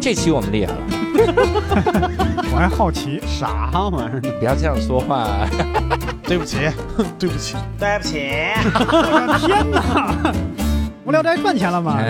[0.00, 0.78] 这期我们厉害了，
[2.52, 4.20] 我还好奇，啥玩意儿？
[4.38, 5.46] 不要这样说话。
[6.22, 6.58] 对不起，
[7.18, 8.20] 对不起，对不起，
[8.64, 10.32] 我的天哪！
[11.04, 11.98] 无聊斋赚钱了吗？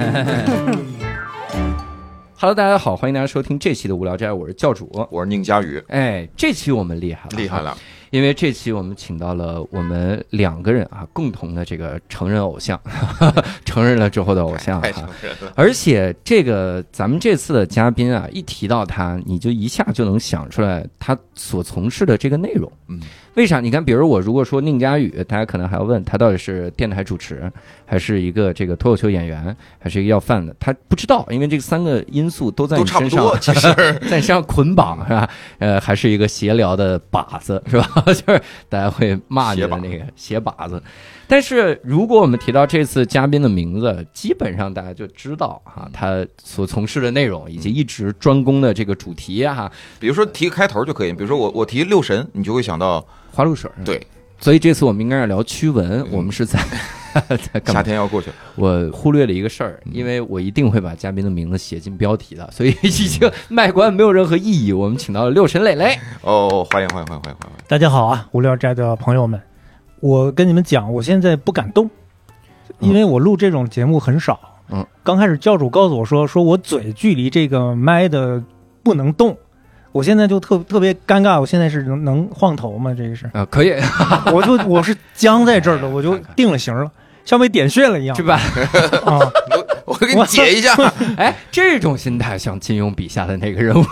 [2.39, 4.91] Hello，大家好，欢迎大家收听这期的无聊斋，我是教主。
[5.11, 7.77] 我是宁佳宇，哎，这期我们厉害了，厉害了，
[8.11, 12.81] 因为这期我们请到了我们两个人啊，共同的这个成人偶像，
[13.65, 15.11] 成人了之后的偶像哈啊。
[15.55, 22.71] 而且这个咱们这次的嘉宾啊，一提到他，你就一下就能想出来他所从事的这个内容。
[22.89, 23.01] 嗯，
[23.39, 23.61] 为啥？
[23.61, 27.51] 你看，比如我如果说宁佳宇，大家可能还要问他到底是电台主持，
[27.87, 30.53] 还是一个这个脱口秀演员，还是一个要饭的？
[30.59, 33.33] 他不知道，因为这三个因素都在你身上
[34.11, 35.31] 在你身上捆绑是吧？
[35.59, 37.89] 呃，还是一个闲聊的靶子是吧？
[38.07, 40.83] 就是大家会骂你的那个 鞋靶子。
[41.31, 49.71] 但是如果我们提到这次嘉宾的名字，基本上大家就知道哈、他所从事的内容以及一直专攻的这个主题哈、
[50.01, 53.71] 比如说提个开头就可以，比如说我我提六神，你就会想到花露水。
[53.85, 54.05] 对，
[54.41, 56.59] 所以这次我们应该要聊驱蚊，我们是在
[57.53, 57.83] 在干夏？
[57.83, 64.73] 天要过去了，我忽略了一个事儿，因为我一定会把嘉宾的名字写进标题的， 所以已经卖关没有任何意义。
[64.73, 65.99] 我们请到了六神磊磊。
[66.23, 67.65] 哦，欢迎欢迎欢迎欢迎欢迎！
[67.69, 69.39] 大家好啊，无聊斋的朋友们，
[70.01, 71.91] 我跟你们讲，我现在不敢动，
[72.79, 74.39] 因为我录这种节目很少。
[74.71, 78.43] 嗯，刚开始教主告诉我说，说我嘴距离这个麦的
[78.83, 79.37] 不能动，
[79.93, 81.41] 我现在就特特别尴尬。
[81.41, 82.95] 我现在是能能晃头吗？
[82.97, 83.73] 这个是，啊，可以，
[84.33, 86.91] 我就我是僵在这儿的，我就定了型了，
[87.25, 88.41] 像被点穴了一样是吧？
[89.05, 89.19] 啊。
[89.87, 90.75] 我给你解一下，
[91.17, 93.85] 哎，这种心态像金庸笔下的那个人物。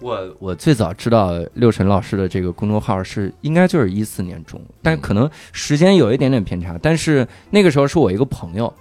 [0.00, 6.78] 我我最早知道六神老师的这个公众号是应该就是一四年中，但可能时间有一点点偏差。
[6.80, 8.72] 但是那个时候是我一个朋友，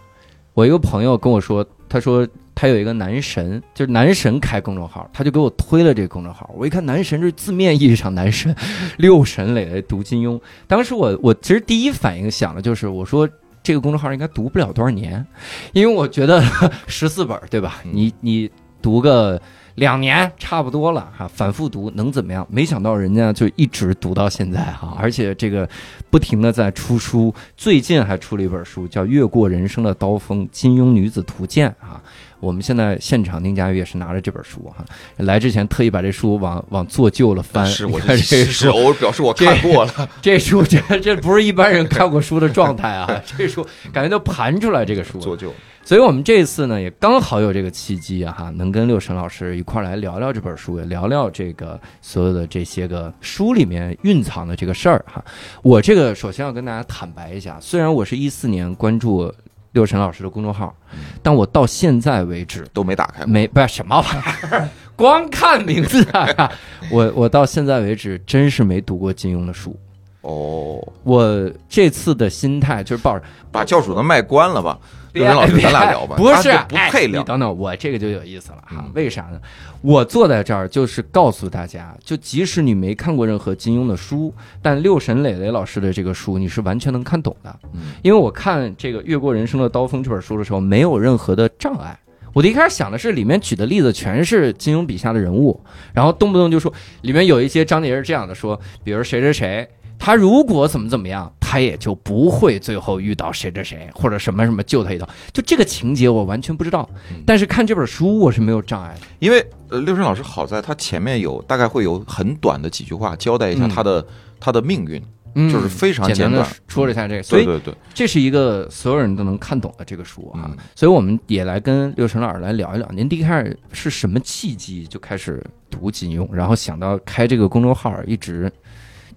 [0.54, 6.50] 我一个朋友跟我说，他说他有一个男神，就是男神开公众号，他就给我推了这个公众号。
[6.56, 8.56] 我一看男神就是字面意义上男神，
[8.98, 10.40] 六神磊磊读金庸。
[10.68, 13.28] 当时我我其实第一反应想的就是我说。
[13.64, 15.26] 这个公众号应该读不了多少年，
[15.74, 16.42] 因为我觉得
[16.88, 17.82] 十四本儿对吧？
[17.84, 18.50] 你你
[18.82, 19.42] 读个
[19.78, 22.46] 两年差不多了哈，反复读能怎么样？
[22.50, 25.70] 没想到人家就一直读到现在哈，而且这个
[26.10, 32.02] 不停的在出书，最近还出了一本书叫《越过人生的刀锋：金庸女子图鉴》啊。
[32.40, 34.86] 我们现在现场宁佳宇也是拿着这本书哈，
[35.18, 43.10] 来之前特意把这书往往做旧了翻，是我看这是书我表示我看过了， 这书这这不是一般人看过书的状态啊！
[43.38, 45.52] 这书感觉都盘出来这个书了，做旧，
[45.84, 55.24] 所以我们这次呢也刚好有这个契机啊，哈，能跟六神老师一块儿来聊聊这本书，也聊聊这个所有的这些个书里面蕴藏的这个事儿哈。
[55.64, 59.34] 我这个首先要跟大家坦白一下，虽然我是一四年关注
[59.72, 60.76] 六神老师的公众号，
[61.22, 66.52] 但我到现在为止都没打开过，没不是什么玩意儿， 光看名字啊！
[66.92, 69.78] 我我到现在为止真是没读过金庸的书。
[70.22, 74.78] 哦，我这次的心态就是抱着把教主的麦关了吧，
[75.18, 78.92] 别六神老师咱俩聊吧， 不是不哎配聊你，等等，我这个就有意思了哈嗯。
[78.94, 79.40] 为啥呢？
[79.82, 87.56] 我坐在这儿就是告诉大家，就即使你没看过任何金庸的书，但六神磊磊老师的这个书你是完全能看懂的。
[87.74, 91.98] 嗯因为我看这个《越过人生的刀锋》这本书的时候，没有任何的障碍。
[92.34, 95.60] 我的一开始想的是，里面举的例子全是金庸笔下的人物，
[95.94, 99.68] 然后动不动就说里面有一些章节是这样的说，比如谁谁谁，
[99.98, 105.08] 他如果怎么怎么样，他也就不会最后遇到谁谁谁或者什么什么救他一刀。
[105.32, 106.88] 就这个情节我完全不知道。
[107.10, 108.94] 嗯，但是看这本书我是没有障碍。
[108.96, 109.08] 的。
[109.20, 113.70] 因为呃，六神老师好在他前面有大概会有很短的几句话交代一下嗯。
[113.70, 114.06] 他的
[114.42, 115.02] 他的命运，
[115.36, 120.58] 嗯就是非常简单的简短，说了一下这个，所以对对对，这是一个所有人都能看懂的这个书啊，嗯。
[120.76, 122.86] 所以我们也来跟六神老师来聊一聊。
[122.94, 128.52] 您第一开始是什么契机就开始读金庸，然后想到开这个公众号，一直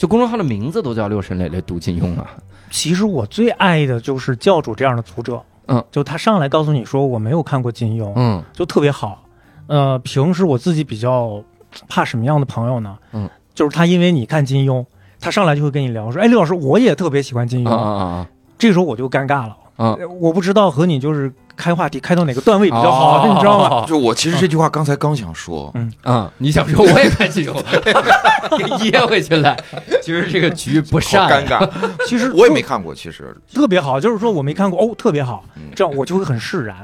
[0.00, 2.26] 就公众号的名字都叫六神磊磊读金庸啊。
[2.70, 9.22] 其实我最爱的就是教主这样的读者，嗯，就他上来告诉你说我没有看过金庸，嗯就特别好。
[9.66, 11.44] 呃，平时我自己比较
[11.86, 12.96] 怕什么样的朋友呢？
[13.12, 14.82] 嗯，就是他因为你看金庸，
[15.20, 17.68] 他上来就会跟你聊说，哎，刘老师，我也特别喜欢金庸。
[17.68, 19.96] 啊啊啊这时候我就尴尬了，啊！
[20.00, 21.30] 呃我不知道和你就是
[21.60, 23.84] 开话题开到哪个段位比较好，哦你知道吗？
[23.86, 25.92] 就我其实这句话刚才刚想说，嗯。
[26.02, 27.52] 啊，你想说 我也看金庸，
[28.56, 29.54] 给噎回去了。
[30.02, 31.70] 其实这个局不好善，尴尬，
[32.08, 33.36] 其实我也没看过，其实。
[33.52, 35.44] 特别好，就是说我没看过哦，特别好。
[35.56, 36.76] 嗯，这样我就会很释然。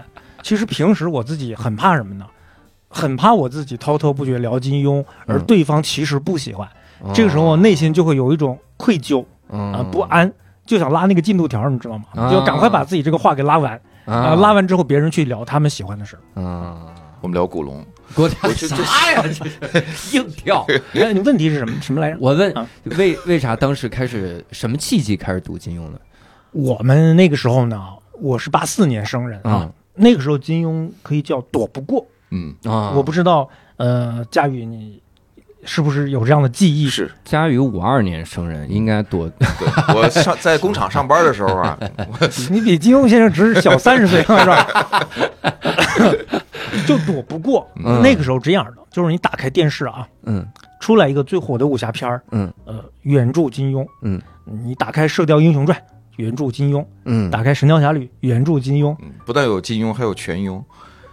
[0.42, 2.26] 其实平时我自己很怕什么呢？
[2.88, 5.44] 很怕我自己滔滔不绝聊金庸，而嗯。
[5.44, 6.68] 对方其实不喜欢，
[7.00, 7.10] 哦。
[7.14, 9.72] 这个时候我内心就会有一种愧疚嗯。
[9.72, 10.30] 啊、不安，
[10.64, 12.04] 就想拉那个进度条，你知道吗？
[12.14, 12.30] 啊。
[12.30, 16.40] 就赶快把自己这个话给拉完啊、拉完之后别人去聊他们喜欢的事儿。
[16.40, 19.22] 啊，我们聊古龙，国家我就啥呀？
[19.22, 20.64] 这是硬跳。
[20.94, 22.18] 哎，你问题是什么什么来着？
[22.20, 26.00] 我问啊为为啥当时开始什么契机开始读金庸的？
[26.52, 27.82] 我们那个时候呢，
[28.12, 32.06] 我是八四年生人啊，嗯那个时候金庸可以叫躲不过。
[32.30, 35.02] 嗯，啊，我不知道，呃，佳宇你
[35.66, 36.88] 是不是有这样的记忆？
[36.88, 39.46] 是佳宇五二年生人，应该多对
[39.94, 41.78] 我上在工厂上班的时候啊，
[42.50, 45.06] 你比金庸先生只是小三十岁，是吧？
[46.86, 47.66] 就躲不过。
[47.84, 50.46] 嗯那个时候这样的，就是你打开电视啊，嗯
[50.80, 55.76] 出来一个最火的武侠片儿，嗯呃，原著金庸，嗯，你打开《射雕英雄传》，
[56.16, 58.94] 原著金庸；嗯，打开《神雕侠侣》，原著金庸。
[59.00, 60.62] 嗯不但有金庸，还有全庸，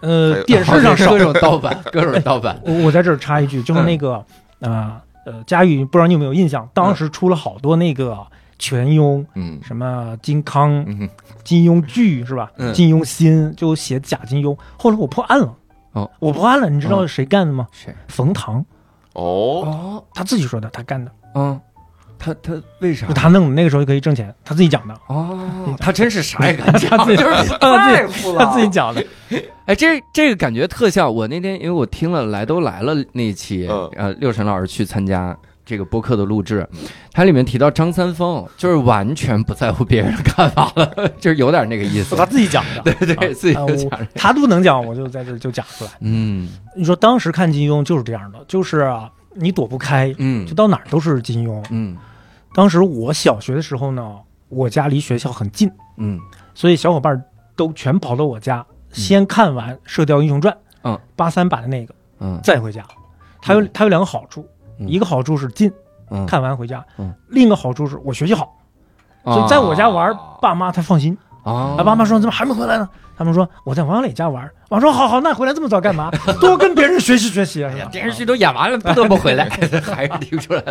[0.02, 1.20] 呃，电视上少 各。
[1.20, 2.60] 种盗版，各种盗版。
[2.66, 4.24] 我我在这儿插一句，就是那个
[4.70, 6.68] 啊呃，佳玉，不知道你有没有印象？
[6.74, 8.18] 当时出了好多那个
[8.60, 11.10] 全庸，嗯什么金康、嗯，
[11.44, 12.52] 金庸剧是吧？
[12.58, 14.58] 嗯金庸新就写假金庸。
[14.78, 15.56] 后来我破案了，
[15.94, 17.68] 哦，我破案了，你知道谁干的吗？
[17.72, 17.96] 谁？
[18.10, 18.66] 冯唐，
[19.14, 19.24] 哦，
[19.66, 21.60] 哦，他自己说的，他干的，嗯，
[22.24, 23.14] 他他为啥就？
[23.14, 29.06] 他弄的，那个时候就可以挣钱，他自己讲的，哦，他真是啥也敢讲，他自己就是他自己太服了他自己讲的。
[29.66, 35.36] 哎，这这个感觉特像我那天，因为我听了《来都来了》那一期，嗯呃，六神老师去参加
[35.66, 36.68] 这个播客的录制，
[37.12, 42.16] 它里面提到张三丰，就是完全不在乎别人的看法了， 就是有点那个意思。
[42.16, 44.08] 他自己讲的，对对，自己讲这个。
[44.16, 45.92] 他都能讲，我就在这就讲出来。
[46.02, 51.64] 嗯你说当时看金庸就是这样的，就是啊，你躲不开，嗯就到哪儿都是金庸。
[51.70, 51.96] 嗯
[52.54, 54.16] 当时我小学的时候呢，
[54.50, 56.20] 我家离学校很近，嗯
[56.54, 57.22] 所以小伙伴
[57.56, 60.54] 都全跑到我家，先看完《射雕英雄传》，
[60.84, 62.84] 嗯，八三版的那个，嗯再回家。
[63.42, 64.48] 它有它有两个好处，
[64.80, 65.72] 嗯一个好处是近，
[66.10, 68.56] 嗯，看完回家；嗯另一个好处是我学习好，
[69.26, 71.18] 所以在我家玩，爸妈他放心。
[71.44, 72.88] 啊，啊，爸妈说怎么还没回来呢？
[73.18, 74.50] 他们说我在王小磊家玩。
[74.70, 76.10] 我说好好，那回来这么早干嘛？
[76.40, 77.72] 多跟别人学习学习啊？
[77.92, 79.50] 电视剧都演完了，不得不回来，
[79.84, 80.64] 还是听出来。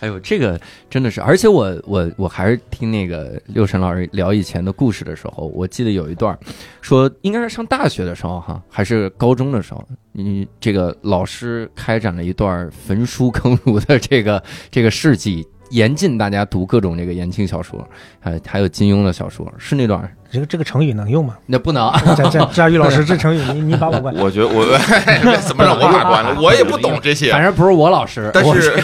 [0.00, 0.58] 哎呦，这个
[0.88, 6.38] 真的是，而且我我我还是听那个六神老师聊以前的故事的时候，我记得有一段儿
[6.80, 17.86] 说，应该是上大学的时候哈，还是高中的时候，你这个老师开展了一段焚书坑儒的这个这个事迹，严禁大家读各种这个言情小说，
[18.20, 20.14] 还还有金庸的小说，是那段儿？
[20.30, 21.38] 这个这个成语能用吗？
[21.46, 21.90] 那不能。
[22.14, 24.14] 佳佳佳宇老师，这成语你你把我关。
[24.16, 24.62] 我觉得我
[25.40, 26.38] 怎么让我把关了？
[26.38, 28.76] 我也不懂这些反，正不是我老师，但是，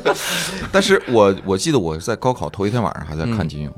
[0.72, 3.72] 但是我我记得我在高考头一天晚上还在看金庸，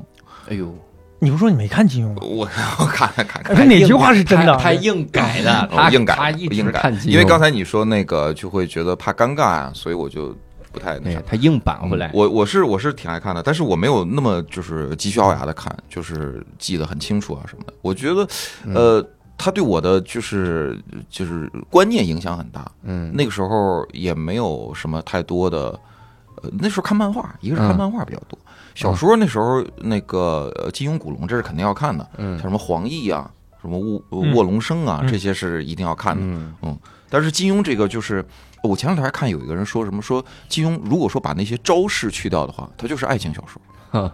[0.49, 0.73] 哎呦，
[1.19, 2.17] 你不说你没看金庸吗？
[2.21, 2.47] 我
[2.79, 3.55] 我看看看看。
[3.55, 4.53] 哎哪句话是真的？
[4.57, 10.35] 他他硬改的， 他硬改，他一直看金庸，因为刚才你说那个就会觉得怕尴尬啊，所以我就
[10.71, 11.19] 不太那啥。
[11.19, 17.73] 对他硬扳回来，我我是我是挺爱看的，但是我没有那么就是急需咬牙的看，就是记得很清楚啊什么的。
[17.81, 18.27] 我觉得，
[18.65, 19.07] 嗯呃，
[19.37, 20.77] 他对我的就是
[21.09, 22.69] 就是观念影响很大。
[22.83, 25.77] 嗯，那个时候也没有什么太多的，
[26.41, 28.37] 呃，那时候看漫画，一个是看嗯漫画比较多，
[28.73, 33.29] 小说那时候那个呃金庸、古龙这是肯定要看的，嗯像什么黄易啊，
[33.61, 36.21] 什么卧嗯卧龙生啊，嗯这些是一定要看的。
[36.61, 36.77] 嗯
[37.09, 38.25] 但是金庸这个就是，
[38.63, 43.61] 我前两天还看有一个人说什么说金庸如果说把那些招式去掉的话，它就是爱情小说。
[43.91, 44.11] 哼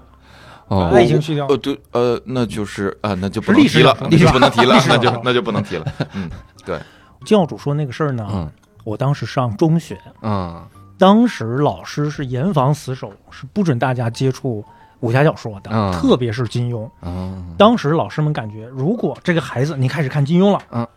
[0.67, 5.85] 哦，爱情去掉呃，对，呃，那就是啊、那就不能提了那就不能提了那就那就不能提了。
[6.13, 6.29] 嗯，
[6.65, 6.79] 对
[7.25, 8.49] 教主说那个事儿呢，嗯
[8.83, 10.61] 我当时上中学，嗯
[11.01, 14.63] 当时老师是严防死守，是不准大家接触
[14.99, 16.87] 武侠小说的，嗯特别是金庸。
[17.01, 20.87] 嗯当时老师们感觉，如果这个孩子你开始看金庸了，嗯，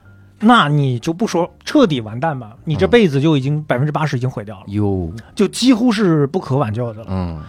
[0.40, 7.06] 那你就不说彻底完蛋吧，你这辈子就已经百分之八十已经毁掉了，哟，就几乎是不可挽救的了。
[7.08, 7.42] 嗯。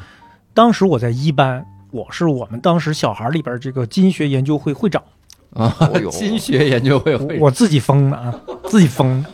[0.54, 5.04] 当时我在一班，我是我们当时小孩里边这个金学研究会会长，
[5.56, 5.76] 啊
[6.10, 8.34] 金学研究会我会我自己封的啊，
[8.70, 9.30] 自己封的。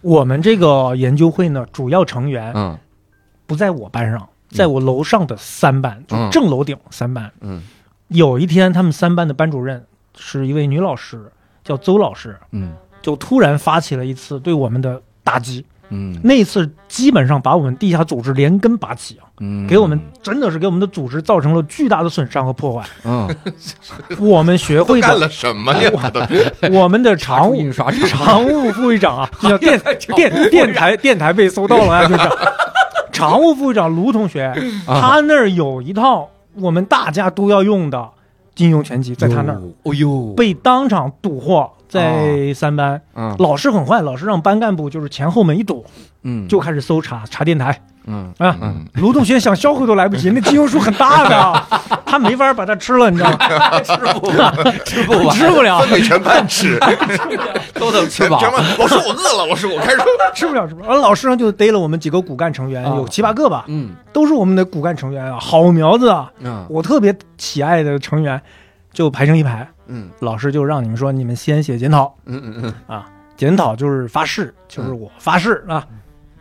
[0.00, 2.78] 我们这个研究会呢，主要成员嗯。
[3.46, 7.32] 不在我班上，在我楼上的三班，正楼顶三班。
[7.40, 7.62] 嗯。
[8.08, 9.84] 有一天，他们三班的班主任
[10.16, 11.30] 是一位女老师，
[11.62, 12.74] 叫邹老师，嗯。
[13.02, 15.64] 就突然发起了一次对我们的打击。
[15.90, 16.18] 嗯。
[16.22, 22.86] 那次基本上把我们地下组织连根拔起啊，嗯，给我们真的是给我们的组织造成了巨大的损伤和破坏。
[23.04, 23.28] 嗯。
[24.18, 25.90] 我们学会干了什么呀？
[26.72, 29.80] 我们的常务常务副会长啊， 电
[30.14, 32.20] 电电台电台被搜到了啊，就是。
[33.12, 34.42] 常务副会长卢同学，
[34.86, 35.00] 啊。
[35.00, 38.10] 他那儿有一套我们大家都要用的
[38.54, 43.34] 金庸全集，在他那儿哦呦被当场蛊惑，在三班，嗯。
[43.38, 45.84] 老师很坏，老师让班干部就是前后门一堵，
[46.22, 46.46] 嗯。
[46.48, 47.80] 就开始搜查查电台。
[48.06, 48.32] 嗯。
[48.38, 48.56] 啊。
[48.60, 51.62] 嗯，卢同学想销毁都来不及， 那金庸书很大的，
[52.06, 53.38] 他没法把它吃了，你知道吗？
[53.82, 56.78] 吃不完，吃不完，吃不了，分给全班吃，
[57.74, 58.38] 都能吃饱。
[58.38, 58.50] 全。
[58.50, 58.62] 班。
[58.78, 59.98] 老师，我饿了，老师，我开始。
[60.34, 60.88] 吃不了，吃不了。
[60.88, 62.94] 完了，老师呢就逮了我们几个骨干成员，啊。
[62.96, 63.90] 有七八个吧，嗯。
[64.12, 66.64] 都是我们的骨干成员啊，好苗子啊，嗯。
[66.68, 68.40] 我特别喜爱的成员，
[68.96, 69.68] 就排成一排。
[69.88, 75.86] 嗯老师就让你们说，你们先写检讨嗯嗯嗯，啊，检讨就是发誓，就是我发誓啊，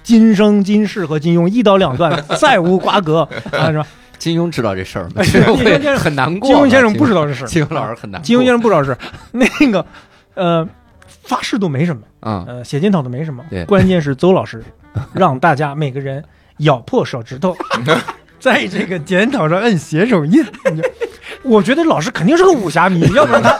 [0.01, 3.85] 今生今世和金庸一刀两断， 再无瓜葛啊，是吧？
[4.17, 5.21] 金庸知道这事儿吗？
[5.99, 6.47] 很难过。
[6.49, 8.21] 金庸先生不知道这事，金庸老师很难。
[8.23, 8.97] 金庸先生不知道是
[9.33, 9.85] 那个，
[10.33, 10.67] 呃，
[11.05, 14.63] 发誓都没什么，啊，呃，写检讨都没什么对，关键是邹老师
[15.13, 16.23] 让大家每个人
[16.59, 17.55] 咬破手指头，
[18.45, 20.45] 在这个检讨上摁写手印。
[21.41, 23.59] 我觉得老师肯定是个武侠迷， 要不然他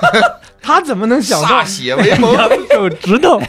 [0.62, 2.38] 他怎么能想到歃血为盟。
[2.70, 3.42] 手指头？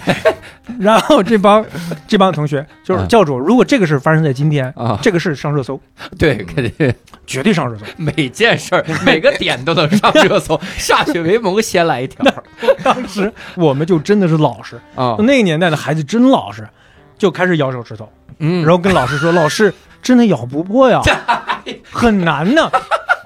[0.80, 1.62] 然后这帮
[2.08, 5.78] 这帮同学就是啊教主，如果这个事发生在今天啊这个事上热搜，
[6.18, 6.94] 对，肯定
[7.26, 7.84] 绝对上热搜。
[7.98, 12.24] 每件事儿每个点都能上热搜，歃血为盟先来一条
[12.82, 15.16] 当时我们就真的是老实，啊。
[15.18, 16.66] 那个年代的孩子真老实，
[17.18, 18.10] 就开始咬手指头。
[18.38, 19.72] 嗯，然后跟老师说：“老师，
[20.06, 21.02] 真的咬不破呀，
[21.90, 22.70] 很难呢。”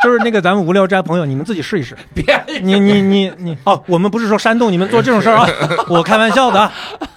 [0.03, 1.95] 就是那个咱们无聊斋朋友，你们自己试一试。
[2.15, 2.25] 别
[2.63, 5.47] 你你你你哦，我们不是说煽动你们做这种事儿啊，
[5.91, 6.73] 我开玩笑的啊，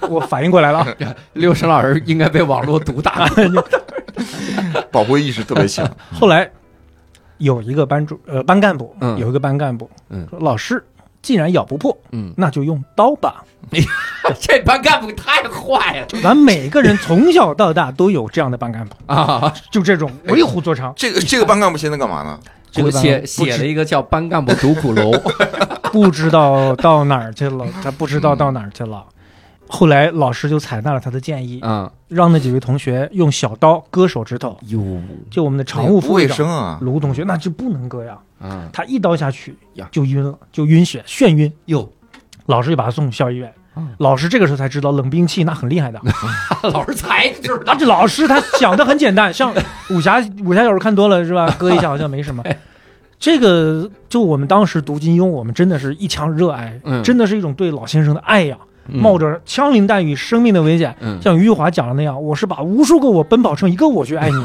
[0.09, 0.87] 我反应过来了啊。
[1.31, 3.25] 六神老师应该被网络毒打。
[4.91, 5.89] 保护意识特别强。
[6.13, 6.49] 后来
[7.37, 10.83] 有一个班主呃班干部，嗯有一个班干部，嗯说老师
[11.23, 13.43] 既然咬不破，嗯，那就用刀吧。
[14.39, 19.51] 这班干部太坏了咱每个人从小到大都有这样的班干部，啊！
[19.71, 20.93] 就这种为虎作伥。
[20.95, 22.39] 这个这个班干部现在干嘛呢？
[22.75, 25.11] 我这个写写了一个叫《班干部独苦楼》，
[25.91, 29.03] 不知道到哪儿去了，他不知道到哪儿去了。
[29.67, 34.57] 后来老师就采纳了他的建议，嗯，让那几位同学用小刀割手指头。
[34.67, 34.79] 哟，
[35.31, 36.77] 就我们的常务不卫副会长生啊！
[36.81, 41.51] 卢同学，那就不能割呀，嗯，他一刀下去呀就晕了，就晕血，眩晕。
[41.65, 41.89] 哟，
[42.45, 43.89] 老师就把他送校医院嗯。
[43.99, 46.01] 老师这个时候才知道冷兵器那很厉害的。
[46.71, 49.53] 老师才知啊，道， 这老师他想的很简单，像
[49.89, 51.49] 武侠 武侠小说看多了是吧？
[51.57, 52.43] 割一下好像没什么。
[53.17, 58.57] 这个就我们当时读金庸，我们真的是一腔热爱，嗯真的是一种对老先生的爱呀，
[58.89, 64.35] 嗯冒着枪林弹雨、生命的危险，嗯，像余华讲的那样，我是把无数个我奔跑成一个我去爱你，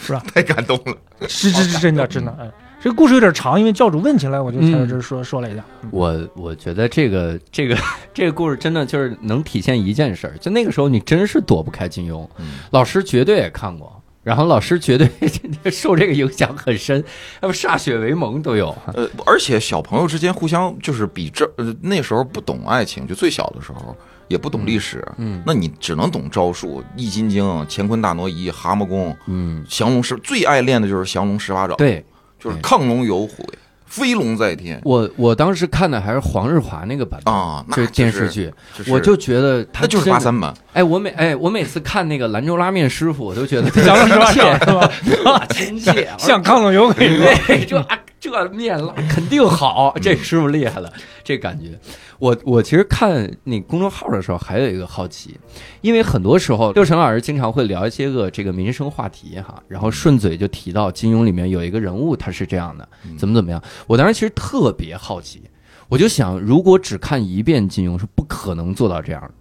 [0.00, 0.20] 是吧？
[0.34, 0.94] 太感动了。
[1.28, 2.50] 是是是真的真的，嗯，
[2.82, 5.62] 这个故事有点长，因为教主问起来，我就才在这说说了一下。
[5.82, 7.76] 嗯我我觉得这个这个
[8.14, 14.00] 这个故事真的就是能体现一件事儿，就那个时候你真是躲不开金庸，嗯老师绝对也看过。
[14.22, 15.08] 然后老师绝对
[15.72, 17.02] 受这个影响很深，
[17.40, 18.76] 要不歃血为盟都有。
[18.92, 23.96] 呃，而且小朋友之间互相就是比这呃那时候不懂爱情，就最小的时候
[24.28, 32.04] 也不懂历史，嗯那你只能懂招数，易筋经、乾坤大挪移、蛤蟆功、嗯，降龙十，最爱练的就是降龙十八掌，，对
[32.40, 33.44] 就是亢龙有悔，
[33.86, 44.58] 飞龙在天我我当时看的还是黄日华那个版本，啊，那就是电视，剧，就是我就觉得他那就是八三版，哎，我每哎我每次看那个兰州拉面师傅，我都觉得降龙十八掌
[45.04, 45.46] 是吧？
[45.50, 47.42] 亲切， 像亢龙有悔是吧？
[47.46, 50.92] 对， 这啊这面拉肯定好，这师傅厉害了，
[51.24, 51.78] 这感觉。
[52.18, 55.40] 我我其实看那公众号的时候，还有一个好奇，
[55.80, 62.86] 因为很多时候六神老师经常会聊一些个这个民生话题哈，然后顺嘴就提到金庸里面有一个人物他是这样的，
[63.18, 63.62] 怎么怎么样。
[63.86, 65.42] 我当时其实特别好奇，
[65.88, 69.32] 我就想，如果只看一遍金庸是不可能做到这样的。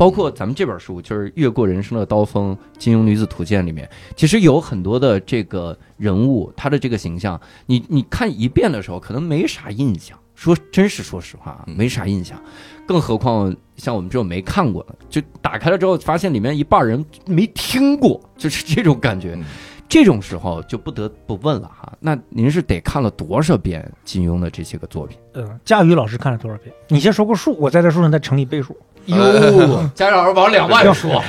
[0.00, 10.18] 包括咱们这本书，就是《越过人生的刀锋：金庸女子图鉴》里面，其实有很多的这个人物，他的这个形象，你你看一遍的时候，可能没啥印象。
[10.34, 12.42] 说真是说实话啊，嗯没啥印象。
[12.88, 19.44] 更何况像我们这种没看过的，就打开了之后，发现里面一半人没听过，就是这种感觉嗯。
[19.86, 25.18] 这种时候就不得不问了哈，那您是得看了多少遍金庸的这些个作品？
[25.34, 26.72] 嗯，佳宇老师看了多少遍？
[26.88, 28.74] 你先说个数，我在这书上再乘以倍数。
[29.10, 31.22] 哟， 家长往两万说，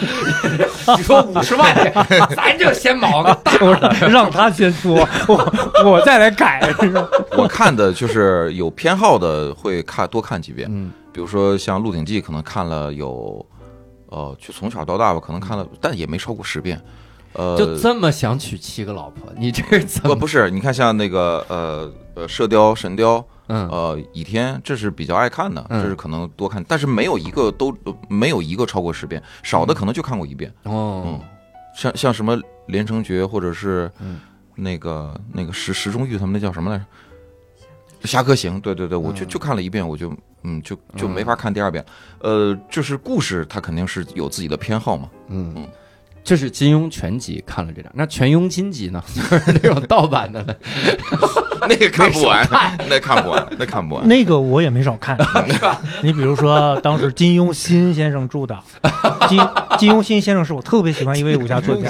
[0.97, 1.93] 你说五十万遍，
[2.35, 6.73] 咱就先毛个大让他先说，我我再来改。
[7.37, 13.45] 我看的就是有偏好的会看多看几遍，嗯比如说像《鹿鼎记》，可能看了有，
[14.07, 16.81] 呃，就从小到大吧，可能看了，但也没超过十遍。
[17.33, 20.15] 呃，就这么想娶七个老婆，你这是怎么？
[20.15, 23.17] 不不是，你看像那个呃呃《射雕》《神雕》
[23.51, 23.67] 嗯。
[23.69, 25.83] 呃《倚天》，这是比较爱看的，嗯。
[25.83, 27.75] 这是可能多看，但是没有一个都
[28.07, 30.51] 没有一个超过十遍，少的可能就看过一遍。
[30.63, 31.19] 哦，
[31.75, 34.19] 像像什么《连城诀》或者是嗯。
[34.53, 36.85] 那个那个石石中玉他们那叫什么来着？
[38.07, 41.83] 《侠客行》，对对对，我就嗯就看了一遍，我就嗯就就没法看第二遍。
[42.19, 45.09] 呃，就是故事它肯定是有自己的偏好嘛。
[45.29, 45.53] 嗯。
[45.55, 45.67] 嗯，
[46.23, 49.03] 这是金庸全集看了这两，那全庸金集呢？
[49.13, 50.55] 就是那种盗版的了。
[51.69, 52.47] 那个看不完，
[52.89, 54.07] 那看不完，那看不完。
[54.07, 55.15] 那个我也没少看，
[56.01, 58.57] 你比如说当时金庸新先生著的，
[59.29, 59.39] 金
[59.77, 61.89] 金庸新先生是我特别喜欢一位武侠作家，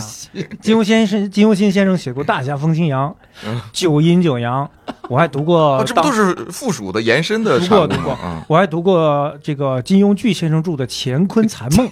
[0.61, 3.09] 金庸先生金庸新先生写过《大侠风清扬》
[3.47, 4.69] 嗯九阴九阳》，
[5.07, 8.17] 我还读过哦，这不都是附属的延伸的读过读过？
[8.25, 11.87] 嗯，我还读过这个金庸巨先生著的《乾坤残梦》，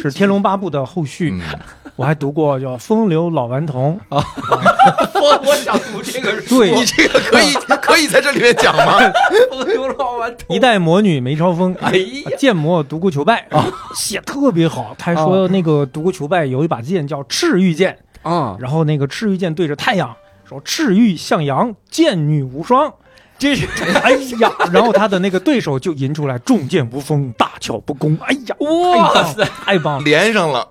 [0.00, 1.30] 是《天龙八部》的后续。
[1.30, 1.42] 嗯
[1.96, 4.24] 我还读过叫《风流老顽童》，啊。
[5.14, 6.74] 我我想读这个书，对。
[6.74, 8.98] 你这个可以可以在这里面讲吗？
[9.50, 10.54] 风流老顽童。
[10.54, 13.46] 一代魔女梅超风，哎呀，剑魔独孤求败。
[13.50, 13.66] 啊。
[13.94, 14.94] 写特别好。
[14.98, 20.14] 他还说那个独孤求败有一把剑叫赤玉剑，啊，然后那个赤玉剑对着太阳
[20.48, 22.92] 说：“赤玉向阳，剑女无双。”
[23.38, 23.66] 这是
[24.02, 30.04] 哎呀，然后他的那个对手就吟出来：“重剑无锋，大巧不工。”哎呀，哇塞，太棒了！
[30.04, 30.68] 连上了，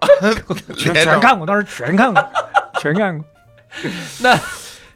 [0.75, 1.19] 全连上了。
[1.19, 2.23] 全看过，当时全看过，
[2.81, 3.25] 全看过。
[4.19, 4.37] 那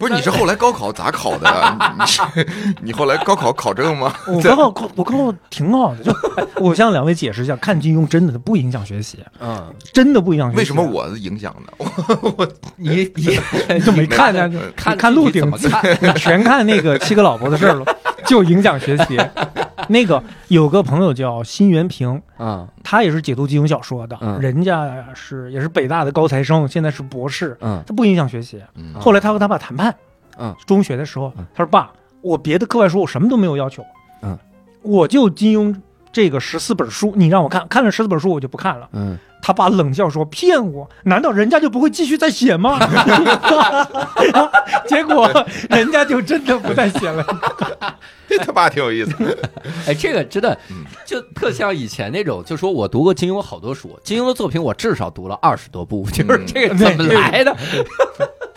[0.01, 1.95] 不是你是后来高考咋考的呀？
[1.99, 2.21] 你是
[2.81, 4.11] 你后来高考考证吗？
[4.27, 10.57] 我高考考我高考挺好的，就哎我向两位解释一下，看金庸真的不影响学习，嗯，真的不影响学习。
[10.57, 11.71] 为什么我影响呢？
[12.23, 14.49] 我我你你就没看呢？
[14.75, 16.15] 看看《鹿鼎怎么》看？
[16.15, 17.85] 全看那个七个老婆的事儿了，
[18.31, 19.19] 就影响学习。
[19.89, 22.67] 那个有个朋友叫辛元平，啊。
[22.81, 24.39] 他也是解读金庸小说的，嗯。
[24.39, 27.83] 人家是也是北大的高材生，现在是博士，嗯。
[27.85, 28.63] 他不影响学习。
[28.75, 28.93] 嗯。
[28.93, 29.93] 后来他和他爸谈判，
[30.37, 33.83] 嗯，中学的时候嗯，他说：“爸，我别的课外书我什么都没有要求，
[34.21, 34.37] 嗯，
[34.81, 35.75] 我就金庸
[36.11, 40.89] 这个十四本书，你让我看，看了十四本书我就不看了。”嗯，他爸冷笑说：“骗我？
[41.03, 42.79] 难道人家就不会继续再写吗？”
[44.87, 45.29] 结果
[45.69, 47.25] 人家就真的不再写了。
[48.29, 49.37] 这他爸挺有意思。
[49.87, 57.55] 哎，这个真的嗯就特像以前那种，就说我读过金庸好多书，金庸的作品我至少读了二十多部，就是这个怎么来的？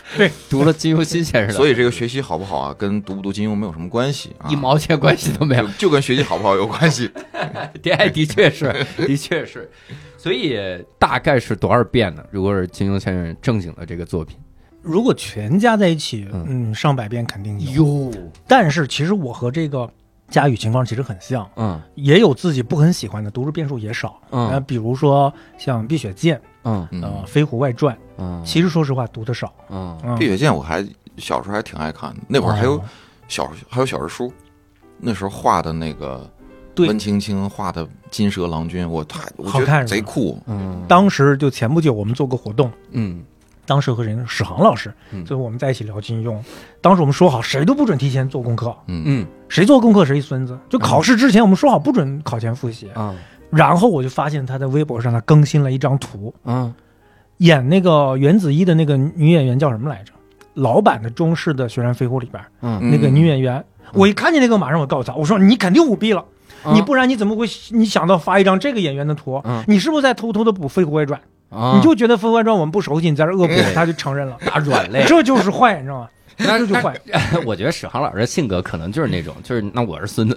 [0.15, 5.85] 对，读了金庸新先生的，所以这个学习好不好啊，跟读不读金庸没有什么关系啊，一毛钱关系都没有就。
[5.85, 7.09] 就跟学习好不好有关系。
[7.81, 9.69] 的确是，的确是。
[10.17, 10.57] 所以
[10.97, 12.23] 大概是多少遍呢？
[12.31, 14.37] 如果是金庸先生正经的这个作品，
[14.81, 18.11] 如果全加在一起，嗯嗯，上百遍肯定有。
[18.47, 19.87] 但是其实我和这个
[20.27, 21.81] 佳宇情况其实很像，嗯。
[21.95, 24.19] 也有自己不很喜欢的，读书变数也少。
[24.31, 24.49] 嗯。
[24.49, 26.87] 呃，比如说像《碧血剑》嗯。
[26.91, 29.53] 嗯，呃，《飞狐外传》，嗯，其实说实话读的少。
[29.69, 29.97] 嗯。
[30.03, 30.85] 嗯，碧血剑我还
[31.17, 32.83] 小时候还挺爱看的，那会儿还有哦。
[33.27, 34.31] 小还有小人书，
[34.99, 36.29] 那时候画的那个
[36.73, 36.87] 对。
[36.87, 40.39] 温青青画的金蛇郎君，我太我觉得好看贼酷。
[40.45, 40.83] 嗯。
[40.87, 43.23] 当时就前不久我们做过活动，嗯
[43.65, 46.37] 当时和人史航老师，嗯就我们在一起聊金庸。
[46.81, 50.57] 当时我们说好，谁都不准提前做功课，嗯嗯谁做功课谁孙子。
[50.69, 52.89] 就考试之前，我们说好不准考前复习。
[52.93, 53.13] 啊
[53.51, 56.73] 然后我就发现他在微博上他更新了一张图，嗯
[57.37, 60.11] 演那个袁子一的那个女演员叫什么来着？
[60.55, 66.23] 老版的中式的《雪山飞狐》里边嗯嗯那个女演员，我一看见那个，马上我告诉他，我说你肯定舞弊了，
[66.73, 69.41] 你不然你怎么会你想到发一张这个演员的图？
[69.45, 71.19] 嗯你是不是在偷偷的补《飞狐外传》？
[71.55, 75.05] 啊你就觉得《飞狐外传》我们不熟悉，你在这恶补，他就承认了， 打软肋。
[75.07, 76.09] 这就是坏，你知道吗？
[76.37, 76.93] 那这就坏。
[77.45, 80.35] 我觉得史航老师的性格可能就是那种，就是那我是孙子，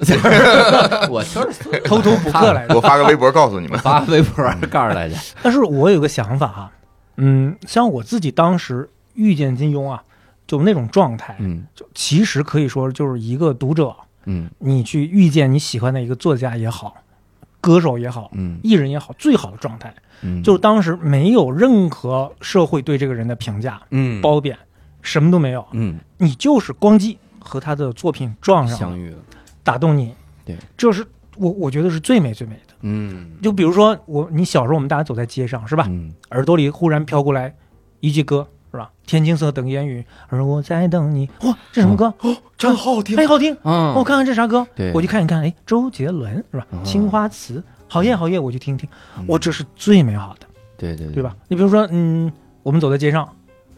[1.11, 2.74] 我就是孙子，偷偷补课来着。
[2.76, 5.16] 我发个微博告诉你们，发微博告诉大家。
[5.42, 6.70] 但是我有个想法哈，
[7.16, 10.00] 嗯，像我自己当时遇见金庸啊，
[10.46, 13.92] 就那种状态，嗯就其实可以说就是一个读者，
[14.26, 16.94] 嗯你去遇见你喜欢的一个作家也好，
[17.61, 24.57] 歌手也好，嗯艺人也好，最好的状态嗯，就是当时没有任何社会对这个人的评价、嗯褒贬，
[25.02, 29.18] 什么都没有，嗯你就是光机和他的作品撞上了，相遇了，
[29.62, 32.74] 打动你，对，这是我我觉得是最美最美的。
[32.83, 35.85] 嗯就比如说我，你小时候我们大家走在街上是吧？
[35.88, 37.54] 嗯耳朵里忽然飘过来
[38.00, 38.90] 一句歌是吧？
[39.07, 41.28] 天青色等烟雨，而我在等你。
[41.42, 42.12] 哇，这什么歌？
[42.20, 43.57] 哦真好听哎，好听！
[43.62, 44.66] 嗯我看看这啥歌？
[44.74, 45.40] 对我去看一看。
[45.42, 46.85] 哎，周杰伦是吧嗯？
[46.85, 48.88] 青花瓷，好耶好耶，我去听听。
[49.27, 50.46] 我，这是最美好的，
[50.77, 51.35] 对对对吧？？
[51.48, 52.31] 你比如说，嗯，
[52.62, 53.29] 我们走在街上，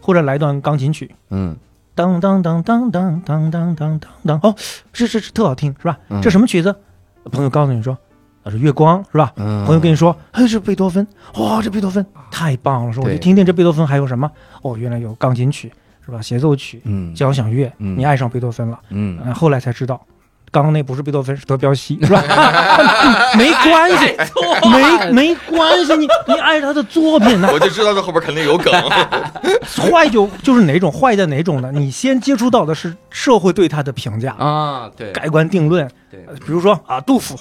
[0.01, 1.55] 或者来一段钢琴曲，嗯
[1.93, 4.55] 当当当当当当当当当当，哦，
[4.93, 6.21] 是是是，特好听是吧嗯？
[6.21, 6.73] 这什么曲子？
[7.31, 7.97] 朋友告诉你说，
[8.43, 9.31] 啊是月光是吧？
[9.35, 12.93] 嗯，朋友跟你说，哎，是贝多芬，哇，这贝多芬太棒了！
[12.93, 14.31] 说我对去听听这贝多芬还有什么？
[14.61, 15.71] 哦，原来有钢琴曲
[16.03, 16.21] 是吧？
[16.21, 18.79] 协奏曲、嗯交响乐，嗯你爱上贝多芬了。
[18.89, 20.01] 嗯嗯，后来才知道，
[20.51, 22.21] 刚刚那不是贝多芬，是德彪西，是吧？
[23.37, 24.15] 没关系，
[24.69, 28.71] 没没关系，你你爱他的作品呢，我就知道这后边肯定有梗。
[29.91, 31.71] 坏就就是哪种坏在哪种呢？
[31.71, 37.37] 你先接触到的是社会对他的评价，啊，对，盖棺定论，对呃比如说啊，杜甫，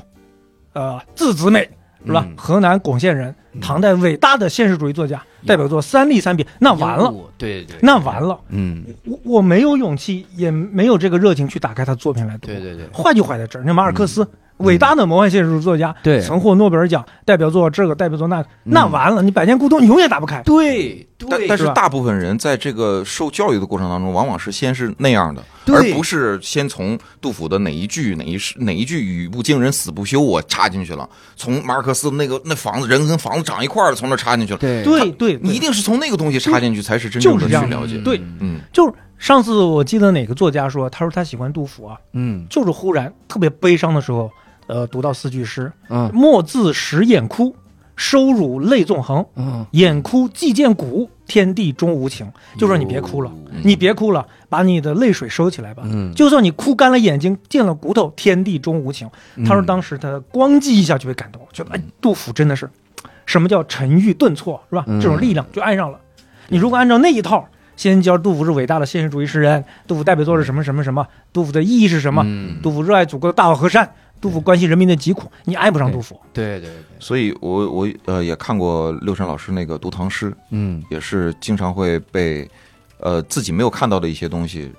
[0.75, 1.69] 呃，字子美
[2.07, 2.25] 是吧？
[2.29, 12.47] 嗯河南巩县人，嗯唐代伟大的现实主义作家，代表作《三吏三别》，那完了，，对对，那完了，嗯，我我没有勇气，也没有这个热情去打开他作品来读。
[12.47, 13.65] 对对对，坏就坏在这儿。
[13.67, 14.27] 那马尔克斯，
[14.59, 20.43] 伟大的魔幻现实主义作家，对曾获诺贝尔奖，代表作这个，代表作那个，那完了，你百年孤独，你永远打不开。
[20.43, 34.59] 对对，但但是大部分人在这个受教育的过程当中，往往是先是那样的，而不是先从杜甫的哪一句哪一哪一句语不惊人死不休我插进去了，从马尔克斯那个那房子人跟房子长一块儿的从那儿插进去了。
[34.59, 37.99] 对对对，你一定是从那个东西插进去，才是真正的去就是这样了解。
[37.99, 44.31] 对嗯，就是上次我记得哪个作家说，他说他喜欢杜甫啊，嗯就是忽然特别悲伤的时候，
[44.67, 47.55] 呃，读到四句诗：嗯莫自使眼哭，
[47.97, 49.25] 收辱泪纵横。
[49.37, 52.31] 嗯，眼哭既见骨，天地终无情。
[52.57, 55.83] 就说你别哭了，嗯你别哭了，把你的泪水收起来吧。
[55.85, 59.07] 嗯，就算你哭干了眼睛，见了骨头，天地终无情。
[59.45, 62.69] 他说当时他咣叽一下就被感动，觉得哎，杜甫真的是，
[63.31, 64.85] 什么叫沉郁顿挫，是吧？
[64.89, 66.01] 嗯这种力量就爱上了。
[66.49, 72.25] 你如果按照那一套，先教杜甫是伟大的现实主义诗人，杜甫代表作是什么什么什么，杜甫的意义是什么？
[72.27, 73.89] 嗯杜甫热爱祖国的大好河山，
[74.21, 76.21] 杜甫关心人民的疾苦，你爱不上杜甫。
[76.33, 82.51] 对对对，所以我我呃也看过六神老师那个读唐诗，嗯也是经常会被
[82.99, 84.73] 呃自己没有看到的一些东西，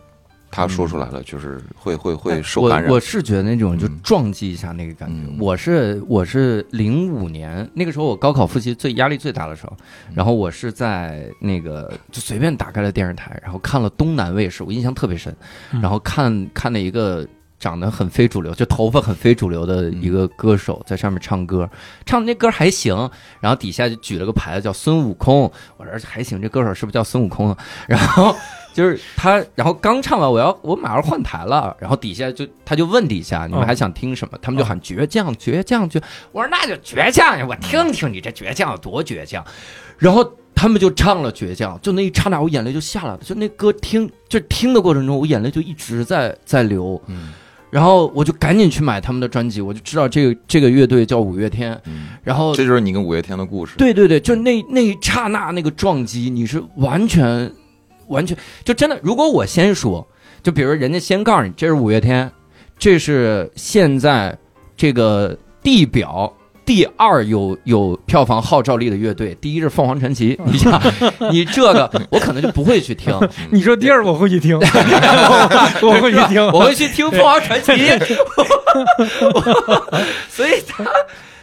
[0.52, 3.00] 他说出来了，就是会会会受我感染我。
[3.00, 5.16] 是觉得那种就嗯撞击一下那个感觉。
[5.16, 9.76] 嗯我是我是零五年那个时候，我高考复习最压力最大的时候，
[10.10, 15.36] 嗯然后我是在那个就随便打开了电视台，然后看了东南卫视，我印象特别深，
[15.72, 17.28] 嗯然后看看了一个。
[17.62, 21.70] 长得很非主流，就头发很非主流的一个歌手在上面唱歌，
[22.08, 23.08] 唱的那歌还行，
[23.40, 25.42] 然后底下就举了个牌子叫孙悟空，
[25.78, 27.58] 我说还行，这歌手是不是叫孙悟空啊？
[27.88, 28.36] 然后
[28.74, 34.38] 就是他，然后刚唱完，我要我马上换台了，然后底下就他就问底下你们还想听什么？
[34.42, 36.02] 他们就喊倔强，倔强，倔。
[36.32, 39.44] 我说那就倔强呀，我听听你这倔强有多倔强。
[39.98, 40.24] 然后
[40.56, 43.20] 他们就唱了倔强，就那一刹那，我眼泪就下来了。
[43.24, 47.02] 就那歌听，就听的过程中，我眼泪就一直在在流。
[47.08, 47.34] 嗯
[47.72, 51.82] 然后我就赶紧去买他们的专辑，我就知道这个这个乐队叫五月天。
[52.22, 53.78] 然后这就是你跟五月天的故事。
[53.78, 57.50] 对对对，就那那一刹那那个撞击，你是完全
[58.12, 59.00] 完全就真的。
[59.02, 60.08] 如果我先说，
[60.43, 62.32] 就比如人家先告诉你这是五月天，
[62.78, 64.38] 这是现在
[64.78, 66.32] 这个地表
[66.63, 70.39] 第二有有票房号召力的乐队，第一是凤凰传奇。
[70.45, 70.82] 你想，
[71.32, 73.13] 你这个我可能就不会去听，
[73.52, 74.62] 你说第二，我会去听，我
[75.82, 77.74] 我会去听，我会去听凤凰传奇。
[80.30, 80.86] 所以他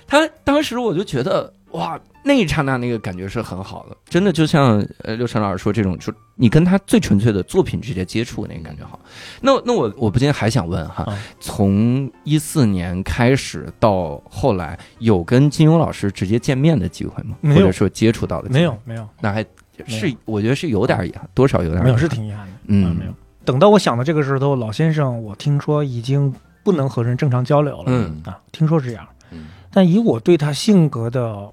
[0.06, 8.98] 他当时我就觉得哇，那一刹那那个感觉是很好的，真的就像呃刘晨老师说这种，就你跟他最纯粹的作品直接接触那个感觉好。
[9.40, 17.36] 那那我我不禁还想问哈啊，从一四年开始到后来，有跟金庸老师直接见面的机会吗？
[17.54, 18.48] 或者说接触到的？
[18.48, 19.44] 没有，没有那还
[19.86, 22.52] 是我觉得是有点遗憾，多少有点没有，是挺遗憾的。
[22.68, 23.12] 嗯没有。
[23.44, 27.84] 等到我想到这个时候，老先生我听说已经不能和人正常交流了。
[27.86, 29.06] 嗯啊，听说是这样。
[29.32, 31.46] 嗯但以我对他性格的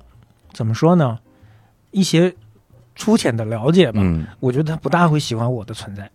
[0.55, 1.19] 怎么说呢，
[1.91, 2.33] 一些
[2.95, 4.25] 粗浅的了解吧，嗯。
[4.39, 6.09] 我觉得他不大会喜欢我的存在。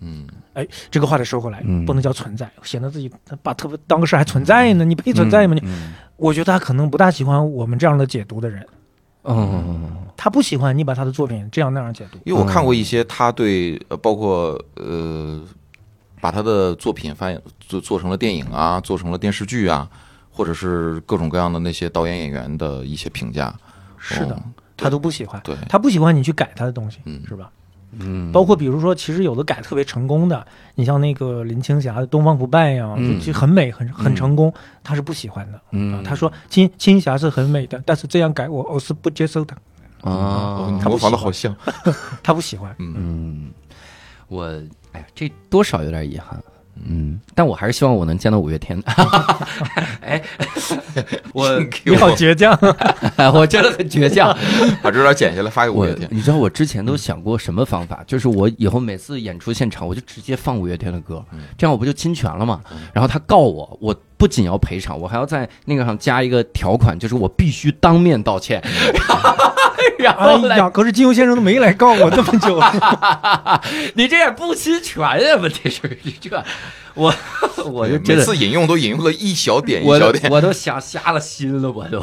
[0.00, 0.26] 嗯。
[0.52, 1.86] 哎这个话得说回来，嗯。
[1.86, 3.10] 不能叫存在，显得自己
[3.42, 5.54] 把特别当个事儿还存在呢，你配存在吗？
[5.54, 5.94] 你，嗯。
[6.16, 8.66] 我觉得他可能不大喜欢我们这样的解读的人，
[9.24, 12.18] 嗯他不喜欢你把他的作品这样那样解读。
[12.24, 15.40] 因为我看过一些他对呃，包括呃，
[16.20, 19.88] 把他的作品翻译做做成了电影啊，做成了电视剧啊，
[20.28, 23.54] 或者是各种各样的那些导演演员的一些评价。
[23.98, 24.42] 是的哦，
[24.76, 27.50] 他都不喜欢，对，他不喜欢你去改他的东西，嗯是吧？
[27.98, 34.52] 嗯，包括比如说，其实有的改特别成功的，你像那个林青霞的《东方不败》呀，嗯就就很美，很很成功，
[34.84, 35.58] 他是不喜欢的。
[36.04, 39.56] 他说青青霞是很美的，但是这样改我我是不接受的，
[40.02, 41.56] 模仿的好像。
[42.22, 42.74] 他不喜欢。
[42.78, 43.50] 嗯嗯，
[44.28, 44.44] 我
[44.92, 46.38] 哎呀，这多少有点遗憾。
[46.86, 48.80] 嗯，但我还是希望我能见到五月天。
[50.00, 50.22] 哎，
[51.32, 52.56] 我 你好倔强，
[53.34, 54.36] 我真的很倔强。
[54.82, 56.08] 把这段剪下来发给五月天。
[56.10, 61.24] 你知道我之前都想过什么方法，就是我以后每次演出现场，我就直接放五月天的歌，
[61.56, 62.60] 这样我不就侵权了吗？
[62.92, 68.62] 然后他告我，我不仅要赔偿，我还要在那个上加一个条款，就是我必须当面道歉。
[69.98, 72.60] 然哎后来，呀，可是金庸先生都没来告我这么久，
[73.94, 75.36] 你这也不侵权呀？
[75.36, 75.80] 问题是
[76.20, 76.44] 这，
[76.94, 77.12] 我
[77.66, 80.32] 我就每次引用都引用了一小点一我都小点。
[80.32, 82.02] 我都想瞎了心了，我都。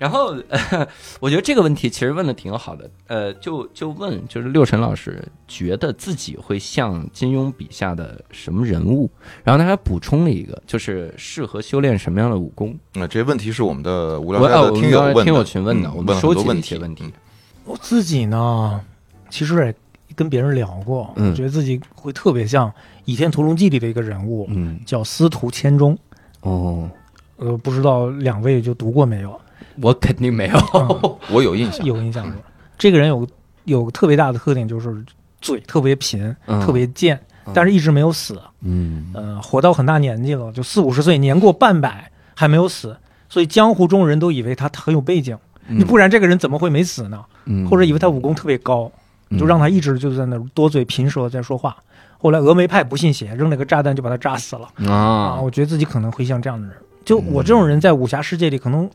[0.00, 0.88] 然后、呃，
[1.20, 9.10] 我觉得这个问题其实问的挺好的，呃，就就问，就是六神老师觉得自己会像金庸笔下的什么人物？
[9.44, 12.74] 然后他还补充了一个，就是适合修炼什么样的武功？
[12.94, 17.02] 那这些问题是我们的无聊我呃，斋的我听友问的，们听友群问的，嗯我们问了收集了一些很多问题。
[17.02, 17.18] 问题。
[17.66, 18.80] 我自己呢，
[19.28, 22.70] 其实也跟别人聊过，嗯我觉得自己会特别像
[23.04, 25.94] 《倚天屠龙记》里的一个人物，嗯，叫司徒千钟。
[26.40, 26.88] 哦，
[27.36, 29.38] 呃，不知道两位就读过没有？
[29.82, 30.58] 我肯定没有。
[30.74, 32.24] 嗯我有印象， 有印象。
[32.24, 32.34] 过？
[32.78, 33.26] 这个人有
[33.64, 35.04] 有个特别大的特点，就是
[35.40, 36.60] 嘴特别贫，嗯。
[36.64, 37.18] 特别贱，
[37.54, 38.40] 但是一直没有死。
[38.62, 39.10] 嗯。
[39.14, 42.96] 呃，活到很大年纪了，就四五十岁，年过半百还没有死，
[43.28, 47.24] 所以江湖中人都以为他很有背景，你不然这个人怎么会没死呢？
[47.44, 48.90] 嗯，或者以为他武功特别高，
[49.38, 51.76] 就让他一直就在那儿多嘴贫舌在说话。
[52.18, 54.68] 后来峨眉派不信邪，扔了个炸弹就把他炸死了。
[54.90, 54.92] 啊！
[54.92, 58.90] 啊，我觉得自己可能会像这样的人，就我这种人在武侠世界里，可能就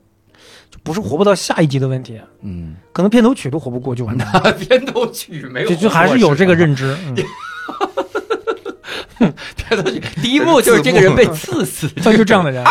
[0.84, 4.28] 不是活不到下一集的问题，嗯，可能片头曲都活不过就完蛋。
[4.34, 4.52] 了。
[4.60, 6.96] 片头曲没有，就就还是有这个认知。
[7.08, 7.16] 嗯。
[9.56, 12.64] 片头曲第一幕就是这个人被刺死， 他就这样的人。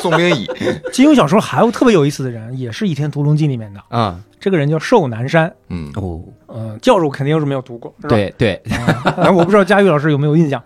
[0.00, 0.46] 宋明乙，
[0.92, 5.52] 金庸小说还有特别有意思的人，也是《倚天屠龙记》里面的，啊，这个人叫寿南山。
[5.68, 10.62] 嗯，哦，嗯，教授肯定是没有读过，对对，啊，然后我不知道佳玉老师有没有印象。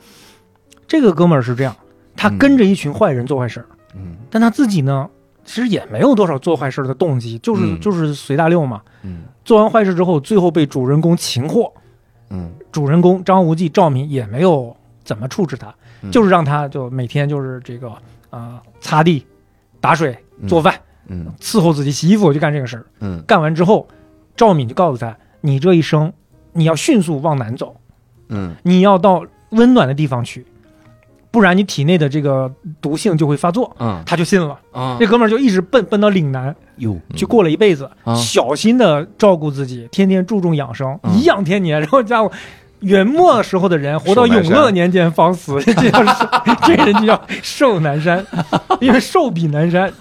[0.86, 1.74] 这个哥们儿是这样，
[2.14, 4.14] 他跟着一群坏人做坏事儿，嗯。
[4.30, 5.08] 但他自己呢，
[5.48, 7.80] 其实也没有多少做坏事的动机，就是、嗯。
[7.80, 8.82] 就是随大溜嘛。
[9.02, 9.22] 嗯。
[9.46, 11.72] 做完坏事之后，最后被主人公擒获，
[12.28, 12.52] 嗯。
[12.70, 16.10] 主人公张无忌、赵敏也没有怎么处置他，嗯。
[16.12, 17.90] 就是让他就每天就是这个
[18.28, 19.26] 啊、擦地、
[19.80, 20.14] 打水、
[20.46, 20.74] 做饭，
[21.06, 21.32] 嗯。
[21.40, 22.84] 伺候自己洗衣服，就干这个事儿。
[23.00, 23.22] 嗯。
[23.26, 23.88] 干完之后，
[24.36, 26.12] 赵敏就告诉他：“你这一生，
[26.52, 27.74] 你要迅速往南走，
[28.28, 28.54] 嗯。
[28.64, 30.44] 你要到温暖的地方去，
[31.30, 34.02] 不然你体内的这个毒性就会发作。”嗯。
[34.06, 34.96] 他就信了，啊。
[34.98, 36.96] 这哥们儿就一直奔奔到岭南哟。
[37.16, 38.14] 去过了一辈子，啊。
[38.14, 41.12] 小心的照顾自己，天天注重养生，嗯。
[41.14, 41.80] 颐养天年。
[41.80, 42.30] 然后家伙，
[42.80, 46.02] 元末时候的人活到永乐年间方死， 这叫
[46.64, 48.24] 这人就叫寿南山，
[48.80, 49.92] 因为寿比南山。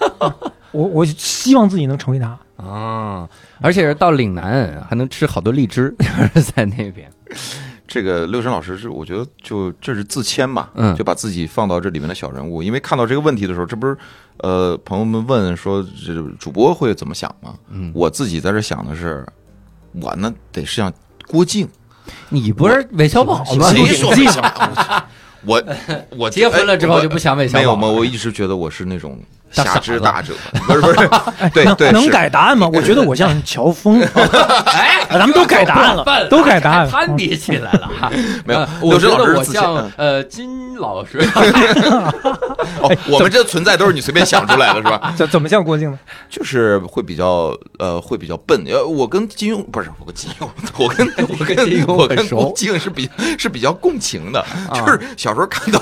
[0.70, 2.38] 我我希望自己能成为他。
[2.56, 3.28] 啊，
[3.60, 5.94] 而且是到岭南还能吃好多荔枝，
[6.54, 7.08] 在那边，
[7.88, 12.62] 这个六神老师是，我觉得就这是自谦吧，嗯就把自己放到这里面的小人物。
[12.62, 13.96] 因为看到这个问题的时候，这不是
[14.40, 17.54] 呃朋友们问说这主播会怎么想吗？
[17.70, 19.26] 嗯，我自己在这想的是，
[20.00, 20.92] 我呢得是像
[21.26, 21.66] 郭靖，
[22.28, 23.70] 你不是韦小宝吗？
[23.72, 24.44] 谁说没想
[25.46, 25.62] 我
[26.10, 27.88] 我结婚了之后就不想韦小宝没有吗？
[27.88, 29.18] 我一直觉得我是那种
[29.50, 30.32] 侠之大者，
[30.66, 31.08] 不是不是，
[31.52, 32.68] 对对能改答案吗？
[32.72, 34.00] 我觉得我像乔峰，
[34.66, 38.10] 哎， 咱们都改答案了都改答案了 攀比起来了哈。
[38.44, 41.18] 没有我觉得老师我像嗯呃金老师，
[42.80, 45.12] 哦，我们这存在都是你随便想出来的，是吧？
[45.16, 45.98] 怎怎么像郭靖呢？
[46.28, 48.62] 就是会比较呃，会比较笨。
[48.66, 54.44] 呃，我跟金庸不是我跟金庸，我跟我跟金庸我跟很熟啊郭靖是比是比较共情的。
[54.74, 55.80] 就是小时候看到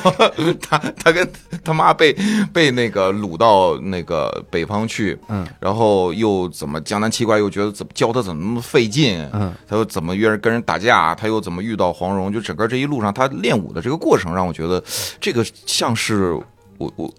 [0.69, 1.29] 他他跟
[1.65, 2.17] 他妈被
[2.53, 14.83] 被那个掳到那个北方去，嗯，然后又怎么江南七怪，又觉得怎么教他怎么那么费劲，嗯，他又怎么约人跟人打架，他又怎么遇到黄蓉，就整个这一路上他练武的这个过程，让我觉得
[15.21, 16.33] 这个像是
[16.79, 17.13] 我我。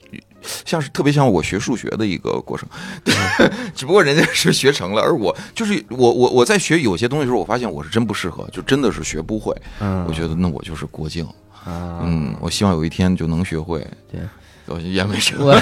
[0.65, 2.69] 像是特别像我学数学的一个过程，
[3.75, 9.53] 只不过人家是学成了，而我就是我我我在学有些东西的时候，我发现我是真不适合，就真的是学不会。
[9.81, 11.25] 嗯我觉得那我就是郭靖，
[11.65, 13.85] 啊，嗯，我希望有一天就能学会。
[14.09, 14.21] 对，
[14.67, 15.55] 我也没什么，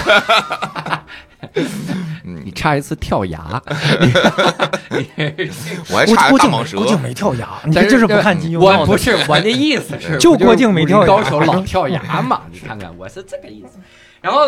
[2.24, 3.40] 你差一次跳崖，
[5.90, 6.88] 我还郭郭靖蟒蛇郭。
[6.88, 12.42] 靖没跳崖，你但这是不看金庸我不是我的意思是， 就郭靖没跳崖高手老跳崖嘛？
[12.52, 13.80] 你看看，我是这个意思。
[14.26, 14.40] 然后，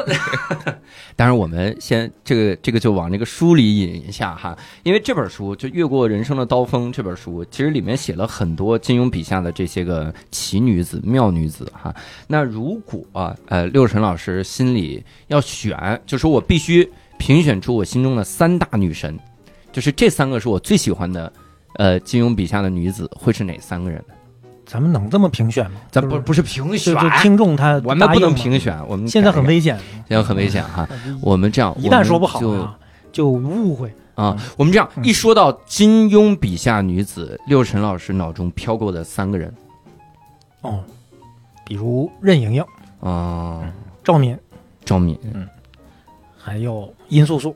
[1.16, 11.94] 当然我们先这个这个就往这个书里引一下哈，因为这本书就《越过人生的刀锋》这本书，其实里面写了很多金庸笔下的这些个奇女子、妙女子哈。
[12.26, 13.06] 那如果
[13.46, 19.16] 呃六神老师心里要选，就说我必须评选出我心中的三大女神，
[19.72, 21.32] 就是这三个是我最喜欢的，
[21.76, 24.16] 呃，金庸笔下的女子会是哪三个人呢？
[24.68, 25.80] 咱们能这么评选吗？
[25.90, 30.88] 就是咱不不是评就选，就听众他我们不能评选，我们现在很危险，现在很危险哈。
[31.22, 32.78] 我们这样，一旦说不好我们啊，
[33.12, 33.88] 就误会。
[33.90, 39.54] 就啊，我们这样一说到金庸笔下女子，六神老师脑中飘过的三个人
[40.62, 40.84] 哦，
[41.64, 42.64] 比如任盈盈、
[43.00, 43.62] 啊，
[44.04, 44.36] 赵敏、
[44.84, 45.48] 赵敏，嗯
[46.36, 47.56] 还有殷素素，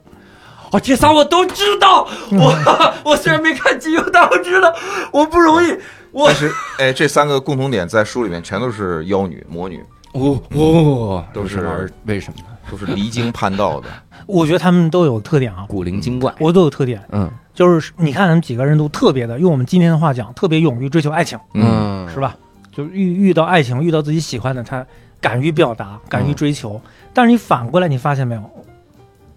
[0.72, 2.08] 哦，这仨我都知道。
[2.32, 2.54] 我
[3.04, 4.72] 我虽然没看金庸，但我知道
[5.12, 5.76] 我不容易。
[6.12, 12.46] 我但是哎，这三个共同点在书里面全都是妖女、魔女，哦哦，都是为什么呢？
[12.70, 13.88] 都是离经叛道的。
[14.28, 16.34] 我觉得他们都有特点啊，古灵精怪。
[16.40, 22.20] 我都有特点，嗯就是你看他们几个人都特别的，用我们今天的话讲，特别勇于追求爱情，嗯，是？
[22.20, 22.36] 吧？
[22.72, 24.86] 就遇遇到爱情，遇到自己喜欢的，他
[25.20, 26.80] 敢于表达，敢于追求。
[27.14, 28.50] 但是你反过来，你发现没有，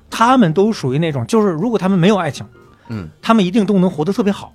[0.09, 2.47] 他们都属于那种，就是如果他们没有爱情，
[2.89, 4.53] 嗯他们一定都能活得特别好。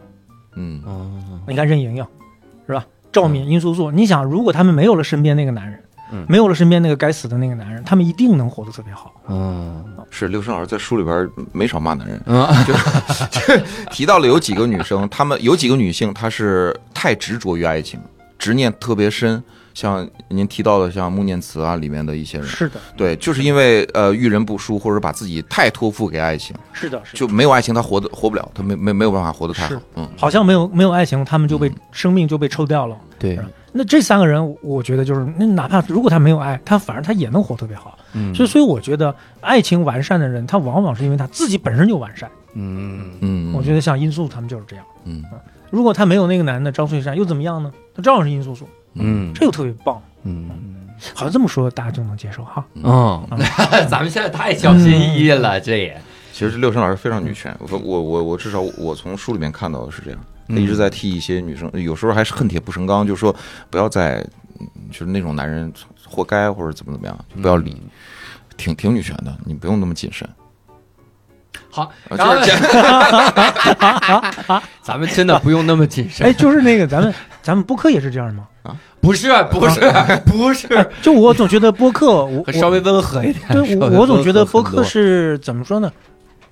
[0.60, 1.10] 嗯哦，
[1.48, 2.06] 你看任盈盈，
[2.68, 2.86] 是吧？
[3.12, 9.14] 赵敏、殷素素，你想，如果他们没有了身边那个男人，嗯没有了身边那个该死的那个男人，他们一定能活得特别好。
[9.28, 12.74] 嗯是刘生老师在书里边没少骂男人，嗯 就
[13.92, 18.00] 提到了有几个女生，她们有几个女性，她是太执着于爱情，
[18.38, 19.42] 执念特别深。
[19.80, 27.18] 像您提到的，像穆念慈啊里面的一些人，是的，对，就是因为呃遇人不淑，或者把自己太托付给爱情，是的，是的。
[27.18, 29.82] 就没有爱情，他活得活不了，他没没没有办法活得太好。
[29.96, 32.98] 嗯好像没有没有爱情，他们就被、生命就被抽掉了。
[33.18, 33.40] 对
[33.72, 37.98] 那这三个人，我觉得就是，那哪怕如果他没有爱，他反而他也能活特别好。
[38.14, 42.30] 嗯所以，所以我觉得爱情完善的人，他往往是因为他自己本身就完善。
[42.54, 44.84] 嗯嗯，我觉得像殷素他们就是这样。
[45.06, 45.24] 嗯
[45.70, 47.72] 如果他没有那个男的张翠山，又怎么样呢？
[47.96, 49.34] 他照样是殷素素，嗯。
[49.34, 50.02] 这个特别棒。
[50.24, 50.50] 嗯。
[51.14, 52.64] 好像这么说大家就能接受哈。
[52.76, 53.26] 嗯，
[53.90, 56.00] 咱们现在太小心翼翼了，这也。
[56.34, 63.34] 其实六生老师非常女权，我我我我至少我从书里面看到的是这样，他嗯一直在替一些女生，有时候还是恨铁不成钢，就说
[63.70, 64.16] 不要再，
[64.60, 65.72] 嗯就是那种男人
[66.06, 67.82] 活该或者怎么怎么样，就不要理，
[68.58, 70.28] 挺挺女权的，你不用那么谨慎。
[71.72, 76.28] 好，啊然后就是这 咱们真的不用那么谨慎。
[76.28, 76.34] 哎，。
[76.34, 78.48] 就是那个咱们咱们播客也是这样吗？
[78.64, 79.80] 啊不是不是
[80.26, 80.68] 不是，
[81.02, 83.48] 就我总觉得播客，我我稍微温和一点。
[83.50, 85.92] 对我我总觉得播客是怎么说呢？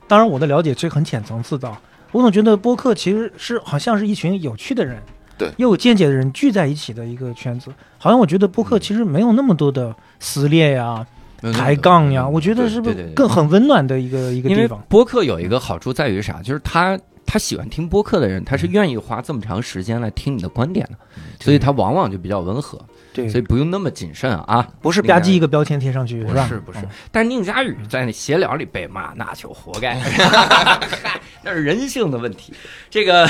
[0.08, 1.80] 当然我的了解是很浅层次的啊，
[2.14, 4.98] 我总觉得播客其实是好像是一群有趣的人，
[5.38, 7.70] 对又有见解的人聚在一起的一个圈子。
[7.98, 11.06] 好像我觉得播客其实没有那么多的撕裂呀、
[11.54, 14.82] 抬杠呀，我觉得是不是更很温暖的一个一个因为地方？
[14.88, 16.42] 播客有一个好处在于啥？
[16.42, 16.98] 就是他
[17.28, 20.98] 他喜欢听播客的人，他是愿意花这么长时间来听你的观点的，
[21.44, 22.84] 所以他往往就比较温和，
[23.18, 24.68] 对所以，不用那么谨慎啊。
[24.82, 26.46] 不是吧唧一个标签贴上去，不是吧？
[26.48, 30.00] 是不是嗯，但是宁佳宇在那闲聊里被骂，那就活该，
[31.44, 32.54] 那是人性的问题。
[32.90, 33.28] 这个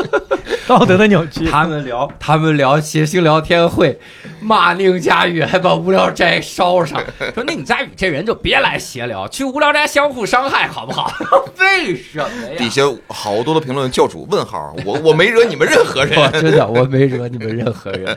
[0.68, 1.46] 道德的扭曲。
[1.46, 3.98] 他们聊，他们聊谐星聊天会，
[4.40, 7.02] 骂宁佳宇，还把无聊斋烧上，
[7.34, 11.12] 说宁佳宇这人就别来闲聊，去无聊斋相互伤害好不好？
[11.58, 12.56] 为什么呀？
[12.56, 16.32] 底下好多的评论，教主问号，我我没惹你们任何人。
[16.32, 18.16] 真的我没惹你们任何人。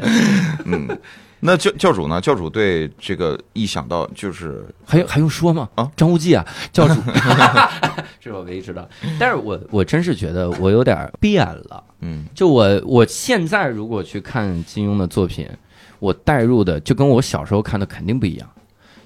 [0.66, 0.97] 嗯，
[1.40, 2.20] 那教教主呢？
[2.20, 5.70] 教主对这个一想到就是还有还用说吗？
[5.76, 6.96] 啊，张无忌啊，教主
[8.20, 8.88] 这是我唯一知道。
[9.20, 11.84] 但是我我真是觉得我有点变了。
[12.02, 15.48] 嗯就我我现在如果去看金庸的作品，
[16.00, 18.50] 我带入的就跟我小时候看的肯定不一样，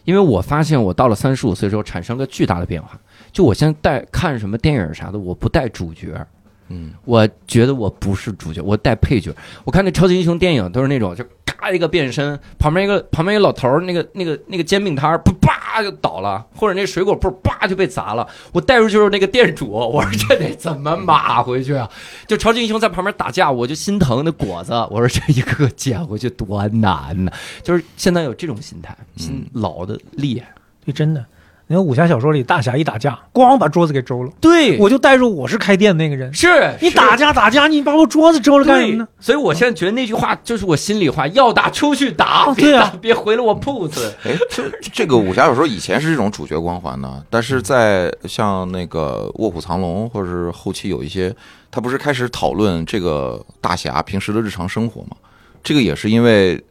[0.06, 2.98] 因为我发现我到了三十五岁之后产生了巨大的变化。
[3.34, 6.26] 就我现在带看什么电影啥的，我不带主角，
[6.72, 9.36] 嗯我觉得我不是主角，我带配角。
[9.64, 18.28] 我看那超级英雄电影都是那种，就嘎一个变身，旁边一个旁边一个老头儿，那个那个那个煎饼摊儿，噗叭就倒了，或者那水果铺叭就被砸了。
[18.52, 21.90] 我带入就是那个店主，我说这得怎么码回去啊？
[22.28, 27.32] 就超级英雄在旁边打架，我就心疼那果子，我说这一个个捡回去多难呐、
[27.62, 30.48] 就是现在有这种心态，心老的厉害。
[30.86, 31.24] 对，真的。
[31.72, 36.34] 你看武侠小说里，大侠一打架，咣把桌子给周了，对我就带入我是开店的那个人。
[36.34, 39.08] 是是你打架打架，你把我桌子周了干什么呢？
[39.22, 44.14] 所以我现在觉得那句话就是我心里话，要打出去打，对啊别回了我铺子。
[44.26, 51.34] 哎，这这个武侠小说以前是这种主角光环呢，但是在像那个《卧虎藏龙》或者是后期有一些，
[51.72, 55.16] 他不是开始讨论这个大侠平时的日常生活吗？
[55.64, 56.62] 这个也是因为，呃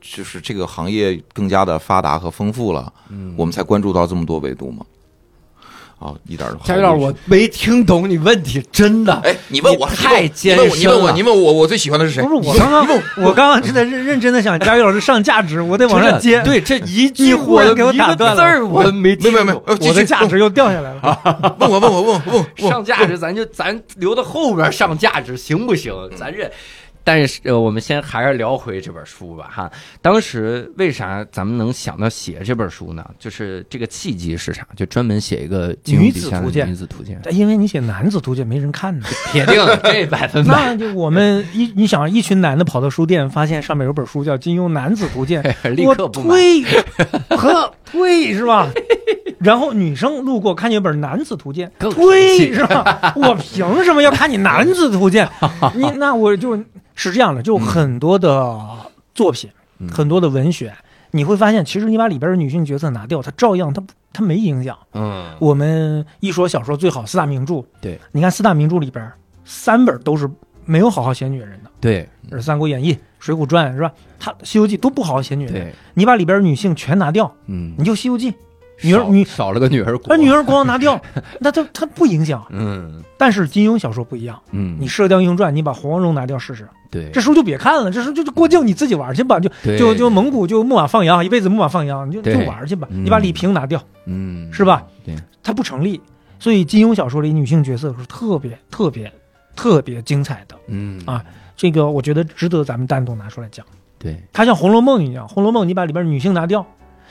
[0.00, 4.84] 就是这个行业更加的发达和丰富了，嗯我们才关注到这么多维度嘛。
[5.98, 9.12] 啊，一点儿都佳宇老师，我没听懂你问题，真的。
[9.24, 12.40] 哎，你问我你太你问我，你问我，你问我，我最喜欢的是谁不？
[12.40, 21.56] 是我刚刚，我刚刚正在认认真的想，佳宇老师上价值，我得往上接，对，这一句你忽然给我一个打断了字儿我没听没有没有我的价值又掉下来了。
[21.58, 25.92] 问我问我问我问我问我上价值，咱就咱留到后边上价值行不行？
[26.16, 26.48] 咱这
[27.08, 29.72] 但是呃，我们先还是聊回这本书吧哈。
[30.02, 33.02] 当时为啥咱们能想到写这本书呢？
[33.18, 34.66] 就是这个契机是啥？
[34.76, 40.52] 就专门写一个女子图鉴女子图鉴，因为你写男子图鉴没人看呢，铁 定这百分百。
[40.52, 45.42] 那就我们一你想一群男的跑到书店，发现上面有本书叫《金庸男子图鉴》，
[45.74, 46.28] 立我刻不买。
[46.28, 46.62] 退，
[47.38, 48.68] 呵 推是吧？
[49.38, 53.14] 然后女生路过看见本《男子图鉴更》，退生气是吧？
[53.16, 55.26] 我凭什么要看你《男子图鉴》？
[55.74, 56.58] 你那我就
[56.98, 58.58] 是这样的，就很多的
[59.14, 59.88] 作品，嗯。
[59.88, 60.74] 很多的文学，
[61.12, 63.80] 你会发现，其实你把里边的女性角色拿掉，它照样它
[64.12, 64.76] 它没影响。
[64.92, 69.10] 嗯，我们一说小说最好四大名著，对，你看四大名著里边
[69.44, 70.28] 三本都是
[70.64, 72.08] 没有好好写女人的，对。
[72.30, 73.90] 是《三国演义》《水浒传》是吧？
[74.18, 75.54] 它《西游记》都不好好写女人。
[75.54, 78.32] 对，你把里边女性全拿掉，嗯，你就《西游记》，
[78.82, 81.00] 女儿女少少了个女儿国，把女儿光拿掉，
[81.40, 82.44] 那它它不影响。
[82.50, 83.02] 嗯。
[83.16, 92.88] 但是金庸小说不一样，嗯，你《射雕英雄传》，你把黄蓉拿掉试试，对这书就别看了，这书就就郭靖你自己玩去吧，就就就蒙古就牧马放羊，一辈子牧马放羊，你就就玩去吧。
[92.90, 94.84] 嗯你把李平拿掉，嗯是吧？
[95.04, 96.00] 对，它不成立。
[96.40, 99.12] 所以金庸小说里女性角色是特别特别
[99.56, 101.24] 特别精彩的，嗯啊
[101.56, 103.66] 这个我觉得值得咱们单独拿出来讲。
[103.98, 106.64] 对，它像《红楼梦》一样，《红楼梦》你把里边女性拿掉，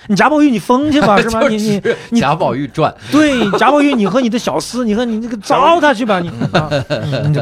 [0.06, 1.48] 你贾宝玉你疯去吧， 是吧？
[1.50, 1.82] 你你
[2.12, 6.30] 你贾宝玉传，对贾宝玉，你和你的小厮，你和你那个糟蹋去吧，你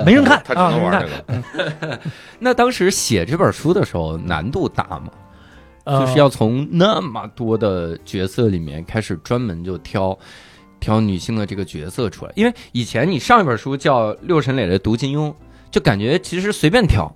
[0.06, 1.34] 没人看他只啊，没人能玩看这。
[1.88, 2.00] 个。
[2.40, 5.10] 那当时写这本书的时候难度大吗？
[5.84, 10.18] 呃就是要从那么多的角色里面开始专门就挑
[10.80, 15.30] 挑女性的这个角色出来，因为以前你上一本书叫《六神磊磊读金庸》，
[15.70, 17.16] 就感觉其实随便挑，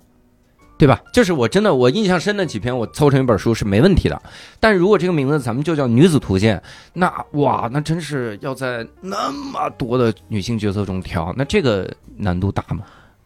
[0.80, 0.98] 对吧？
[1.12, 4.20] 就是我真的我印象深的几篇，我凑成一本书是没问题的。
[4.58, 6.56] 但如果这个名字咱们就叫《女子图鉴》，
[6.94, 12.80] 那哇，那真是要在那么多的女性角色中挑，那这个难度大吗？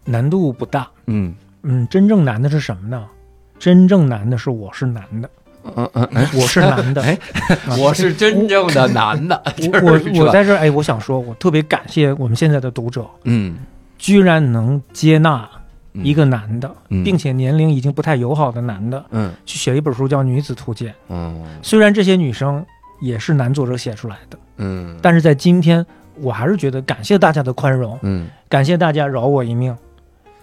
[0.05, 1.33] 难度不大，嗯。
[1.63, 3.07] 嗯，真正难的是什么呢？
[3.59, 5.31] 真正难的是我是男的，
[5.77, 7.03] 嗯嗯，哎，我是男的，
[7.81, 9.41] 我是真正的男的，
[9.73, 9.81] 我
[10.19, 13.57] 我我在这儿哎，我想说，我特别感谢我们现在的读者，嗯。
[13.97, 15.61] 居然能接纳嗯
[16.03, 17.03] 一个男的，嗯。
[17.05, 19.33] 并且年龄已经不太友好的男的，嗯。
[19.47, 20.91] 去写一本书叫《女子图鉴》。
[21.09, 21.43] 嗯。
[21.63, 22.65] 虽然这些女生
[23.01, 25.85] 也是男作者写出来的，嗯，但是在今天，
[26.21, 29.77] 我还是觉得感谢大家的宽容，嗯，感谢大家饶我一命，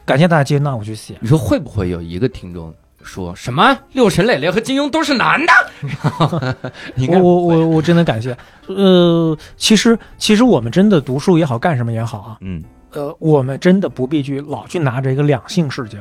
[0.05, 1.15] 感谢大家接纳我去写。
[1.21, 2.71] 你说会不会有一个听众
[3.01, 3.75] 说什么？
[3.93, 6.61] 六神磊磊和金庸都是男的？
[6.97, 8.37] 应我我我我真的感谢。
[8.67, 12.61] 呃，其实其实我们真的读书也好，干什么也好啊，嗯
[12.93, 15.97] 呃，我们真的不必去老去拿着一个两性视角，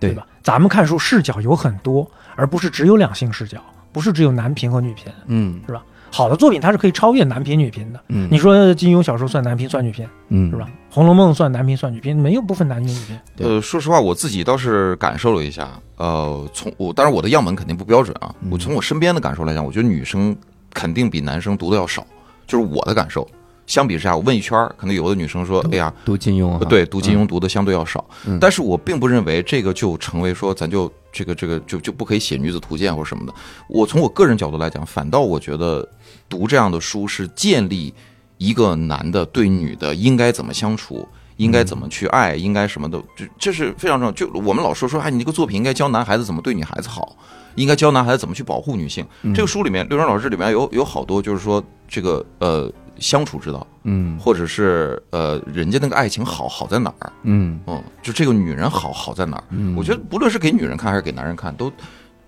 [0.00, 0.26] 对对吧？
[0.42, 3.58] 咱们看书视角有很多，而不是只有两性视角，
[3.92, 5.12] 不是只有男频和女频。
[5.26, 5.82] 嗯是吧
[6.14, 7.98] 好的作品它是可以超越男频女频的。
[8.08, 10.66] 嗯，你说金庸小说算男频算女频嗯是吧？？
[10.94, 13.18] 《红楼梦》算男频算女频，没有不分男女女频。
[13.34, 15.70] 对呃，说实话，我自己倒是感受了一下。
[15.96, 18.34] 呃，从我当然我的样本肯定不标准啊。
[18.42, 20.36] 嗯我从我身边的感受来讲，我觉得女生
[20.74, 22.06] 肯定比男生读的要少，
[22.46, 23.26] 就是我的感受。
[23.66, 28.04] 相比之下，我问一圈儿，可能有的女生说：“哎呀，读金庸啊，对，读金庸读的相对要少。
[28.26, 33.32] 嗯但是我并不认为这个就成为说咱就这个这个就就不可以写女子图鉴或者什么的。
[33.68, 35.88] 我从我个人角度来讲，反倒我觉得
[36.28, 37.94] 读这样的书是建立
[38.38, 41.06] 一个男的对女的应该怎么相处。
[41.38, 44.12] 应该怎么去爱，应该什么的，这这是非常重要。
[44.12, 47.16] 就我们老说说，哎，你这个作品应该教男孩子怎么对女孩子好，
[47.56, 49.04] 应该教男孩子怎么去保护女性。
[49.22, 52.70] 嗯这个书里面，六川老师里面有有好多，就是说这个呃
[53.02, 59.44] 相处之道，嗯或者是呃人家那个爱情好好在哪儿，嗯嗯，就这个女人好好在哪儿？
[59.50, 61.70] 嗯，我觉得不论是给女人看还是给男人看，都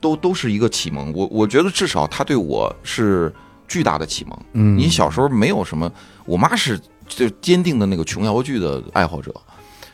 [0.00, 1.12] 都都是一个启蒙。
[1.14, 3.32] 我我觉得至少他对我是
[3.68, 4.38] 巨大的启蒙。
[4.54, 5.90] 嗯，你小时候没有什么，
[6.26, 9.32] 我妈是就坚定的那个琼瑶剧的爱好者，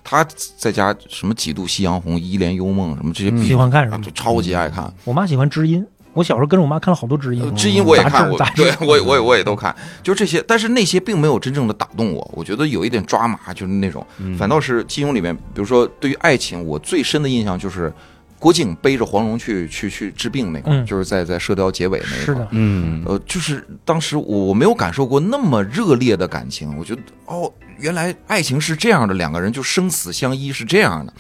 [0.03, 0.27] 她
[0.57, 4.11] 在家什么几度夕阳红、一帘幽梦什么这些嗯喜欢看是吗啊就？
[4.13, 4.93] 超级爱看。
[5.05, 14.37] 我妈喜欢知音，我小时候跟着我妈看了好多知音呃，知音我也看，我杂志杂志对我也我也我也都看，就这些，但是那些并没有真正的打动我，我觉得有一点抓马，就是那种，嗯。
[14.37, 17.93] 反倒是金庸里面，比如说对于爱情，我最深的印象就是
[18.39, 23.05] 郭靖背着黄蓉去去去治病那块儿，嗯就是在在射雕结尾那一块儿是的，嗯。
[23.07, 31.13] 呃，就是当时我我没有感受过那么热烈的感情，我觉得哦，原来爱情是这样的，两个人就生死相依是这样的。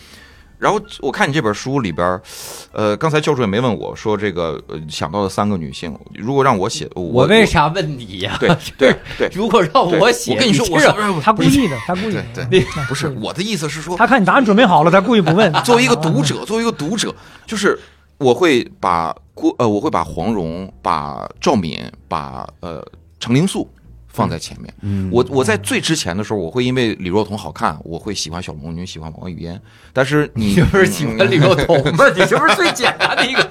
[0.60, 2.20] 然后我看你这本书里边，
[2.70, 8.36] 呃，刚才教授也没问我说这个呃想到的三个女性，如果让我写，我我为啥问你呀？
[8.38, 12.22] 对 对对如果让我写，我跟你说，这个我是他故意的，他故意的。
[12.34, 15.50] 对对，不是我的意思是说，他看你答案准备好了，他故意不问。
[15.64, 17.14] 作为一个读者，作为一个读者，
[17.46, 17.78] 就是
[18.18, 22.86] 我会把郭呃，我会把黄蓉、把赵敏、把呃
[23.18, 23.66] 程灵素
[24.12, 24.72] 放在前面。
[24.82, 29.60] 嗯我我在最之前的时候，我会因为李若彤好看，我会喜欢小龙女，喜欢王语嫣。
[29.92, 32.04] 但是你你就是喜欢李若彤吗？
[32.14, 33.48] 你这不是最简单的一个？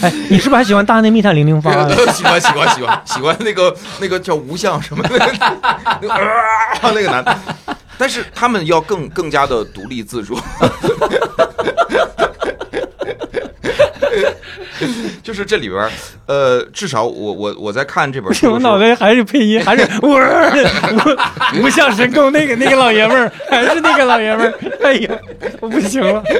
[0.00, 1.72] 哎，你是不是还喜欢大内密探零零发？
[2.12, 5.10] 喜欢喜欢喜欢喜欢那个那个叫吴相什么的，
[6.00, 7.36] 那个啊那个男的，
[7.98, 10.38] 但是他们要更更加的独立自主。
[15.22, 15.90] 就是这里边儿，
[16.26, 20.18] 呃，至少我我我在看这本书我脑袋还是配音，还是 我
[21.56, 24.54] 无无相神功那个那个老爷们儿，还是那个老爷们儿。
[24.82, 25.18] 哎呀，
[25.60, 26.22] 我不行了。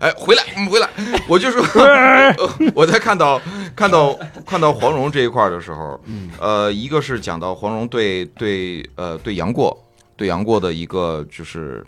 [0.00, 0.88] 哎，回来，嗯回来，
[1.26, 2.34] 我就说，呃
[2.74, 3.40] 我在看到
[3.74, 5.98] 看到看到黄蓉这一块儿的时候，
[6.38, 9.74] 呃，一个是讲到黄蓉对对呃对杨过
[10.16, 11.82] 对杨过的一个就是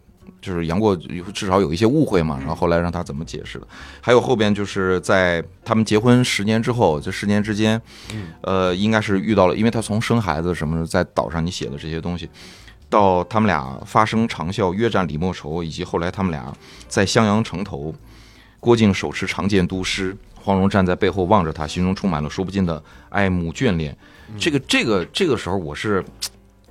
[0.46, 0.94] 就是杨过
[1.34, 3.66] 至少有一些误会嘛，然后后来让他怎么解释的，
[4.00, 7.80] 还有后边就是在他们结婚十年之后，这十年之间，
[8.42, 12.30] 呃，应该是遇到了，因为他从生孩子什么，在岛上你写的这些东西。
[12.88, 17.92] 到他们俩发生长啸、约战李莫愁，以及后来他们俩在襄阳城头，
[18.60, 23.96] 郭靖手持长剑督师，黄蓉站在背后望着他，心中充满了说不尽的爱慕眷恋。
[24.38, 26.04] 这个这个这个时候，我是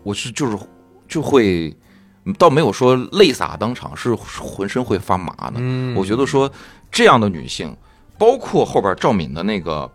[0.03, 0.57] 我是就是
[1.05, 1.75] 就会，
[2.33, 5.53] 倒没有说泪洒当场，是浑身会发麻的。
[5.57, 6.51] 嗯我觉得说
[6.91, 7.75] 这样的女性，
[8.17, 9.89] 包括后边赵敏的那个。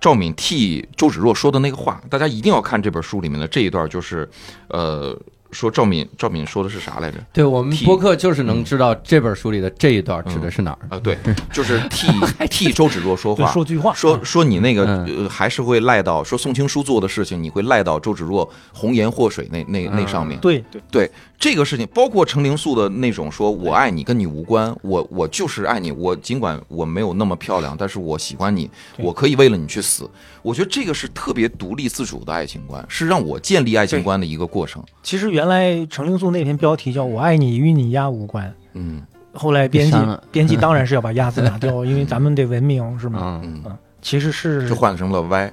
[0.00, 4.28] 赵敏替周芷若说的那个话，大家一定要看这本书里面的这一段，就是，
[4.68, 5.18] 呃，
[5.50, 7.16] 说赵敏赵敏说的是啥来着？
[7.32, 10.78] 对我们替播客就是能知道这本书里的这一段指的是哪儿。
[10.90, 11.16] 啊，对，
[11.50, 12.06] 就是 替
[12.50, 20.38] 替周芷若说， 话，说句话，说说你那个还是会赖到说宋青书做的事情，你会赖到周芷若红颜祸水那那那上面。
[20.40, 30.08] 对对，对这个事情，包括程灵素的那种说“我爱你”跟你无关，我我就是爱你，我尽管我没有那么漂亮，但是我喜欢你，我可以为了你去死。
[30.42, 34.82] 我觉得这个是特别独立自主的爱情观，是让我建立爱情观的一个过程。
[35.02, 39.02] 其实原来程灵素那篇标题叫“我爱你与你丫无关嗯”，
[39.34, 39.96] 后来编辑
[40.30, 43.40] 编辑当然是要把鸭字拿掉， 因为咱们得文明是吗？
[43.44, 45.52] 嗯，嗯，其实是就换成了 Y。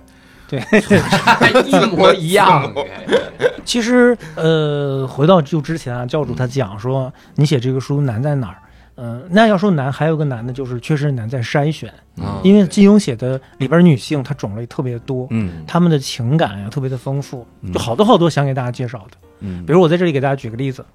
[1.65, 2.73] 一模一样。
[3.63, 8.57] 其实，呃，回到就之前啊，教主他讲说，你写这个书难在哪儿？
[8.97, 12.39] 嗯、那要说难，还有个难的就是确实难在筛选，嗯。
[12.43, 15.63] 因为金庸写的里边女性她种类特别多，嗯。
[15.65, 17.71] 她们的情感呀、特别的丰富，嗯。
[17.73, 19.17] 就好多好多想给大家介绍的。
[19.39, 19.65] 嗯。
[19.65, 20.85] 比如我在这里给大家举个例子，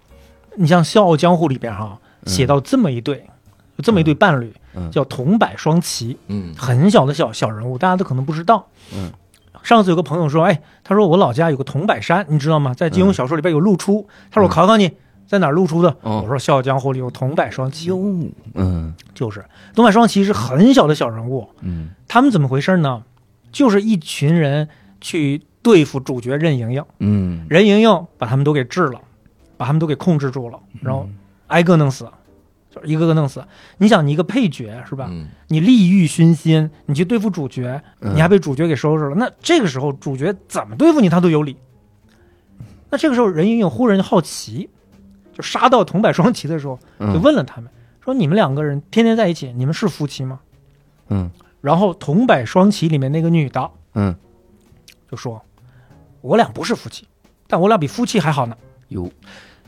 [0.57, 3.27] 你像《笑傲江湖》里边哈、写到这么一对，
[3.77, 4.89] 有这么一对伴侣，嗯。
[4.93, 6.55] 叫桐柏双奇，嗯。
[6.57, 8.65] 很小的小小人物，大家都可能不知道。
[8.95, 9.11] 嗯，
[9.67, 12.73] 上次有个朋友说，哎，他说我老家有个桐柏山，你知道吗？
[12.73, 14.07] 在金庸小说里边有露出。
[14.31, 14.93] 他说我考考你，
[15.27, 15.89] 在哪儿露出的？
[16.03, 17.99] 哦我说《笑傲江湖》里有桐柏双奇，哟，
[18.55, 19.45] 嗯就是
[19.75, 21.49] 桐柏双奇是很小的小人物。
[21.63, 23.03] 嗯他们怎么回事呢？
[23.51, 24.69] 就是一群人
[25.01, 29.01] 去对付主角任盈盈，嗯任盈盈把他们都给治了，
[29.57, 31.09] 把他们都给控制住了，然后
[31.49, 32.07] 挨个弄死，
[32.77, 33.45] 就是一个个弄死。
[33.79, 35.09] 你想，你一个配角是吧？
[35.11, 39.15] 嗯你利欲熏心，你去对付主角，嗯你还被主角给收拾了。
[39.17, 41.57] 那这个时候主角怎么对付你，他都有理。
[42.91, 44.69] 那这个时候任盈盈忽然就好奇，
[45.33, 47.69] 就杀到桐柏双旗的时候，就嗯问了他们
[48.05, 50.39] 说：“你们两个人天天在一起，你们是夫妻吗
[51.09, 54.15] 嗯？”然后桐柏双旗里面那个女的嗯，
[55.11, 55.43] 就说
[56.23, 57.09] ：“我俩不是夫妻，
[57.49, 58.57] 但我俩比夫妻还好呢。
[58.89, 59.11] 哟，”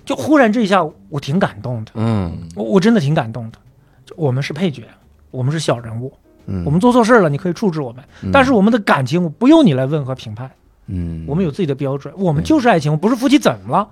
[0.08, 3.58] 就忽然这一下，我挺感动的，嗯我我真的挺感动的。
[4.06, 4.84] 就我们是配角，
[5.30, 6.10] 我们是小人物，
[6.46, 10.50] 嗯，我们做错事了，你可以处置我们，嗯但是我们的感情我不用你来问和评判，
[10.86, 13.86] 嗯，我们有自己的标准，我们就是爱情，不是夫妻怎么了？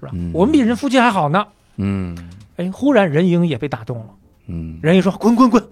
[0.00, 0.32] 是吧嗯？
[0.34, 1.46] 我们比人夫妻还好呢。
[1.76, 2.16] 嗯
[2.56, 4.06] 哎，忽然任盈也被打动了，
[4.48, 5.62] 嗯任盈说：“滚滚滚，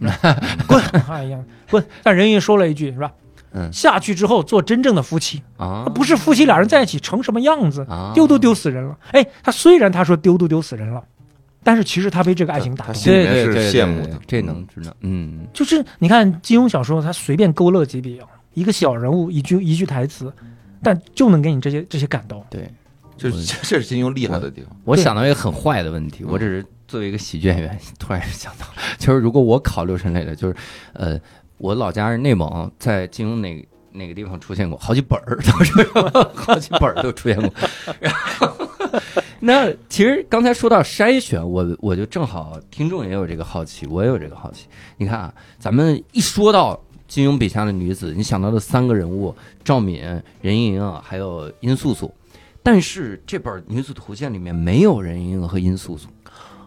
[0.66, 1.38] 滚！”哎呀，
[1.70, 1.84] 滚！
[2.02, 3.12] 但任盈说了一句是吧？
[3.54, 7.86] 嗯下去之后做真正的夫妻，啊，不是夫妻俩人在一起成什么样子？
[7.88, 8.98] 啊，丢都丢死人了。
[9.12, 11.02] 哎，他虽然他说丢都丢死人了，
[11.62, 18.20] 但是其实他被这个爱情打动心里是对对对羡慕的这能知道，嗯就是你看金庸小说，他随便勾勒几笔，
[18.54, 20.32] 一个小人物一句一句台词，
[20.82, 22.44] 但就能给你这些这些感动。
[22.50, 22.68] 对。
[23.16, 24.70] 就是这这是金庸厉害的地方。
[24.70, 28.66] 对我想到一个很坏的问题，我只是作为一个喜剧演员， 突然想到，
[28.98, 30.56] 就是如果我考六神类的，就是
[30.94, 31.16] 呃，
[31.58, 35.72] 我老家是内蒙，在金庸哪哪个地方出现过好几本儿， 都是
[36.34, 37.50] 好几本儿都出现过。
[38.00, 38.48] 然后，
[39.40, 44.66] 那其实刚才说到筛选，我我就正好听众也有这个好奇，我也有这个好奇。
[44.96, 50.02] 你看啊，咱们一说到金庸笔下的女子，你想到的三个人物：赵敏、
[50.40, 52.12] 任盈盈，还有殷素素。
[52.62, 56.08] 但是这本《女子图鉴》里面没有任盈盈和殷素素，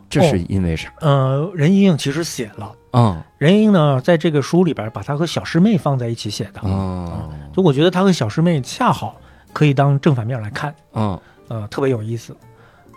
[0.10, 0.92] 这是因为啥？
[1.02, 6.62] 呃，任盈盈其实写了，嗯任盈盈呢在这个书里边把她和小师妹放在一起写的。
[6.64, 9.20] 嗯，就我觉得她和小师妹恰好
[9.54, 12.36] 可以当正反面来看，嗯呃，特别有意思。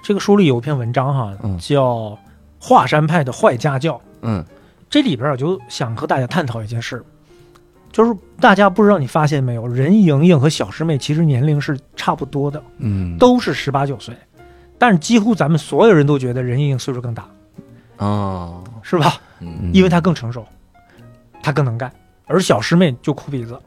[0.03, 1.85] 这个书里有一篇文章哈，嗯叫
[2.59, 3.95] 《华山派的坏家教》。
[4.23, 4.45] 嗯
[4.89, 7.05] 这里边我就想和大家探讨一件事，
[7.93, 14.15] 就是大家不知道你发现没有，任盈盈和小师妹其实年龄是差不多的，嗯，都是十八九岁，
[14.81, 17.29] 但是几乎咱们所有人都觉得任盈盈岁数更大，
[17.99, 19.21] 哦，是吧？
[19.41, 20.43] 嗯因为她更成熟，
[21.43, 21.93] 她更能干，
[22.27, 23.61] 而小师妹就哭鼻子，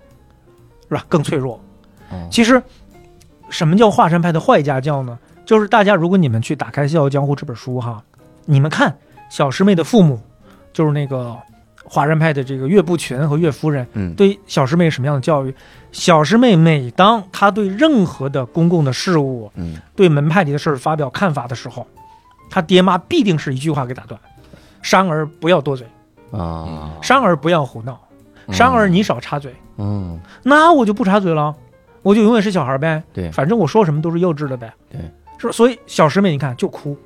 [0.90, 1.06] 是吧？
[1.08, 1.54] 更脆弱。
[2.10, 2.62] 哦其实，
[3.50, 5.20] 什么叫华山派的坏家教呢？
[5.46, 8.04] 就是大家如果你们去打开《笑傲江湖》这本书哈，
[8.46, 8.96] 你们看
[9.30, 10.20] 小师妹的父母，
[10.74, 11.38] 就是那个
[11.84, 15.54] 华山派的这个岳不群和岳夫人，嗯对小师妹什么样的教育？
[15.92, 21.86] 小师妹每当她对任何的公共的事物、嗯对门派里的事儿发表看法的时候，
[22.50, 24.20] 她爹妈必定是一句话给打断：
[24.82, 25.86] 山儿不要多嘴，
[26.32, 28.00] 啊，山儿不要胡闹，
[28.52, 29.54] 山儿你少插嘴。
[29.78, 31.56] 嗯那我就不插嘴了，
[32.02, 33.04] 我就永远是小孩呗。
[33.12, 34.74] 对反正我说什么都是幼稚的呗。
[34.90, 35.00] 对，
[35.38, 35.54] 是吧？
[35.54, 36.98] 所以小师妹你看就哭，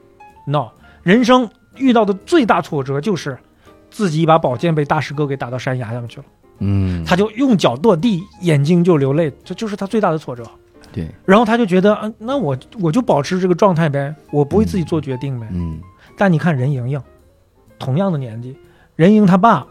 [0.46, 0.72] 闹。
[1.04, 3.38] 人生遇到的最大挫折就是
[3.98, 6.26] 自己一把宝剑被大师哥给打到山崖下面去了，
[6.60, 10.44] 嗯，他就用脚跺地，眼睛就流泪，这就是他最大的挫折。
[10.94, 15.48] 对，然后他就觉得，嗯、那我我就保持这个状态呗，我不会自己做决定呗。
[15.52, 15.80] 嗯
[16.16, 17.02] 但你看任盈盈，
[17.80, 18.56] 同样的年纪，
[18.96, 19.66] 任盈他爸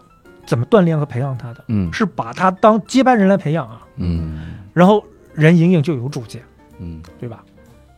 [0.44, 1.64] 怎么锻炼和培养他的？
[1.68, 3.86] 嗯是把他当接班人来培养啊。
[3.96, 5.04] 嗯然后
[5.34, 6.42] 任盈盈就有主见，
[6.80, 7.44] 嗯对吧？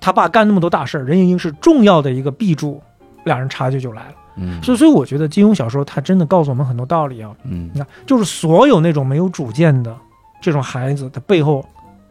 [0.01, 2.81] 他爸干那么多大事儿，任盈盈是重要的一个臂柱，
[3.25, 4.15] 两人差距就来了。
[4.41, 7.31] 嗯，所以，所以我觉得金庸小说它真的告诉我们很多道理啊。
[7.45, 7.71] 嗯。
[7.75, 9.97] 你看，就是所有那种没有主见的
[10.41, 11.65] 这种孩子他背后，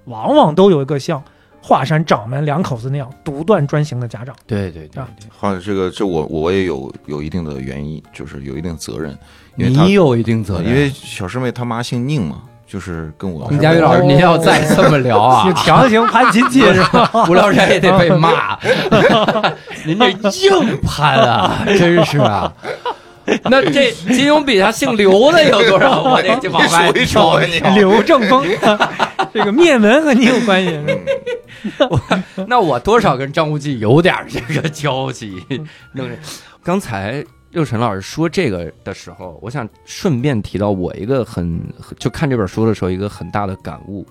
[0.05, 1.23] 往往都有一个像
[1.61, 4.35] 华山掌门两口子那样独断专行的家长。
[4.45, 5.09] 对对对啊。
[5.19, 9.17] 对，好，这个这我我也有有一定的原因，就是有一定责任，
[9.55, 17.09] 因为你有一定责任，因为小师妹她妈姓宁嘛，就是跟我丁佳宇老师，哦您要再这么聊啊， 强行攀亲戚是吧？
[17.29, 18.57] 无聊斋也得被骂，
[19.85, 22.51] 您这硬攀啊， 真是啊。
[23.43, 26.01] 那这金庸笔下姓刘的有多少？
[26.01, 28.45] 我得就往外你数一数刘正风，
[29.33, 30.79] 这个灭门和你有关系。
[32.47, 35.43] 那我多少跟张无忌有点这个交集。
[35.91, 36.15] 弄这
[36.63, 37.21] 刚才
[37.51, 41.59] 六晨老师说这个的时候，我想顺便提到我一个很
[41.97, 44.05] 就看这本书的时候一个很大的感悟，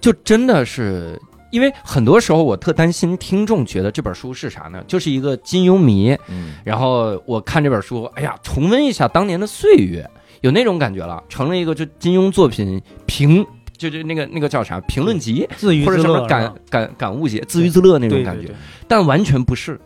[0.00, 1.20] 就真的是。
[1.50, 4.84] 因为很多时候我特担心听众觉得这本书是啥呢？
[4.86, 10.06] 就是一个金庸迷，嗯然后我看这本书，哎呀，重温一下当年的岁月，
[10.42, 13.42] 有那种感觉了，成了一个就金庸作品评，
[13.78, 18.54] 就就那个那个叫啥评论集，自娱或者什么自乐感感感悟节，自娱自乐那种感觉
[18.86, 19.80] 但完全不是。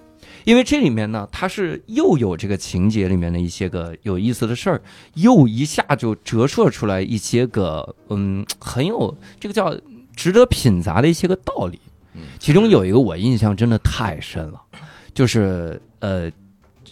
[0.45, 4.83] 因为这里面呢，它是又有这个情节里面的一些个有意思的事儿，
[5.15, 9.77] 又一下就折射出来一些个嗯很有这个叫
[10.17, 11.79] 值得品杂的一些个道理。
[12.15, 14.61] 嗯其中有一个我印象真的太深了，
[15.15, 16.31] 就是呃，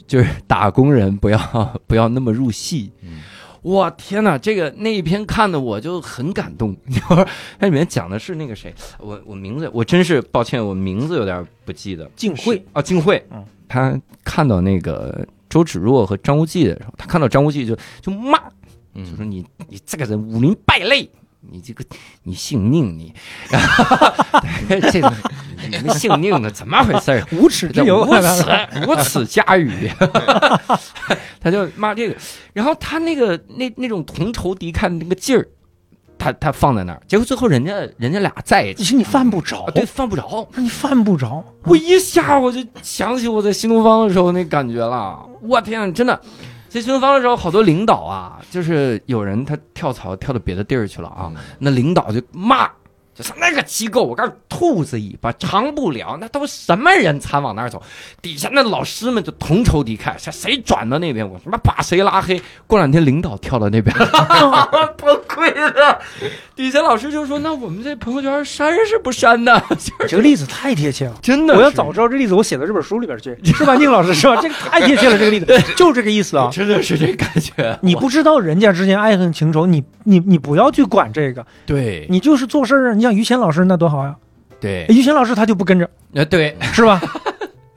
[0.07, 1.39] 就是打工人不要
[1.87, 2.91] 不要那么入戏。
[3.03, 3.21] 嗯
[3.63, 6.75] 哇天哪，这个那一篇看的我就很感动。
[6.87, 7.27] 你说
[7.59, 12.11] 它里面讲的是那个谁，我我名字我真是抱歉，我名字有点不记得。
[12.17, 12.65] 静慧。
[12.73, 18.39] 啊，静慧，嗯，他看到那个周芷若和张无忌的时候，他看到张无忌就就骂，
[18.95, 21.11] 就说嗯你你这个人武林败类，
[21.41, 21.85] 你这个
[22.25, 23.15] 你姓宁你，
[24.93, 25.13] 这个
[25.71, 27.27] 你们姓宁的怎么回事儿？
[27.33, 29.91] 无耻之无耻无耻家语，
[31.41, 32.17] 他就骂这个，
[32.53, 35.49] 然后他那个那那种同仇敌忾的那个劲儿，
[36.19, 39.63] 他他放在那儿，结果最后人家人家俩在一起，你犯不着。
[39.63, 40.47] 啊，对，犯不着。
[40.53, 41.43] 那你犯不着。
[41.65, 46.21] 我一下我就想起我在新东方的时候那感觉了，我天，真的，
[46.71, 52.71] 在新东方的时候，好多领导啊，就是有人他跳槽跳到别的地儿去了啊，那领导就骂，
[53.21, 57.83] 就说那个机构，我告诉你，兔子尾巴长不了，那都什么人才往那儿走？
[58.23, 62.41] 底下那老师们就同仇敌忾，谁谁转到那边，我他妈把谁拉黑。
[62.67, 63.95] 过两天领导跳到那边，
[64.97, 66.01] 崩溃了。
[66.57, 71.15] 底下老师就说：“那我们这朋友圈删是不删呢？”就 是这个例子太贴切了。
[71.23, 74.37] 真的，我要早知道这例子，我写到这本书里边去，是吧，宁老师是吧？
[74.41, 75.47] 这个太贴切了，这个例子
[75.77, 76.49] 就这个意思啊。
[76.53, 77.79] 真的是这感觉。
[77.83, 82.95] 你不知道人家之间爱恨情仇，你你你不要去管这个，对，你就是做事儿啊。
[82.95, 84.15] 你像于谦老师那多好呀，
[84.61, 87.01] 对，于谦老师他就不跟着，呃，对， 是吧？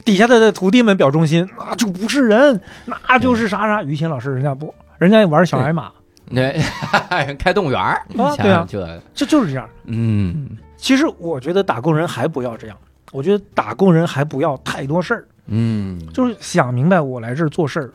[0.05, 2.59] 底下的徒弟们表忠心，那就不是人，
[3.07, 3.81] 那就是啥啥。
[3.81, 5.91] 于谦老师人家不，人家玩小矮马，
[6.25, 6.51] 那
[7.39, 9.67] 开动物园儿啊对啊这，这就是这样。
[9.85, 12.77] 嗯其实我觉得打工人还不要这样，
[13.13, 17.89] 我觉得打工人还不要太多事儿，嗯，就是想明白我来这儿做事儿，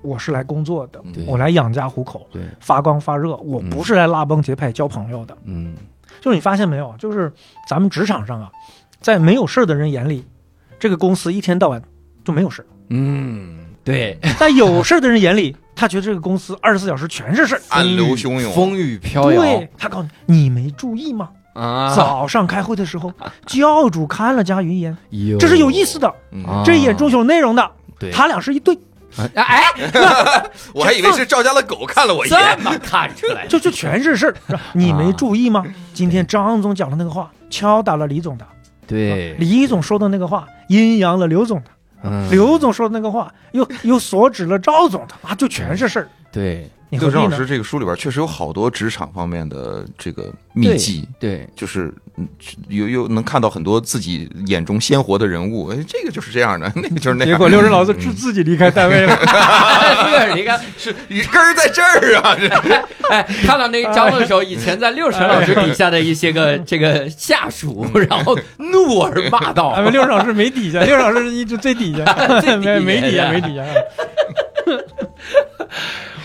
[0.00, 5.36] 我是来工作的，我来养家糊口，对，发光发热，我不是来拉帮结派交朋友的。
[5.44, 5.74] 嗯
[6.20, 7.32] 就是你发现没有，就是
[7.68, 8.50] 咱们职场上啊，
[9.00, 10.24] 在没有事儿的人眼里，
[10.78, 11.82] 这个公司一天到晚
[12.24, 17.62] 就没有事儿；嗯，对，在有事儿的人眼里，他觉得这个公司二十四小时全是事儿。
[17.68, 21.30] 暗流汹涌，风雨飘摇对他告诉你，你没注意吗？
[21.54, 23.12] 啊，早上开会的时候，
[23.46, 26.14] 教主看了家云烟，有这是有意思的，
[26.64, 27.70] 这眼中是有内容的。
[27.98, 28.78] 对，他俩是一对，
[29.34, 29.62] 哎，
[30.72, 34.34] 我还以为是赵家的狗看了我一这眼，么看出来，就就全是事儿。
[34.72, 35.64] 你没注意吗？
[35.94, 38.44] 今天张总讲的那个话，敲打了李总的；
[38.86, 41.70] 对，李总说的那个话，阴阳了刘总的；
[42.04, 46.08] 嗯刘总说的那个话，又又所指了赵总的啊，就全是事儿。
[46.30, 47.44] 对六神老师？
[47.46, 52.26] 这个书里边确实有好多职场方面的这个秘籍，对，就是嗯
[52.68, 57.32] 有有能看到很多自己眼中鲜活的人物，哎，这个就是这样的， 那个就是那样。
[57.32, 59.16] 结果六神老师自自己离开单位了。
[60.08, 62.48] 是，你看，是你根儿在这儿啊，这
[63.08, 72.04] 哎，看到那个章的时候，以前在六神老师底下的一些个这个下属，然后怒而骂道六神老师没底下，六神老师一直最底下，
[72.40, 73.62] 最底下没没底下，没底下。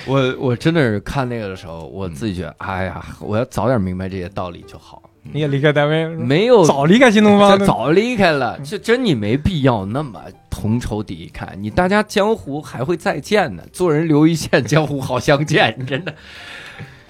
[0.07, 5.01] 我我真的是看那个的时候，我自己觉得，哎呀，我要早点明白这些道理就好。
[5.31, 11.47] 你也离开单位，没有早离开新东方这，早离开了，这真你没必要那么同仇敌忾。
[11.57, 15.73] 你大家江湖还会再见呢，做人留一线，江湖好相见。
[15.87, 16.13] 真的，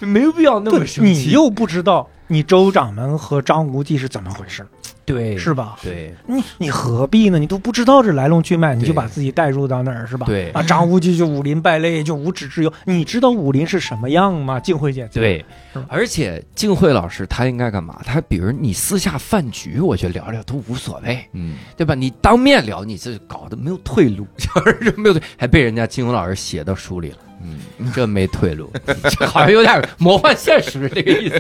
[0.06, 1.28] 没有必要那么生气。
[1.28, 4.64] 你又不知道你周掌门和张无忌是怎么回事，
[5.06, 5.76] 对是吧？
[5.82, 7.38] 对你你何必呢？
[7.38, 10.26] 你都不知道这来龙去脉，你就把自己带入到那儿是吧？
[10.26, 12.74] 对啊，张无忌就武林败类，就无耻之尤。
[12.86, 14.60] 你知道武林是什么样吗？
[14.60, 15.44] 静慧姐，对，
[15.88, 18.00] 而且静慧老师她应该干嘛？
[18.06, 21.94] 她比如你私下饭局，我觉得聊聊都无所谓，嗯，对吧？
[21.94, 24.48] 你当面聊，你这搞得没有退路， 就
[24.82, 27.18] 是没有退，还被人家金庸老师写到书里了。
[27.44, 31.38] 嗯，这没退路，这 好像有点魔幻现实这个意思，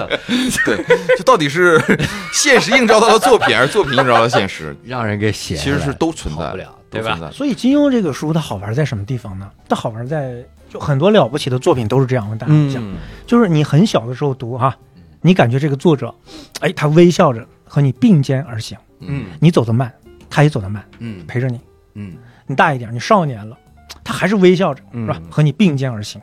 [0.66, 0.84] 对，
[1.18, 1.82] 这到底是
[2.34, 4.76] 现实映照到了作品，还是作品映照到了现实？
[4.84, 7.12] 让人给写，其实是都存在不了，对吧？
[7.12, 7.36] 都存在。
[7.36, 9.49] 所以金庸这个书它好玩在什么地方呢？
[9.70, 14.76] 它好玩在就很多了不起的作品都是这样，我跟大家讲，嗯，就是你很小的时候读哈，
[15.22, 16.14] 你感觉这个作者，
[16.60, 19.91] 哎，他微笑着和你并肩而行，嗯你走得慢，
[20.30, 21.60] 他也走得慢，嗯陪着你。
[21.95, 22.14] 嗯
[22.45, 23.56] 你大一点，你少年了，
[24.04, 25.18] 他还是微笑着，是吧？
[25.20, 26.22] 嗯和你并肩而行，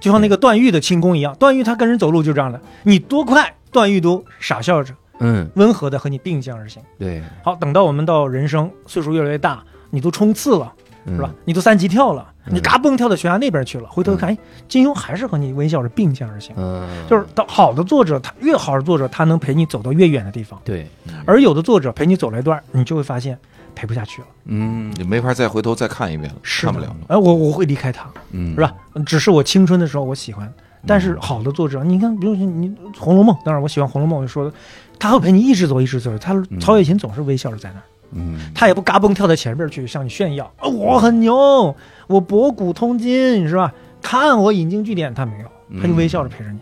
[0.00, 1.34] 就像那个段誉的轻功一样。
[1.36, 6.82] 段誉他跟人走路就这样的，你多快，段誉都傻笑着，嗯，温和的和你并肩而行。
[6.98, 10.72] 对，好，等到我们到人生岁数越来越大，你都冲刺了，
[11.06, 11.32] 是是吧？？
[11.44, 14.36] 你都三级跳了，嗯你嘎嘣跳到悬崖那边去了，回头一看，哎，
[14.68, 16.54] 金庸还是和你微笑着并肩而行。
[16.58, 20.86] 嗯，就是到好的作者，他越好的作者，他能陪你走到越远的地方，对，
[21.24, 23.38] 而有的作者陪你走了一段，你就会发现
[23.74, 26.96] 陪不下去了，嗯你没法再回头再看一遍了，是看不了了。
[27.08, 28.74] 哎，我我会离开他，嗯，是吧？
[29.04, 30.52] 只是我青春的时候我喜欢，
[30.86, 32.68] 但是好的作者，你看，比如说你
[32.98, 34.52] 《红楼梦》，当然我喜欢《红楼梦》，我就说的，
[34.98, 36.16] 他会陪你一直走，一直走。
[36.18, 38.38] 他曹雪芹总是微笑着在那儿，嗯？
[38.54, 41.74] 他也不嘎嘣跳到前面去向你炫耀，啊我很牛，
[42.06, 43.72] 我博古通今，是吧？
[44.02, 46.58] 看我引经据典，他没有，他就微笑着陪着你。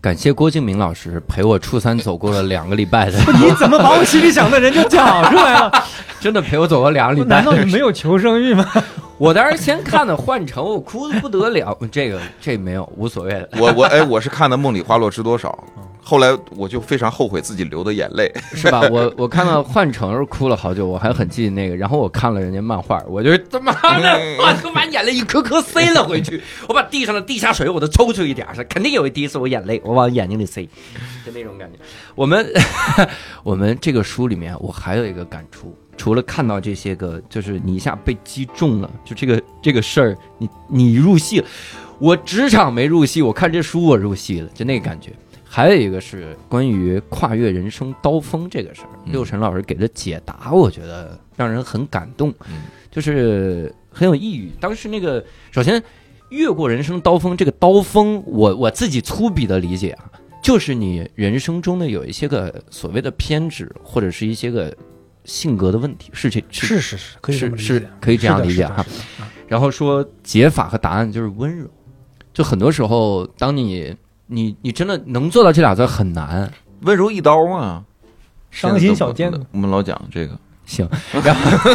[0.00, 5.72] 感谢郭敬明老师陪我初三走过了两个礼拜的， 你怎么把我心里想的人就讲出来了？
[6.20, 7.44] 真的陪我走了两个礼拜难。
[7.44, 8.64] 道你没有求生欲吗？
[9.18, 11.76] 我当时先看的《幻城》，我哭的不得了。
[11.90, 15.50] 这个这没有无所谓的，我我哎，我是看的《梦里花落知多少》，
[16.08, 18.32] 后来我就非常后悔自己流的眼泪。
[18.56, 18.80] 是吧？
[18.90, 21.76] 我我看到《幻城》时哭了好久，我还很记得那个。
[21.76, 26.42] 然后我看了人家漫画，我就他妈的，我他妈眼泪一颗颗塞了回去。
[26.66, 30.66] 我把地上的地下水我都抽出一点儿，是肯定有一滴是我眼泪，我往眼睛里塞，
[31.26, 31.78] 就那种感觉。
[32.14, 32.50] 我们
[33.44, 41.46] 我们这个书里面，我还有一个感触，除了看到这些个，就是你一下被击中了，就这个这个事儿，你你入戏了。
[41.98, 45.10] 我职场没入戏，我看这书我入戏了，就那个感觉。
[45.48, 49.12] 还有一个是关于跨越人生刀锋这个事儿，嗯。
[49.12, 52.64] 六神老师给的解答，我觉得让人很感动，嗯。
[52.90, 54.52] 就是很有意义。
[54.60, 55.82] 当时那个，首先
[56.30, 60.10] 越过人生刀锋，这个刀锋，我我自己粗鄙的理解啊，
[60.42, 64.74] 就是你人生中的有一些个所谓的偏执，或者是一些个
[65.24, 68.84] 性格的问题，是这是是是，可以是是可以这样理解哈。
[69.46, 71.66] 然后说解法和答案就是温柔，
[72.32, 73.94] 就很多时候，当你
[74.28, 76.48] 你你真的能做到这俩字很难。
[76.82, 77.84] 温柔一刀嘛，
[78.52, 80.88] 伤心小尖现在我们老讲这个，行，
[81.24, 81.70] 然后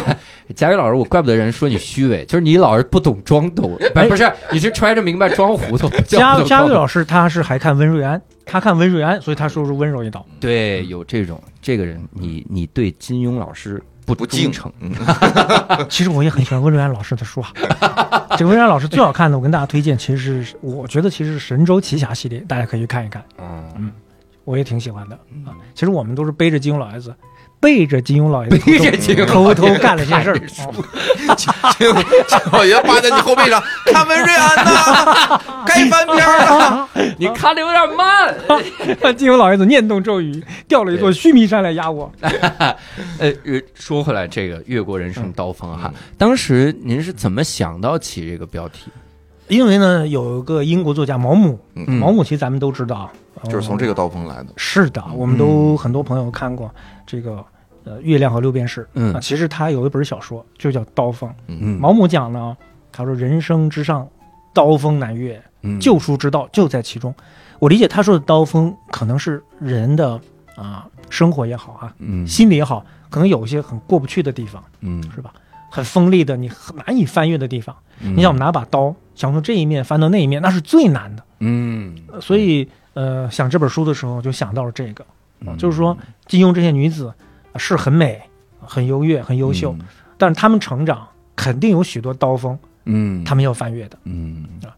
[0.55, 5.89] 佳宇老师，我怪不得人说你虚伪，就是你老是不懂装懂，不是不是，你是揣着明白装糊涂。
[6.03, 10.25] 叫佳佳玉老师他是还看温瑞安，他看温瑞安，所以他说是温柔一刀。
[10.39, 14.91] 对，有这种这个人，你你对金庸老师不不敬忠诚，嗯，
[15.89, 17.51] 其实我也很喜欢温瑞安老师的书啊。
[18.37, 23.23] 这个温瑞安老师最好看的，我跟大家推荐，其实是我觉得其实是《神州奇侠》系列，大家可以去看一看。
[23.39, 23.91] 嗯嗯，
[24.43, 25.53] 我也挺喜欢的啊。
[25.75, 27.13] 其实我们都是背着金庸老爷子，
[27.63, 30.35] 背着金庸老爷子背着金庸偷偷干了件事儿。
[32.51, 36.89] 老爷趴在你后背上，看文瑞安呐，该翻篇了。
[37.17, 39.15] 你看的有点慢。
[39.15, 42.11] 金庸老爷子念动咒语，掉了一座须弥山来压我。
[42.19, 42.75] 呃，
[43.45, 48.91] 呃说回来，这个越过人生刀锋哈，当时您是怎么想到起这个标题？
[49.47, 53.09] 因为呢，有一个英国作家毛姆，嗯毛姆其实咱们都知道，
[53.45, 54.47] 就是从这个个刀锋来的。
[54.57, 56.69] 是的，我们都很多朋友看过
[57.05, 57.43] 这个
[57.83, 61.29] 呃《月亮和六便士》嗯啊，其实他有一本小说就叫《刀锋》。
[61.47, 62.55] 嗯毛姆讲呢，
[62.91, 64.07] 他说人生之上，
[64.53, 67.13] 刀锋难越，嗯救赎之道就在其中。
[67.59, 70.19] 我理解他说的刀锋，可能是人的
[70.55, 75.33] 啊生活也好啊，嗯心理也好，可能有一些很过不去的地方，嗯，是吧？
[75.69, 77.75] 很锋利的，你很难以翻越的地方。
[77.99, 81.23] 你你想，我们拿把刀，想从这一面翻到那一面，那是最难的。
[81.39, 85.03] 嗯，呃所以，呃，想这本书的时候就想到了这个，
[85.45, 87.07] 嗯就是说，金庸这些女子
[87.51, 88.21] 啊是很美、
[88.59, 89.75] 很优越、很优秀，，
[90.17, 93.97] 但是她们成长肯定有许多刀锋，嗯，她们要翻越的。
[94.03, 94.45] 嗯。
[94.63, 94.71] 啊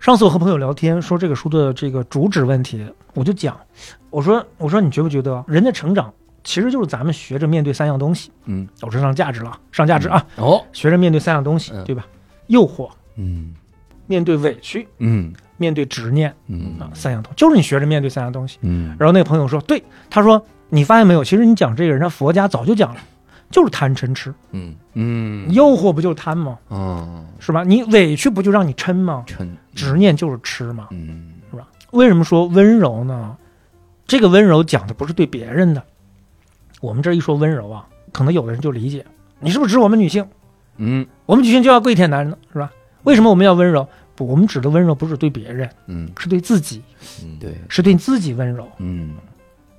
[0.00, 2.84] 上次我和朋友聊天说这个书的这个主旨问题，
[3.14, 3.56] 我就讲，
[4.10, 6.12] 我说我说你觉不觉得人的成长
[6.42, 12.04] 其实就是咱们学着面对三样东西，嗯，我说上价值了，上价值啊，哦，学着面对三样东西嗯，对吧？
[12.48, 13.54] 诱惑，嗯。
[14.08, 15.32] 面对委屈，嗯
[15.62, 18.58] 面对执念嗯啊，三样东西就是你学着面对三样东西。
[18.62, 23.00] 嗯，然后那个朋友说，对，他说你发现没有，其实你讲这个人家佛家早就讲了，
[23.50, 26.58] 就是贪嗔痴，嗯嗯，诱惑不就是贪吗？
[26.68, 27.62] 哦，是吧？
[27.62, 29.24] 你委屈不就让你嗔吗？
[29.28, 30.88] 嗔执，念就是痴嘛。
[30.90, 33.36] 嗯是吧为什么说温柔呢？
[34.06, 35.82] 这个温柔讲的不是对别人的。
[36.80, 39.04] 我们这一说温柔啊，可能有的人就理解，
[39.38, 40.26] 你是不是指我们女性？
[40.78, 42.72] 嗯我们女性就要跪舔男人呢，是吧？
[43.02, 43.86] 为什么我们要温柔？
[44.14, 46.82] 不，我们指的温柔不是对别人，嗯，是对自己，
[47.22, 48.68] 嗯，对，是对自己温柔。
[48.78, 49.14] 嗯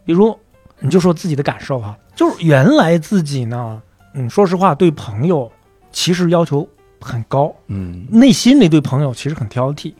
[0.06, 0.38] 比如，
[0.80, 3.82] 你就说自己的感受哈，就是原来自己呢，
[4.14, 5.52] 嗯，说实话，对朋友
[5.92, 6.68] 其实要求
[7.00, 9.94] 很高，嗯内心里对朋友其实很挑剔。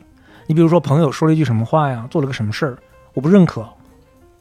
[0.46, 2.76] 你比如说，朋友说了一句什么话呀，做了个什么事儿，
[3.14, 3.66] 我不认可，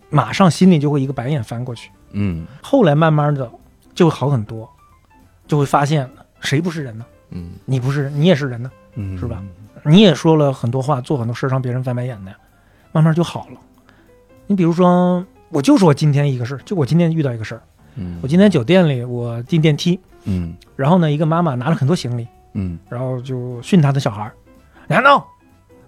[0.09, 1.89] 马上心里就会一个白眼翻过去。
[2.11, 3.49] 嗯后来慢慢的
[3.95, 4.69] 就会好很多，
[5.47, 6.09] 就会发现
[6.41, 7.05] 谁不是人呢？
[7.29, 8.69] 嗯你不是人，你也是人呢。
[8.95, 9.41] 嗯，是吧？
[9.85, 12.33] 你也说了很多话，做很多事儿让别人翻白眼的，
[12.91, 13.59] 慢慢就好了。
[14.47, 17.61] 你比如说，我就说我今天一个事儿，就我今天遇到一个事儿，
[17.95, 20.55] 嗯，我今天酒店里我进电梯，嗯。
[20.75, 22.77] 然后呢，一个妈妈拿了很多行李，嗯。
[22.89, 24.33] 然后就训她的小孩儿
[24.87, 25.25] ：“你看闹，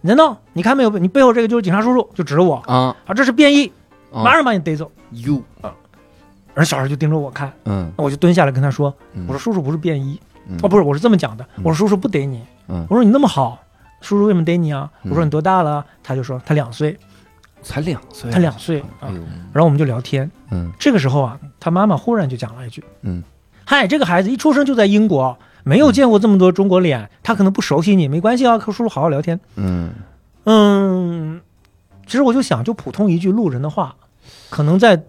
[0.01, 0.89] 你看闹，你看没有？
[0.97, 3.71] 你背后这个就是警察叔叔，就指着我啊，啊，这是便衣，
[4.13, 4.91] 啊马上把你逮走。
[5.11, 10.57] 哟，”然后小孩就盯着我看，嗯，那我就蹲下来跟他说：“嗯我说叔叔不是便衣，嗯。
[10.63, 12.85] 哦，不是，我是这么讲的，嗯我说叔叔不逮你，嗯。
[12.89, 13.59] 我说你那么好，
[14.05, 14.89] 叔叔为什么逮你啊？
[15.03, 15.83] 嗯我说你多大了？
[16.03, 16.97] 他就说他两岁，
[17.63, 19.09] 才两岁，他两岁啊哎。
[19.51, 23.23] 然后我们就聊天，嗯这个时候啊，他妈妈忽然就讲了一句：“嗯，
[23.65, 29.39] 嗨，这个孩子一出生就在英国，没有见过这么多中国脸，他可能不熟悉你，没关系啊，和叔叔好好聊天。
[29.55, 29.91] 嗯”
[30.45, 31.41] 嗯，
[32.05, 33.95] 其实我就想，就普通一句路人的话，
[34.51, 35.01] 可能在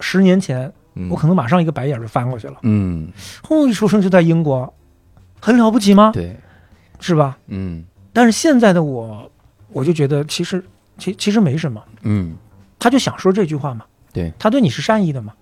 [0.00, 2.54] 十年前，嗯我可能马上一个白眼就翻过去了。
[2.62, 3.12] 嗯，
[3.50, 4.72] 哦，一出生就在英国，
[5.40, 6.10] 很了不起吗？
[6.14, 6.34] 对，
[7.00, 7.36] 是吧？
[7.48, 7.84] 嗯
[8.18, 9.30] 但是现在的我，
[9.70, 10.60] 我就觉得其实
[10.98, 11.80] 其其实没什么。
[12.02, 12.36] 嗯
[12.76, 15.32] 他就想说这句话嘛，对他对你是善意的嘛，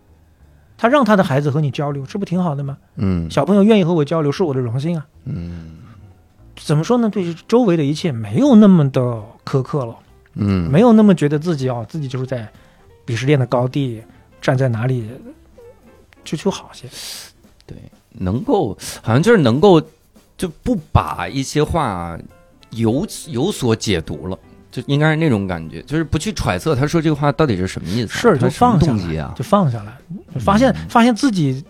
[0.76, 2.76] 他让他的孩子和你交流，这不挺好的吗？
[2.96, 5.06] 嗯小朋友愿意和我交流是我的荣幸啊。
[5.24, 5.78] 嗯
[6.54, 7.08] 怎么说呢？
[7.08, 9.00] 对周围的一切没有那么的
[9.46, 9.96] 苛刻了，
[10.34, 12.46] 嗯，没有那么觉得自己啊，自己就是在
[13.06, 14.02] 鄙视链的高地，
[14.42, 15.08] 站在哪里
[16.24, 16.86] 就就好些。
[17.64, 17.74] 对，
[18.10, 19.80] 能够好像就是能够
[20.36, 22.18] 就不把一些话
[22.70, 24.38] 有有所解读了。
[24.68, 29.96] 就应该是那种感觉，就是不去揣测他说这个话到底是什么意思啊，事儿就放下来，啊，就放下来，
[30.34, 31.64] 就发现、嗯发现自己，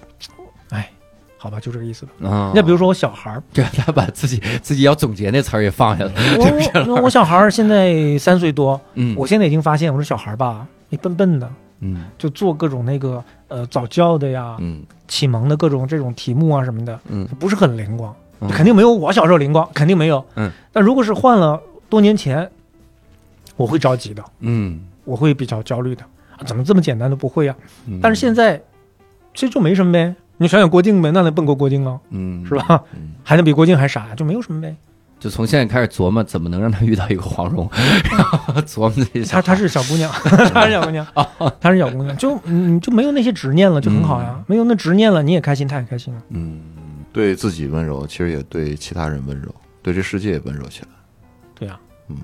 [0.71, 0.91] 哎，
[1.39, 2.29] 好吧，就这个意思吧。
[2.29, 11.49] 啊，那比如说我小孩儿，对他把自己自己要总结那词儿也放下了，我我我小孩儿现在三岁多，嗯，我现在已经发现，我说小孩儿吧，你笨笨的，
[11.81, 18.17] 嗯就做各种那个呃早教的呀、嗯启蒙的各种这种题目啊什么的，嗯不是很灵光，嗯
[18.51, 20.25] 肯定没有我小时候灵光，肯定没有。
[20.35, 22.49] 嗯，但如果是换了多年前，
[23.57, 26.03] 我会着急的，嗯，我会比较焦虑的。
[26.03, 27.57] 啊怎么这么简单都不会啊？
[27.87, 28.61] 嗯但是现在
[29.35, 30.15] 其实就没什么呗。
[30.39, 31.99] 你想想郭靖呗，那能笨过郭靖啊？
[32.11, 32.55] 嗯是？
[32.55, 32.83] 吧？
[32.95, 34.77] 嗯还能比郭靖还傻，就没有什么呗。
[35.19, 37.67] 就从现在开始琢磨怎么能让他遇到一个黄蓉，
[38.13, 40.13] 然后琢磨自己她她是小姑娘，
[40.53, 41.07] 她是小姑娘，
[41.59, 44.39] 她是小姑娘，就你就没有那些执念了，就很好呀。
[44.47, 46.21] 没有那执念了，你也开心，她也开心了。
[46.29, 46.61] 嗯
[47.17, 49.49] 对自己温柔，其实也对其他人温柔，
[49.83, 50.89] 对这世界也温柔起来。
[51.55, 52.17] 对啊、嗯，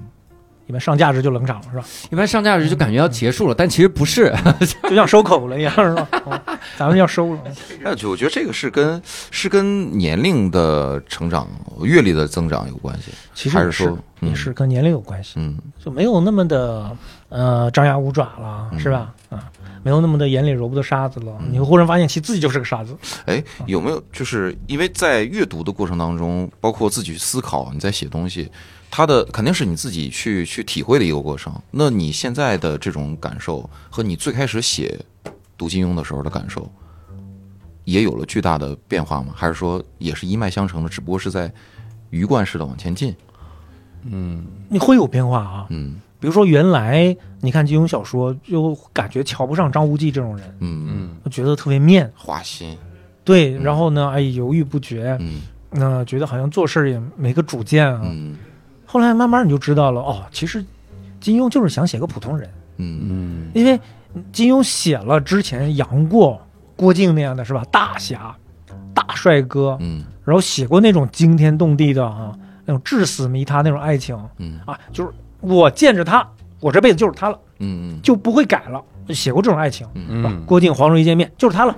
[0.66, 1.84] 一般上价值就冷场了，是吧？
[2.10, 4.30] 一般上价值就感觉要结束了，但其实不是。
[4.90, 6.08] 就像收口了一样，是吧？
[6.26, 6.38] 哦
[6.76, 7.40] 咱们要收了。
[7.80, 11.48] 那就我觉得这个是跟是跟年龄的成长、
[11.82, 16.94] 阅历的增长有关系，其实也是还是说也是跟年龄有关系，嗯就没有那么的
[17.30, 19.14] 呃张牙舞爪了，嗯是吧？
[19.32, 19.50] 啊，
[19.82, 21.36] 没有那么的眼里揉不得沙子了。
[21.40, 22.96] 嗯你会忽然发现，其实自己就是个沙子。
[23.26, 28.50] 哎，有没有就是因为在阅读的过程当中，包括自己思考，你在写东西，
[28.90, 31.52] 它的肯定是你自己去去体会的一个过程。
[31.70, 34.98] 那你现在的这种感受和你最开始写
[35.56, 36.70] 读金庸的时候的感受，
[37.84, 39.32] 也有了巨大的变化吗？
[39.34, 41.52] 还是说也是一脉相承的，只不过是在
[42.10, 43.14] 鱼贯式的往前进？
[44.04, 45.66] 嗯你会有变化啊。
[45.70, 50.86] 嗯比如说，原来你看金庸小说，就感觉瞧不上张无忌这种人，嗯。
[50.88, 52.78] 嗯，我，觉得特别面，花心，
[53.24, 55.40] 对，然后呢，哎，犹豫不决，嗯。
[55.68, 58.02] 那、觉得好像做事也没个主见啊。
[58.04, 58.36] 嗯。
[58.86, 60.64] 后来慢慢你就知道了，哦，其实
[61.18, 63.00] 金庸就是想写个普通人，嗯。
[63.02, 63.50] 嗯。
[63.52, 63.80] 因为
[64.30, 66.40] 金庸写了之前杨过、
[66.76, 68.32] 郭靖那样的是吧，大侠、
[68.94, 70.04] 大帅哥，嗯。
[70.24, 72.32] 然后写过那种惊天动地的啊，
[72.64, 74.60] 那种至死迷他那种爱情嗯。
[74.64, 75.10] 啊，就是
[75.42, 76.26] 我见着他，
[76.60, 78.82] 我这辈子就是他了，嗯就不会改了。
[79.08, 80.30] 写过这种爱情，是吧？
[80.32, 81.76] 嗯，郭靖、黄蓉一见面就是他了，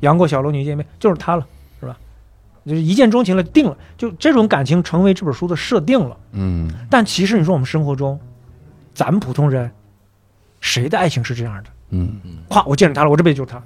[0.00, 1.44] 杨过、小龙女一见面就是他了，
[1.80, 1.96] 是吧？
[2.66, 6.16] 就是一见钟情了，定了，就这种感情成为这本书的设定了。
[6.32, 8.20] 嗯但其实你说我们生活中，
[8.94, 9.70] 咱们普通人，
[10.60, 11.70] 谁的爱情是这样的？
[11.90, 13.62] 嗯咵，我见着他了，我这辈子就是他。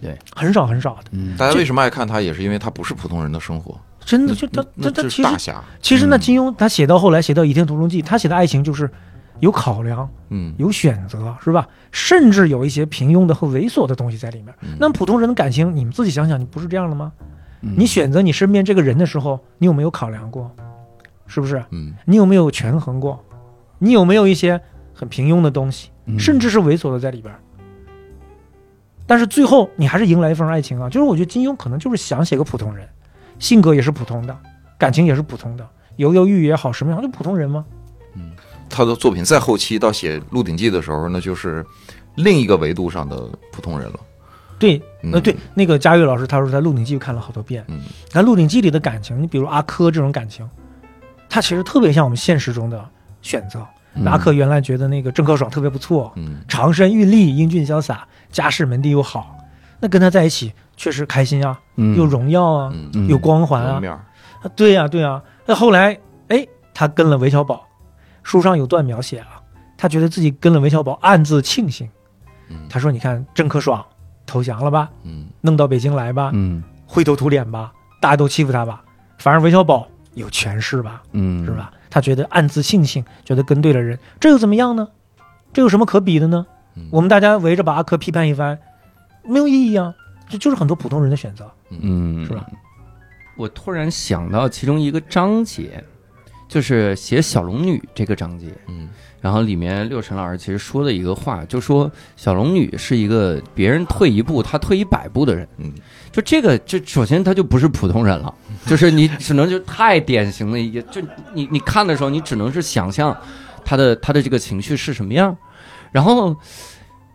[0.00, 8.90] 对，很少很少的，嗯大家为什么爱看他，也是因为他不是普通人的生活，真的就他他他其实其实那嗯金庸他写到后来写到《倚天屠龙记》，他写的爱情就是
[9.40, 11.66] 有考量、嗯有选择，是吧？
[11.90, 14.54] 甚至有一些平庸的和猥琐的东西在里面。
[14.62, 17.12] 嗯那么普通人的感情，你们自己想想，你不是这样的吗？
[17.62, 20.50] 嗯你选择你身边这个人的时候，你有没有考量过？
[21.26, 21.64] 是不是？
[21.70, 23.22] 嗯你有没有权衡过？
[23.78, 24.60] 你有没有一些
[24.92, 27.34] 很平庸的东西，嗯甚至是猥琐的在里边？
[29.06, 30.88] 但是最后你还是迎来一份爱情啊！
[30.88, 32.88] 就是我觉得金庸可能就是想写个普通人，
[33.44, 34.34] 性格也是普通的，
[34.78, 37.62] 感情也是普通的，犹犹豫豫也好，什么样就普通人吗？
[38.14, 38.32] 嗯
[38.70, 41.62] 他的作品在后期到写《鹿鼎记》的时候，那就是
[42.14, 44.00] 另一个维度上的普通人了。
[44.58, 47.82] 对，嗯呃，对，那个佳玉老师他说在《鹿鼎记》看了好多遍，嗯
[48.14, 50.48] 那《鹿鼎记》里的感情，你比如阿珂这种感情，
[51.28, 52.82] 他其实特别像我们现实中的
[53.20, 53.60] 选择。
[53.96, 59.36] 嗯阿珂原来觉得那个郑克爽特别不错，嗯长身玉立、英俊潇洒，家世门第又好，
[59.84, 62.72] 那跟他在一起确实开心啊，嗯有荣耀啊，
[63.06, 63.82] 有光环啊，
[64.56, 67.68] 对呀、对呀、那后来，哎，他跟了韦小宝，
[68.22, 69.42] 书上有段描写啊，
[69.76, 71.86] 他觉得自己跟了韦小宝，暗自庆幸。
[72.48, 73.84] 嗯他说：“你看郑克爽
[74.24, 77.70] 投降了吧，嗯弄到北京来吧，嗯灰头土脸吧，
[78.00, 78.82] 大家都欺负他吧，
[79.18, 81.50] 反而韦小宝有权势吧，嗯是？
[81.52, 81.70] 吧？
[81.90, 84.88] 他觉得暗自庆幸，觉得跟对了人，这又怎么样呢？
[85.52, 86.46] 这有什么可比的呢？
[86.74, 88.58] 嗯我们大家围着把阿珂批判一番，
[89.26, 89.94] 没有意义啊！
[90.28, 91.50] 这就是很多普通人的选择。
[91.70, 92.46] 嗯，是吧？
[93.36, 95.82] 我突然想到其中一个章节，
[96.48, 98.88] 就是写小龙女这个章节，嗯
[99.20, 105.48] 然后里面六神老师其实说的一个话，就说小龙女是一个别人退一步，她退一百步的人。
[105.56, 105.72] 嗯
[106.12, 108.32] 就这个，就首先她就不是普通人了，
[108.66, 111.00] 就是你只能就太典型的一个，就
[111.32, 113.16] 你你看的时候，你只能是想象
[113.64, 115.36] 她的她的这个情绪是什么样。
[115.90, 116.36] 然后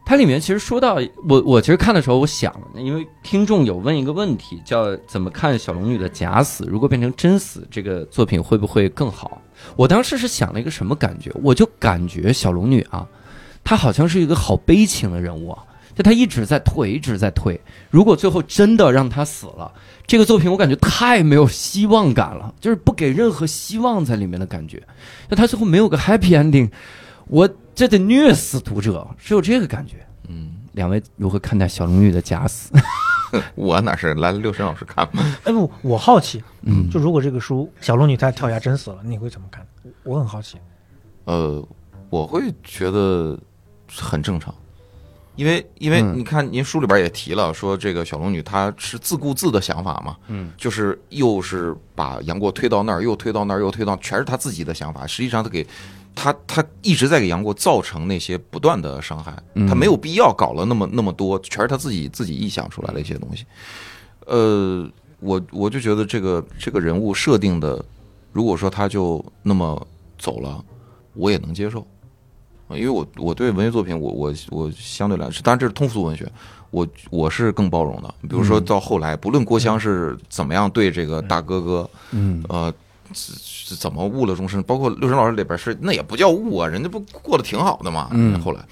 [0.09, 0.97] 它里面其实说到
[1.27, 9.39] 我我其实看的时候，我想，因为听众有问一个问题，叫怎么看小龙女的假死，如果变成真死，这个作品会不会更好？
[9.75, 11.31] 我当时是想了一个什么感觉？
[11.43, 13.07] 我就感觉小龙女啊，
[13.63, 17.61] 她好像是一个好悲情的人物啊，就她一直在退，一直在退。
[17.91, 19.71] 如果最后真的让她死了，
[20.07, 24.81] 这个作品我感觉太没有希望感了，就是不给任何希望在里面的感觉。
[25.29, 26.71] 就她最后没有个 happy ending，
[27.27, 27.47] 我
[27.79, 30.05] 这得虐死读者，是有这个感觉。
[30.27, 32.73] 嗯，两位如何看待小龙女的假死？
[33.55, 35.23] 我哪是来了六神老师看吧？
[35.45, 39.65] 哎不，我好奇，嗯，就如果这个书小龙女她跳崖真死了，你会怎么看？
[40.03, 40.57] 我我很好奇。
[41.23, 41.65] 呃，
[42.09, 43.39] 我会觉得
[43.95, 44.53] 很正常，
[45.37, 55.07] 因为因为嗯你看，您书里边也提了，说这个小龙女她是自顾自的想法嘛，嗯，就是又是把杨过推到那儿，又推到那儿，又推到，全是她自己的想法。
[55.07, 55.65] 实际上，她给
[56.21, 63.45] 她她一直在给杨过造成那些不断的伤害，他没有必要搞了那么那么多，全是他自己自己臆想出来的一些东西。
[64.25, 64.85] 呃，
[65.21, 67.81] 我我就觉得这个这个人物设定的，
[68.33, 70.61] 如果说他就那么走了，
[71.13, 71.87] 我也能接受，
[72.67, 76.29] 呃因为我我对文学作品，我我我相对来说，当然这是通俗文学，
[76.69, 78.13] 我我是更包容的。
[78.23, 82.73] 比如说嗯到后来，不论郭襄是怎么样对这个大哥哥，嗯呃，
[83.13, 84.61] 是怎么误了终身？
[84.63, 88.09] 包括六神老师里边是那也不叫误啊，人家不过得挺好的嘛。
[88.11, 88.63] 嗯后来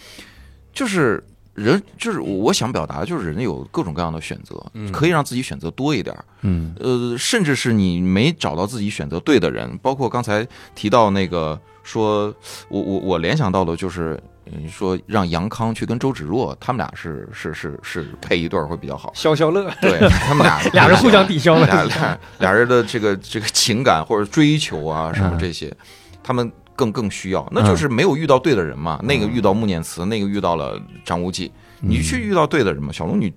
[0.74, 1.24] 就是
[1.54, 6.26] 人，就是我想表达的就是人有各种各样的选择，嗯可以让自己选择多一点儿。
[6.42, 12.34] 嗯呃，甚至是你没找到自己选择对的人，包括刚才提到那个说，
[12.70, 14.22] 我我我联想到的就是，
[14.52, 19.12] 嗯说让杨康去跟周芷若，他们俩是是是是配一对儿会比较好。
[19.16, 21.66] 消消乐，对 他们俩俩人互相抵消了。
[21.66, 25.76] 俩俩俩人的这个这个情感或者追求啊什么这些，
[26.24, 29.00] 他们更更需要，那就是没有遇到对的人嘛。
[29.04, 32.92] 那个遇到穆念慈，那个遇到了张无忌，你去遇到对的人嘛。
[32.92, 33.34] 小龙女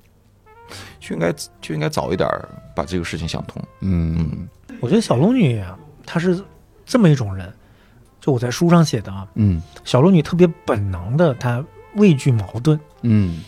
[1.00, 3.62] 就应该就应该早一点儿把这个事情想通。
[3.80, 4.48] 嗯
[4.80, 6.42] 我觉得小龙女啊，她是
[6.86, 7.52] 这么一种人，
[8.20, 9.62] 就我在书上写的啊，嗯。
[9.84, 11.64] 小龙女特别本能的，她
[11.96, 13.42] 畏惧矛盾，嗯。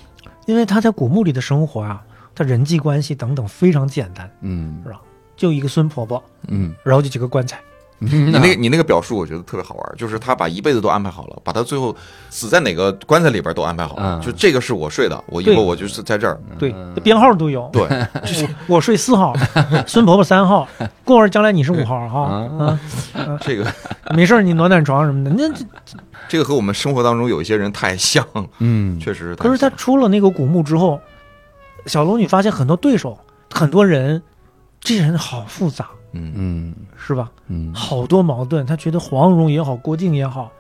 [0.47, 2.03] 因为她在古墓里的生活啊，
[2.35, 4.81] 她人际关系等等非常简单，嗯。
[4.85, 5.01] 是吧？
[5.35, 7.61] 就一个孙婆婆，嗯，然后就几个棺材，
[8.11, 11.95] 你那个你那个表述，我觉得特别好玩，就是他把一辈子都安排好了，把他最后
[12.31, 14.19] 死在哪个棺材里边都安排好了。
[14.19, 16.39] 嗯就这个是我睡的，我以后我就是在这儿。
[16.59, 17.71] 对，编号都有。
[17.73, 17.83] 对，
[18.67, 19.35] 我 我睡四号，
[19.87, 20.69] 孙婆婆三号，
[21.05, 22.81] 过会儿将来你是五号哈，啊
[23.15, 23.65] 啊，这个
[24.15, 25.31] 没事儿你暖暖床什么的。
[25.31, 25.65] 那这
[26.29, 28.27] 这个和我们生活当中有一些人太像，
[28.59, 31.01] 嗯确实是可是他出了那个古墓之后，
[31.87, 33.19] 小龙女发现很多对手，
[33.53, 34.23] 很多人，
[34.83, 37.31] 这些人好复杂，嗯嗯是吧？
[37.47, 38.67] 嗯好多矛盾。
[38.67, 40.51] 他觉得黄蓉也好，郭靖也好，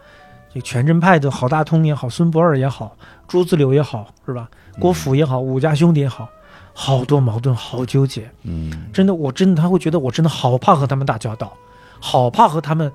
[0.54, 2.96] 这全真派的郝大通也好，孙不二也好，
[3.26, 4.48] 朱自柳也好，是吧？
[4.78, 6.28] 郭芙也好，武家兄弟也好，
[6.72, 8.30] 好多矛盾，好纠结。
[8.44, 11.52] 嗯真的，我真的他会觉得我真的好怕和他们打交道，
[11.98, 12.90] 好怕和他们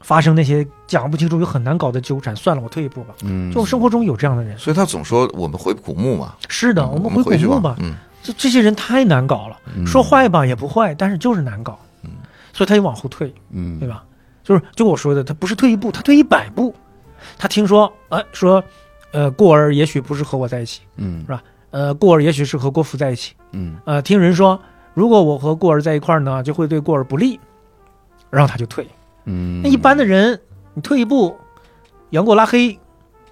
[0.00, 2.36] 发生那些讲不清楚又很难搞的纠缠。
[2.36, 3.14] 算了，我退一步吧。
[3.24, 7.76] 嗯，就生活中有这样的人，所以他总说我们回古墓嘛，是的，嗯我们回古墓吧。
[7.80, 7.96] 嗯
[8.28, 12.10] 这这些人太难搞了，嗯说坏吧也不坏，但是就是难搞，嗯
[12.52, 14.04] 所以他就往后退，嗯对吧？
[14.44, 16.74] 就是就我说的，他不是退一步，他退一百步。
[17.36, 18.62] 他听说，呃，说，
[19.12, 24.58] 呃，过儿也许不是和我在一起，嗯是吧呃，过儿也许是和郭芙在一起，嗯呃，听人说，
[24.94, 27.38] 如果我和过儿在一块儿呢，就会对过儿不利，
[28.30, 28.86] 然后他就退。
[29.24, 30.40] 嗯，那一般的人，
[30.74, 31.36] 你退一步，
[32.10, 32.78] 杨过拉黑，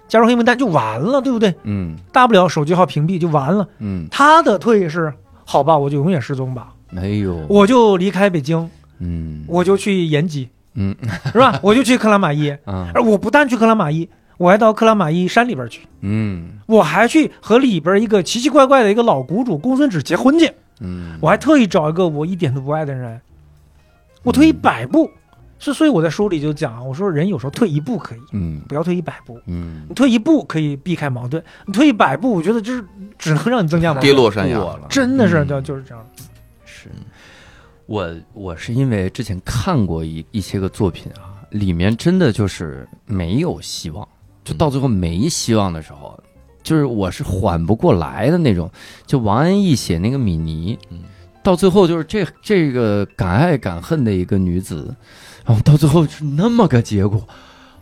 [0.07, 1.53] 加入黑名单就完了，对不对？
[1.63, 1.95] 嗯。
[2.11, 3.67] 大不了手机号屏蔽就完了。
[3.79, 5.13] 嗯，他的退是，
[5.45, 9.43] 好吧，我就永远失踪吧，哎呦，我就离开北京，嗯。
[9.47, 10.95] 我就去延吉，嗯。
[11.31, 11.59] 是吧？
[11.63, 16.49] 我就去克拉玛依，啊而我不但去克拉玛依，我还到克拉玛依山里边去，嗯。
[16.67, 23.19] 我还去和里边一个奇奇怪怪的一个老谷主公孙止结婚去，嗯，我还特意找一个我一点都不爱的人，
[24.23, 25.09] 我退一百步。
[25.59, 29.39] 是，所以我在书里就讲，我说人有时候退一步可以，嗯不要退一百步。
[29.47, 32.85] 嗯你退一步可以避开矛盾，你退一百步，我觉得就是
[33.17, 34.05] 只能让你增加矛盾。
[34.05, 36.05] 跌落山崖了真的是嗯就就是这样。
[36.63, 36.89] 是，
[37.85, 44.07] 我我是因为之前看过一一些个作品啊，里面真的就是没有希望，
[44.43, 46.21] 就到最后没希望的时候，
[46.61, 48.69] 就是我是缓不过来的那种。
[49.05, 50.99] 就王安忆写那个米妮，嗯
[51.41, 54.93] 到最后就是这这个敢爱敢恨的一个女子，
[55.47, 57.27] 然后到最后是那么个结果，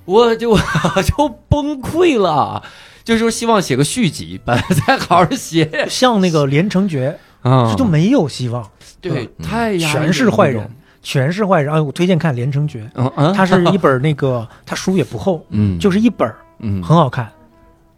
[0.06, 0.56] 我就
[1.18, 2.64] 就崩溃了。
[3.04, 8.68] 就是说希望写个续集，把它再好好写 像那个《连城诀啊，》，这就没有希望，
[9.00, 10.68] 对，嗯太压抑全是坏人，
[11.04, 11.72] 全是坏人。
[11.74, 16.28] 啊，我推荐看《连城诀嗯嗯，》，它是一本那个，它书也不厚，嗯，就是一本，
[16.60, 17.32] 嗯很好看。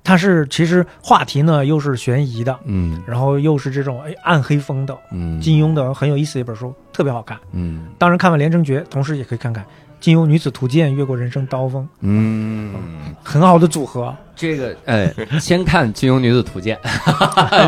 [0.08, 7.38] 它是其实话题呢又是悬疑的，嗯然后又是这种哎暗黑风的，嗯金庸的很有意思的一本书，特别好看。
[7.52, 9.66] 嗯当然看完《连城诀》，同时也可以看看
[10.00, 12.74] 金庸女子图鉴，越过人生刀锋，嗯，
[13.22, 14.16] 很好的组合。
[14.34, 16.80] 这个哎，先看《金庸女子图鉴》，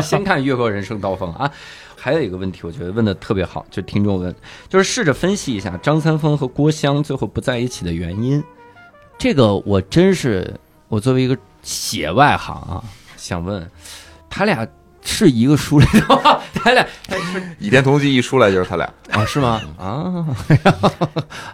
[0.00, 1.52] 先看《越过人生刀锋》啊。
[1.94, 4.34] 还有一个问题，我觉得问的特别好，就听众问，
[4.70, 8.42] 就是试着分析一下张三丰和郭襄最后不在一起的原因。
[9.18, 10.50] 这个我真是，
[10.88, 12.82] 我作为一个写外行啊，
[13.16, 13.68] 想问，
[14.28, 14.66] 他俩
[15.02, 16.40] 是一个书里的吗？
[16.54, 16.82] 他俩
[17.58, 19.60] 《倚天屠龙记》一出来就是他俩，啊是吗？
[19.78, 20.26] 啊，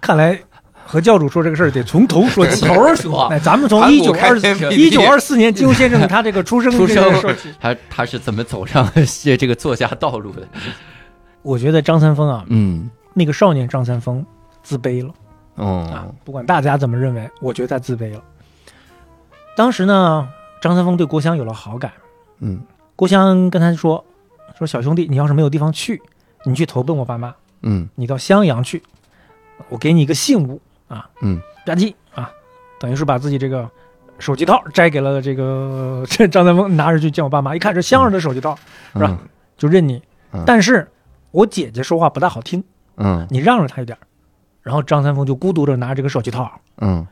[0.00, 0.38] 看来
[0.84, 2.66] 和教主说这个事儿得从头说起。
[2.66, 4.38] 头说，哎，咱们从盘一九二
[4.70, 7.52] 一九二四年金庸先生他这个出生出 这个生说起。
[7.60, 10.46] 他他是怎么走上这这个作家道路的？
[11.42, 14.24] 我觉得张三丰啊，嗯那个少年张三丰
[14.62, 15.12] 自卑了
[15.56, 18.20] 嗯啊哦，不管大家怎么认为，我觉得他自卑了。
[19.56, 20.28] 当时呢，
[20.60, 21.92] 张三丰对郭襄有了好感，
[22.40, 22.60] 嗯。
[22.94, 24.04] 郭襄跟他说
[24.56, 26.00] ：“说小兄弟，你要是没有地方去，
[26.44, 27.88] 你去投奔我爸妈，嗯。
[27.94, 28.82] 你到襄阳去，
[29.70, 32.30] 我给你一个信物啊，嗯，吧唧啊，
[32.78, 33.68] 等于是把自己这个
[34.18, 38.56] 手机套摘给了这个这 张三丰，拿着去见我爸妈，一看是襄儿的手机套，
[38.92, 39.18] 是吧？
[39.56, 40.02] 就认你。
[40.32, 40.86] 嗯，但是
[41.30, 42.62] 我姐姐说话不大好听，
[42.96, 43.26] 嗯。
[43.30, 43.96] 你让着她一点，
[44.62, 47.06] 然后张三丰就孤独的拿着这个手机套，嗯。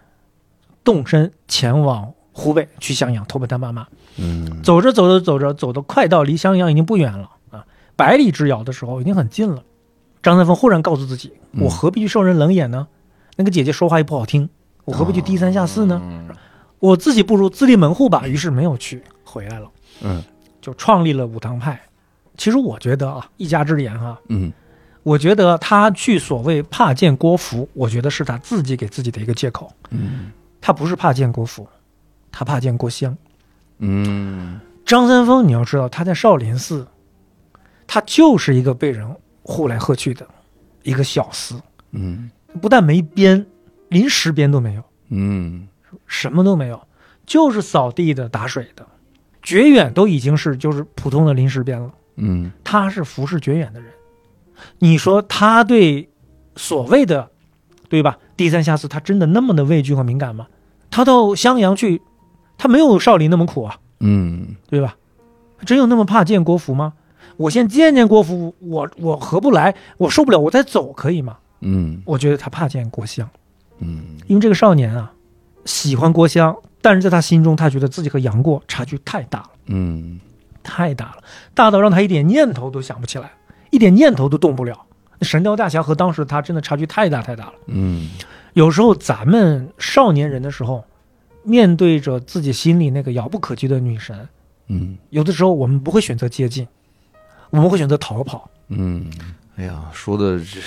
[0.82, 3.86] 动身前往湖北去襄阳投奔他妈妈。
[4.18, 7.64] 嗯走着走着走着，走得快到离襄阳已经不远了啊，
[7.96, 9.64] 百里之遥的时候已经很近了。
[10.22, 12.86] 张三丰忽然告诉自己：“嗯我何必去受人冷眼呢？
[13.36, 14.48] 那个姐姐说话又不好听，
[14.84, 16.00] 我何必去低三下四呢？
[16.04, 16.28] 嗯
[16.80, 19.70] 我自己不如自立门户吧。”于是没有去，回来了，
[20.02, 20.22] 嗯
[20.60, 21.80] 就创立了武当派。
[22.36, 24.52] 其实我觉得啊，一家之言哈、嗯
[25.02, 29.70] 我觉得他去所谓怕见郭芙，我觉得是他自己给自己的一个借口。
[29.90, 30.32] 嗯
[30.62, 31.68] 他不是怕见郭芙，
[32.36, 33.16] 他怕见郭襄。
[33.78, 36.86] 嗯张三丰，你要知道，他在少林寺，
[37.86, 39.08] 他就是一个被人
[39.42, 40.26] 呼来喝去的
[40.82, 41.60] 一个小厮，
[41.92, 42.28] 嗯
[42.60, 43.46] 不但没编，
[43.88, 45.68] 临时编都没有，嗯
[46.08, 46.86] 什么都没有，
[47.24, 48.84] 就是扫地的、打水的。
[49.40, 53.90] 觉远都已经是就是普通的临时编了，嗯他是服侍觉远的人。
[54.80, 56.08] 你说他对
[56.56, 57.30] 所谓的，
[57.88, 58.18] 对吧？
[58.36, 60.48] 低三下四，他真的那么的畏惧和敏感吗？
[60.90, 62.02] 他到襄阳去，
[62.58, 63.76] 他没有少林那么苦啊。
[64.00, 64.96] 嗯对吧？
[65.64, 66.92] 真有那么怕见郭芙吗？
[67.36, 71.38] 我先见见郭芙，我我合不来，我受不了，我再走可以吗？
[71.60, 73.28] 嗯我觉得他怕见郭襄，
[73.78, 75.10] 嗯因为这个少年啊，
[75.64, 80.20] 喜欢郭襄，但是在他心中，他觉得自己和杨过差距太大了，嗯
[80.62, 81.24] 太大了，
[81.54, 83.32] 大到让他一点念头都想不起来，
[83.70, 84.78] 一点念头都动不了。
[85.18, 87.54] 那神雕大侠和当时他真的差距太大太大了。
[87.66, 88.10] 嗯
[88.52, 90.84] 有时候咱们少年人的时候，
[91.44, 94.28] 面对着自己心里那个遥不可及的女神，
[94.68, 96.66] 嗯有的时候我们不会选择接近，
[97.50, 98.50] 我们会选择逃跑。
[98.68, 99.06] 嗯
[99.56, 100.58] 哎呀，说的这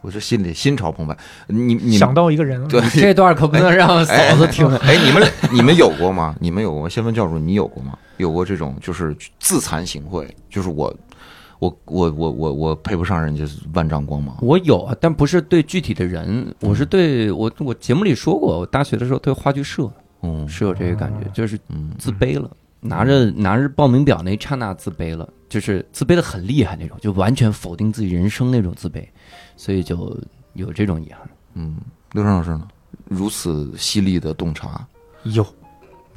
[0.00, 1.16] 我这心里心潮澎湃。
[1.46, 4.66] 你你想到一个人，对这段可不能让嫂子听。
[4.78, 6.34] 哎，你们你们有过吗？
[6.40, 6.88] 你们有过吗？
[6.88, 7.96] 先问教主，你有过吗？
[8.16, 10.92] 有过这种就是自惭形秽，就是我
[11.60, 13.44] 我我我我我配不上人家
[13.74, 14.36] 万丈光芒。
[14.40, 19.88] 我有啊，但不是对具体的人，我是对我我节目里说过，我大学的时候对话剧社
[20.22, 22.50] 嗯是有这个感觉，就是嗯自卑了，
[22.80, 29.06] 拿着拿着报名表那一刹那自卑了，就是自卑的很厉害那种，就完全否定自己人生那种自卑，
[29.56, 30.18] 所以就
[30.54, 31.20] 有这种遗憾。
[31.54, 31.76] 嗯，
[32.12, 32.66] 刘畅老师呢？
[33.08, 34.86] 如此犀利的洞察，
[35.24, 35.44] 有，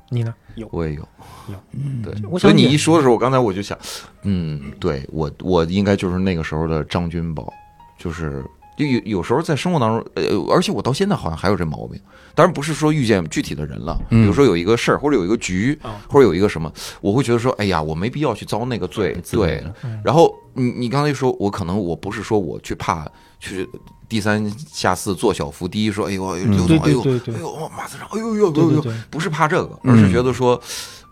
[0.10, 0.34] 你呢？
[0.56, 1.02] 有，我也有。
[1.50, 3.78] 有嗯对，所以你一说的时候，我刚才我就想，
[4.24, 7.52] 嗯，对我我应该就是那个时候的张君宝，
[7.98, 8.44] 就是
[8.78, 12.00] 就有有时候在生活当中，呃，而且我到现在好像还有这毛病。
[12.34, 19.64] 当然不是说遇见具体的人了，比嗯如说有一个事儿或者有一个局啊或者有一个什么，我会觉得说，哎呀，我没必要去遭那个罪，对。
[20.04, 23.08] 然后你你刚才说，我可能我不是说我去怕
[23.40, 23.66] 去
[24.10, 30.62] 低三下四做小伏低，说哎呦刘对总，哎呦哎呦马子上，哎呦呦呦呦，对对对，不是怕这个，嗯而是觉得说，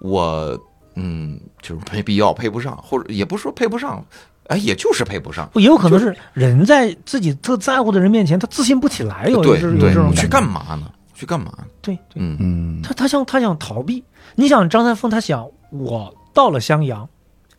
[0.02, 0.60] 我
[0.96, 4.06] 嗯，就是没必要配不上，或者也不是说配不上，
[4.48, 5.50] 哎，也就是配不上。
[5.56, 10.22] 也有可能是人在自己特在乎的人面前，他自信不起来，有有对这种，感觉。
[10.22, 10.92] 去干嘛呢？
[11.14, 11.66] 去干嘛呢？
[11.82, 14.04] 对对，嗯嗯他他想他想逃避。
[14.36, 17.08] 你想张三丰，他想我到了襄阳，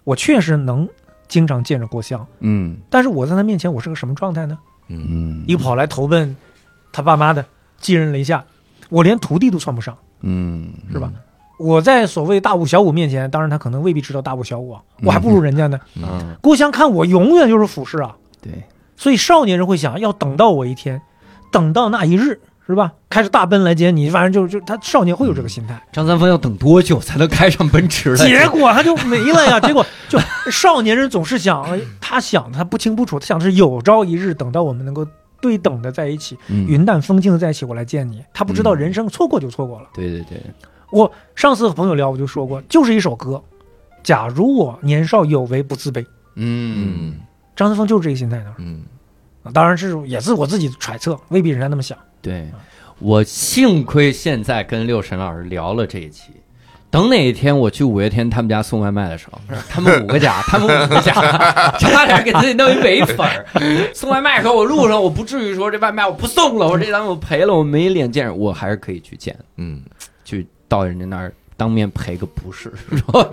[0.02, 0.88] 我确实能
[1.28, 4.58] 经常见着郭襄，嗯但是我在他面前，我是个什么状态呢？
[4.88, 6.36] 嗯嗯一跑来投奔
[6.92, 7.44] 他爸妈的，
[7.80, 8.44] 寄人篱下，
[8.90, 11.10] 我连徒弟都算不上，嗯是吧？
[11.58, 15.78] 我在所谓大武小武面前，当然他可能未必知道大武小武啊，我还不如人家呢。
[15.96, 18.52] 嗯，郭襄看我永远就是俯视啊，对，
[18.96, 21.00] 所以少年人会想要等到我一天，
[21.52, 22.92] 等到那一日，是吧？
[23.08, 25.80] 开着大奔来接你，反正就就他少年会有这个心态。
[25.92, 28.26] 张三丰要等多久才能开上奔驰来？
[28.26, 29.60] 结果他就没了呀！
[29.62, 30.18] 结果就
[30.50, 35.06] 少年人总是想，哎他想他不清不楚，他想的是有朝一日等到我们能够
[35.40, 38.24] 对等的在一起，嗯云淡风轻的在一起，我来见你。
[38.32, 39.86] 他不知道嗯人生错过就错过了。
[39.94, 40.40] 对对对，
[40.90, 43.42] 我上次和朋友聊，我就说过，就是一首歌。
[44.02, 46.04] 假如我年少有为不自卑，
[46.34, 47.14] 嗯嗯
[47.56, 48.54] 张三丰就是这个心态呢。
[48.58, 48.82] 嗯
[49.42, 51.96] 啊当然是也是我自己揣测，未必人家那么想。
[52.22, 52.50] 对，
[52.98, 56.32] 我幸亏现在跟六神老师聊了这一期。
[56.90, 59.38] 等哪一天我去五月天他们家送外卖的时候，
[59.68, 61.12] 他们五个家，他们五个家，
[61.78, 63.44] 差点给自己弄一伪粉儿。
[63.92, 69.82] 送外卖可我路上我不至于说这外卖我不送了，我这单我赔了，我没脸见人，我还是可以去见，嗯，
[70.24, 73.30] 去到人家那儿当面赔个不是， 说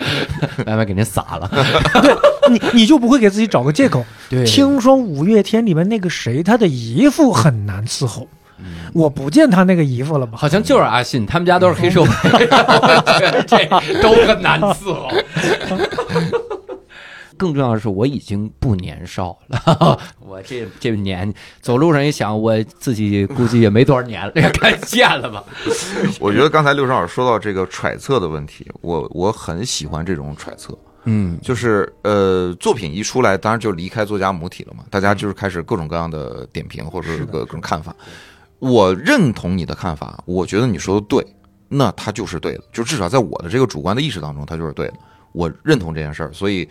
[0.65, 1.49] 外卖给您撒了。
[2.01, 2.15] 对
[2.51, 4.05] 你你就不会给自己找个借口？
[4.29, 8.27] 对听说五月天里面那个谁，他的姨父很难伺候，
[8.93, 10.37] 我不见他那个姨夫了吧？
[10.37, 12.09] 好像就是阿信，他们家都是黑社会，
[13.47, 15.09] 这都很难伺候。
[17.41, 24.31] 更重要的是，我已经不年少了， 我这这年走路上一想，我自己估计也没多少年了，
[24.61, 25.43] 该见了吧？
[26.21, 37.95] 我觉得刚才六少老师说到这个揣测的问题，我我很喜欢这种揣测，嗯，就是呃，作品一出来，当然就离开作家母体了嘛，大家就是开始各种各样的点评或者各种看法。
[38.59, 41.25] 我认同你的看法，我觉得你说的对，
[41.67, 44.93] 那他就是对的，就至少在我的这个主观的意识当中，他就是对的。
[45.33, 46.67] 我认同这件事儿，所以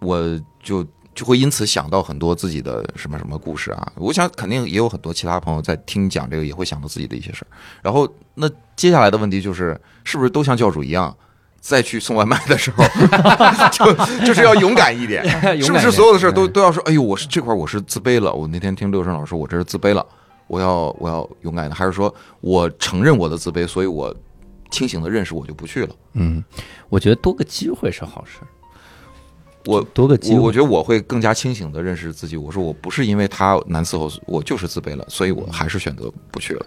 [0.00, 3.92] 我就就会因此想到很多自己的什么什么故事啊。
[3.96, 7.48] 我想肯定也有很多其他朋友在听讲这个，也会想到自己的一些事儿。
[7.82, 11.16] 然后那接下来的问题就是，是不是都像教主一样？
[11.62, 12.82] 再去送外卖的时候，
[13.70, 15.22] 就就是要勇敢一点，
[15.60, 16.82] 是不是所有的事儿都都要说？
[16.84, 18.32] 哎呦，我是这块儿我是自卑了。
[18.32, 20.02] 我那天听六神老师说，我这是自卑了，
[20.46, 24.14] 我要我要勇敢一点，还是说我承认我的自卑，所以我
[24.70, 25.94] 清醒的认识我就不去了。
[26.14, 26.42] 嗯，
[26.88, 28.38] 我觉得多个机会是好事。
[29.66, 32.36] 我多个机会，我我觉得我会更加清醒的认识自己。
[32.36, 36.66] 我说我不是因为他难伺候，我就是自卑了，所以我还是选择不去了。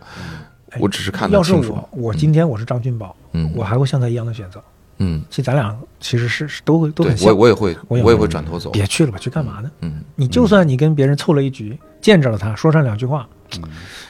[0.72, 4.64] 哎我只是看得要是我，我今天我是张俊宝，嗯我还会像他一样的选择。
[4.98, 7.30] 嗯，其实咱俩其实是是都会都对很像。
[7.30, 8.72] 我我也会我也我也会会转头走。
[8.72, 9.70] 别去了吧，去干嘛呢？
[9.82, 13.28] 嗯，你就算你跟别人凑了一局，见着了他，说上两句话，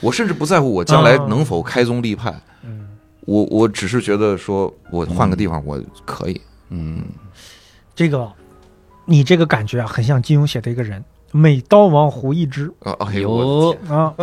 [0.02, 2.34] 我甚至不在乎我将来啊能否开宗立派，
[2.64, 2.88] 嗯，
[3.22, 6.40] 我我只是觉得说我换个地方我可以。
[6.70, 7.04] 嗯，
[7.96, 8.30] 这个
[9.06, 14.14] 你这个感觉啊，很像金庸写的一个人，美刀王胡一之啊，哎呦，啊。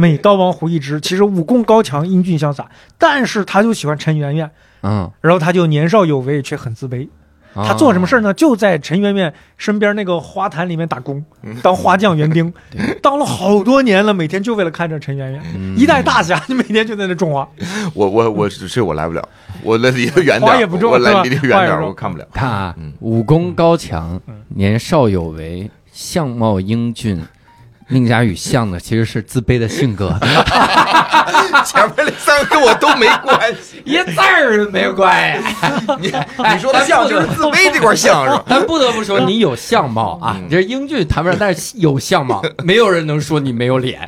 [0.00, 4.48] 美刀王胡一之其实武功高强，英俊潇洒，但是他就喜欢陈圆圆，
[4.82, 7.08] 嗯，然后他就年少有为，却很自卑。
[7.58, 7.64] 啊。
[7.66, 8.32] 他做什么事儿呢？
[8.34, 11.24] 就在陈圆圆身边那个花坛里面打工，
[11.62, 12.52] 当花匠园丁，
[13.02, 15.76] 当了好多年了，每天就为了看着陈圆圆，嗯。
[15.76, 17.48] 一代大侠，你每天就在那种花。
[17.94, 19.28] 我我我这我来不了，
[19.62, 22.26] 我离得远点，花也不种我来离得远点我看不了。
[22.32, 22.92] 看啊嗯。
[23.00, 27.20] 武功高强嗯，年少有为，相貌英俊。
[27.90, 30.10] 宁佳宇像的其实是自卑的性格，
[31.64, 33.82] 前面那三个跟我都没关系。
[33.88, 35.48] 一字儿都没有关系。
[36.00, 38.44] 你你说他像就是自卑这块像是吧？
[38.48, 44.00] 但不得不说，你有相貌啊，嗯你这英俊谈不上，但是有相貌，没有人能说你没有脸。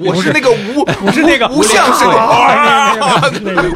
[0.00, 2.94] 我是那个无我是那个无相是啊？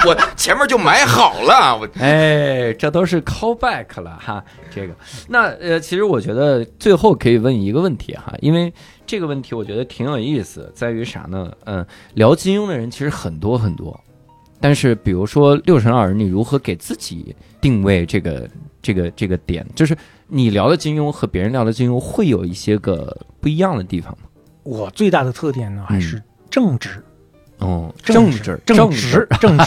[0.04, 4.42] 我前面就买好了，我哎，这都是 callback 了哈。
[4.74, 4.94] 这个，
[5.28, 8.72] 那呃，其实我觉得最后可以问一个问题哈，因为
[9.06, 11.52] 这个问题我觉得挺有意思，在于啥呢？
[11.64, 13.98] 嗯，聊金庸的人其实很多很多，
[14.60, 18.48] 但是比如说六神老师，你如何给自己定位这个
[18.82, 19.66] 这个这个点？
[19.74, 19.96] 就是
[20.26, 24.28] 你聊的金庸和别人聊的金庸会有一些个不一样的地方吗？
[24.64, 27.02] 我最大的特点呢，还是正直。
[27.58, 29.64] 哦，正直，正直直，正直，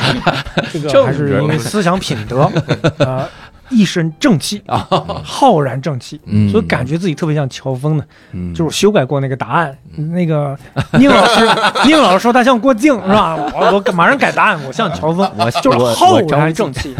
[0.71, 2.43] 这个 还是因为思想品德，
[2.99, 3.27] 呃，
[3.69, 4.87] 一身正气啊，
[5.23, 8.03] 浩然正气，嗯所以感觉自己特别像乔峰呢。
[8.31, 10.57] 嗯就是我修改过那个答案，那个
[10.93, 11.47] 宁老师，
[11.87, 13.35] 宁老师说他像郭靖是吧？
[13.35, 16.95] 我我马上改答案，我像乔峰， 我就是浩然正气，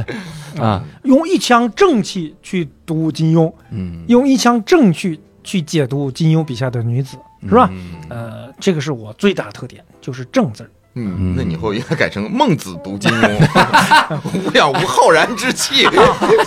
[0.59, 7.17] 啊，用一腔正气去读金庸，嗯，用一腔正气去解读金庸笔下的女子，
[7.47, 7.69] 是吧？
[7.71, 10.69] 嗯呃，这个是我最大的特点，就是正字儿。
[10.99, 15.87] 嗯，那你以后应该改成孟子读金庸， 无养无浩然之气，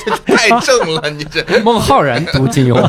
[0.05, 1.43] 这 太正了，你这。
[1.61, 2.77] 孟浩然读金庸。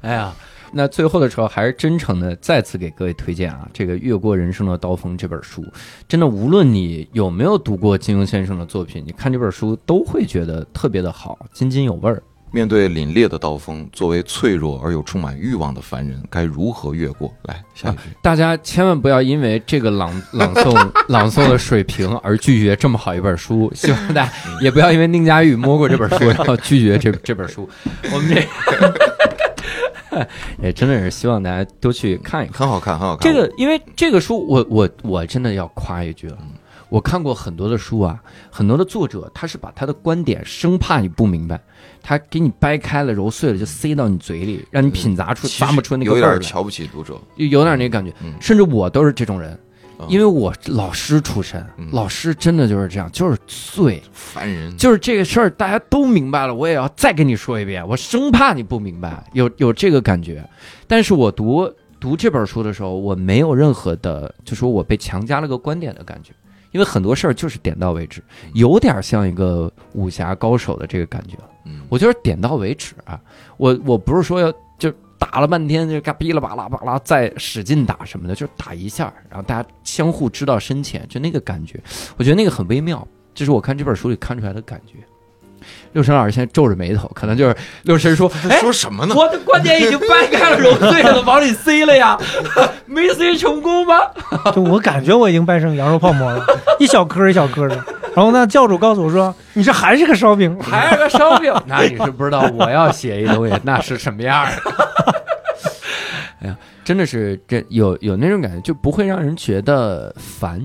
[0.00, 0.32] 哎呀，
[0.72, 5.64] 那最后的时候还是真诚的再次给各位推荐啊，这个《越过人生的刀锋》这本书，
[6.06, 12.22] 真的无论你有没有读过金庸先生的作品，你看这本书都会觉得特别的好，津津有味儿。
[12.50, 17.32] 面对凛冽的刀锋，作为脆弱而又充满欲望的凡人，该如何越过？
[17.42, 17.98] 来，下一句。
[18.22, 27.68] 大家千万不要因为这个朗朗诵朗诵的水平而拒绝这么好一本书，希望大家也不要因为宁佳玉摸过这本书，然后拒绝这这本书。
[28.12, 30.26] 我们这
[30.62, 32.60] 也真的是希望大家都去看一看。
[32.60, 33.30] 很好看，很好看。
[33.30, 36.38] 这个，因为这个书，我我我真的要夸一句了。
[36.88, 38.18] 我看过很多的书啊，
[38.50, 41.60] 很多的作者他是把他的观点生怕你不明白，
[42.08, 46.38] 他给你掰开了揉碎了就塞到你嘴里，让你品咂出其实咂摸出那个味儿来。
[46.38, 47.20] 点瞧不起读者。
[47.36, 49.52] 有有点那感觉嗯，甚至我都是这种人，
[49.98, 60.42] 嗯因为我老师出身嗯，老师真的就是这样，就是碎，烦人，就是这个事儿大家都明白了，我也要再跟你说一遍，我生怕你不明白，有有这个感觉。
[60.86, 61.70] 但是我读
[62.00, 66.32] 读这本书的时候，我没有任何的，就说我被强加了个观点的感觉，
[66.70, 68.22] 因为很多事儿就是点到为止，
[68.54, 71.36] 有点像一个武侠高手的这个感觉。
[71.88, 73.20] 我就是点到为止啊，
[73.56, 81.80] 我我不是说要就打了半天就嘎哔啦吧啦吧啦再使劲打什么的，就是打一下，然后大家相互知道深浅，就那个感觉，
[82.16, 84.94] 我觉得那个很微妙，这是我看这本书里看出来的感觉。
[85.92, 89.14] 六神老师现在皱着眉头，可能就是六神说：“哎，说什么呢？
[89.16, 92.18] 我的观点已经掰开了揉碎了，往里塞了呀，
[92.86, 93.94] 没塞成功吗？
[94.54, 96.44] 就我感觉我已经掰成羊肉泡馍了，
[96.78, 97.76] 一小颗一小颗的，
[98.14, 104.52] 然后呢，教主告诉我说：“你这还是个烧饼。”还是个烧饼， 那你是不知道我要写一东西那是什么样的。
[106.42, 110.64] 哎呀，真的是这有有那种感觉，就不会让人觉得烦。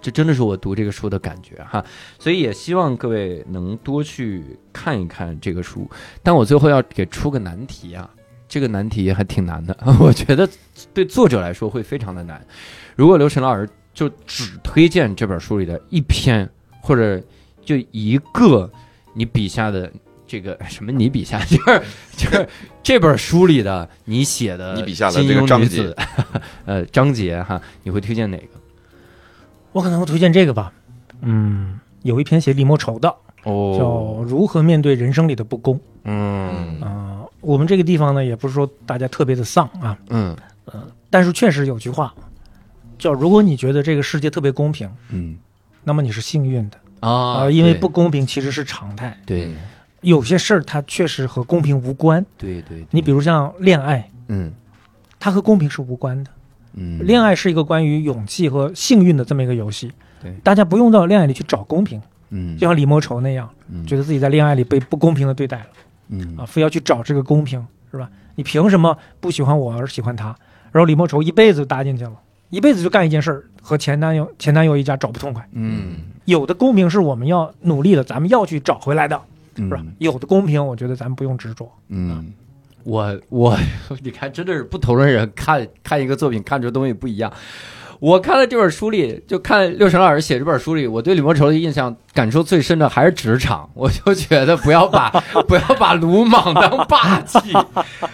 [0.00, 1.84] 这真的是我读这个书的感觉哈，
[2.18, 5.88] 所以也希望各位能多去看一看这个书。
[6.22, 8.08] 但我最后要给出个难题啊，
[8.48, 10.48] 这个难题还挺难的， 我觉得
[10.94, 12.44] 对作者来说会非常的难。
[12.94, 16.48] 如果刘晨老师就只推荐这本书里的一篇，
[16.80, 17.20] 或者
[17.64, 18.70] 就一个
[19.14, 19.90] 你笔下的
[20.26, 21.82] 这个什么，你笔下就是
[22.16, 22.48] 就是
[22.82, 25.94] 这本书里的你写的你笔下的这个章节，
[26.64, 28.57] 呃，章节哈，你会推荐哪个？
[29.72, 30.72] 我可能会推荐这个吧，
[31.20, 33.08] 嗯，有一篇写李莫愁的，
[33.44, 33.76] 哦。
[33.78, 33.84] 叫
[34.28, 36.80] 《如何面对人生里的不公》嗯。
[36.80, 40.36] 啊、我们这个地方呢，也不是说大家特别的丧啊，嗯。
[41.10, 42.14] 但是确实有句话
[42.98, 45.36] 叫：如果你觉得这个世界特别公平，嗯。
[45.84, 46.78] 那么你是幸运的。
[47.00, 49.16] 啊啊、因为不公平其实是常态。
[49.24, 49.54] 对。
[50.00, 54.52] 有些事儿它确实和公平无关，对对，你比如像恋爱，嗯。
[55.20, 56.30] 它和公平是无关的。
[56.78, 59.90] 嗯，恋爱是一个关于勇气和幸运的这么一个游戏，
[60.22, 60.32] 对。
[60.44, 62.00] 大家不用到恋爱里去找公平，
[62.30, 62.56] 嗯。
[62.56, 63.84] 就像李莫愁那样，嗯。
[63.86, 65.66] 觉得自己在恋爱里被不公平的对待了。
[66.08, 66.36] 嗯。
[66.38, 68.08] 啊，非要去找这个公平，是吧？
[68.36, 70.26] 你凭什么不喜欢我而喜欢他？
[70.70, 72.12] 然后李莫愁一辈子就搭进去了，
[72.50, 75.46] 一辈子就干一件事儿，和前男友前男友一家找不痛快。
[75.52, 75.96] 嗯。
[76.26, 79.20] 有的公平是我们要努力的，咱们要去找回来的，
[79.56, 79.68] 嗯。
[79.68, 79.82] 是吧？
[79.98, 81.68] 有的公平，我觉得咱们不用执着。
[81.88, 82.32] 嗯，
[82.88, 83.58] 我我
[84.02, 87.30] 你看，真的是不同的人看看一个作品看出东西不一样。
[88.00, 93.68] 我看了这本书里，就看六神老师写这本书里，我对李莫愁的印象感受最深的还是职场。
[93.74, 95.10] 我就觉得不要把
[95.48, 97.38] 不要把鲁莽当霸气，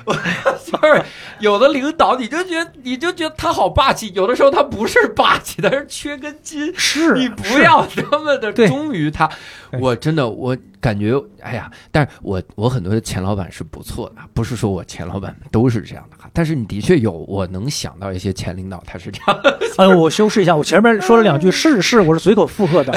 [0.07, 1.05] 我就是
[1.39, 6.73] 有的领导你就觉得你就觉得他好霸气，有的时候他不是霸气，他是缺根筋。
[6.75, 9.31] 是你不要那么的忠于他。
[9.79, 16.29] 我真的我感觉，哎呀，但是我我很多的前老板是不错的，不是说我前老板们都是这样的哈。
[16.35, 19.59] 但是你的确有，我能想到一些前领导他是这样的。
[19.79, 22.93] 哎呦，我修饰一下，我前面说了两句是是，我是随口附和的，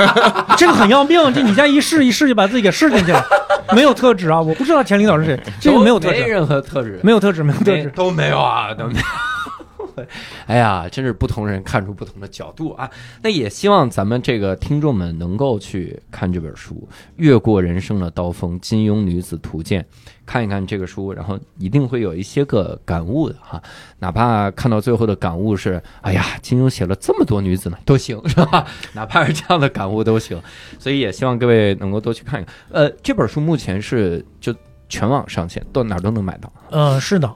[0.56, 3.22] 这个很要命，这你家一试一试就把自己给试进去了，
[3.74, 7.90] 没有特质啊，我不知道前领导是谁，这个没有特质，没任何特质，没有特质，没有特没质。
[7.90, 9.00] 都没有啊，都没有。
[10.46, 12.90] 哎呀，真是不同人看出不同的角度啊！
[13.22, 16.74] 那也希望咱们这个听众们能够去看这本书
[17.16, 19.82] 《越过人生的刀锋：金庸女子图鉴》，
[20.24, 23.62] 看一看这个书，然后一定会有一些个感悟的哈。
[23.98, 28.66] 哪怕看到最后的感悟是，哎呀，金庸写了这么多女子呢，都行是吧？
[28.94, 30.40] 哪怕是这样的感悟都行。
[30.78, 32.54] 所以也希望各位能够多去看一看。
[32.70, 34.54] 呃，这本书目前是就
[34.88, 36.52] 全网上线，到哪儿都能买到。
[36.70, 37.34] 呃，是的，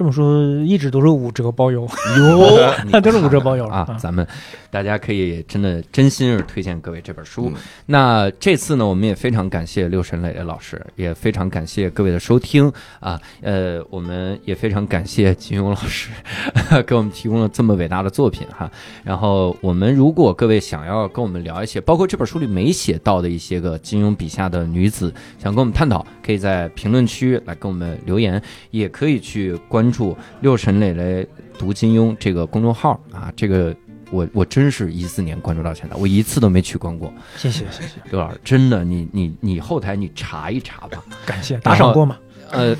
[0.00, 1.82] 这么说一直都是五折包邮，
[2.16, 3.96] 哟，你都是五折包邮了啊！
[4.00, 4.26] 咱们
[4.70, 7.52] 大家可以真的真心是推荐各位这本书。
[7.54, 13.20] 嗯那这次呢，我们也非常感谢六神磊磊老师，也非常感谢各位的收听啊。
[13.42, 16.08] 呃，我们也非常感谢金庸老师
[16.86, 18.70] 给我们提供了这么伟大的作品哈。
[19.04, 28.40] 然后我们如果各位想要跟我们聊一些，包括这本书里没写到的一些个金庸笔下的女子，想跟我们探讨，可以在评论区来跟我们留言，
[28.70, 31.26] 也可以去关注六神磊磊
[31.58, 33.74] 读金庸这个公众号啊，这个。
[34.12, 37.14] 我我真是一四年关注到现在，我一次都没取关过。
[37.36, 40.98] 谢谢谢谢，刘老师，真的，你你你后台你查一查吧。
[41.24, 42.16] 感谢打赏过吗？
[42.50, 42.74] 呃，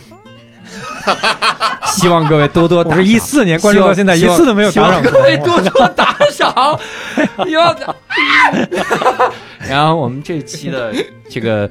[1.86, 2.98] 希望各位多多 打赏。
[2.98, 5.22] 我是一四年关注到现在，一次都没有打赏过各。
[5.22, 6.80] 位多多打赏。
[9.68, 10.92] 然后我们这期的
[11.28, 11.70] 这个，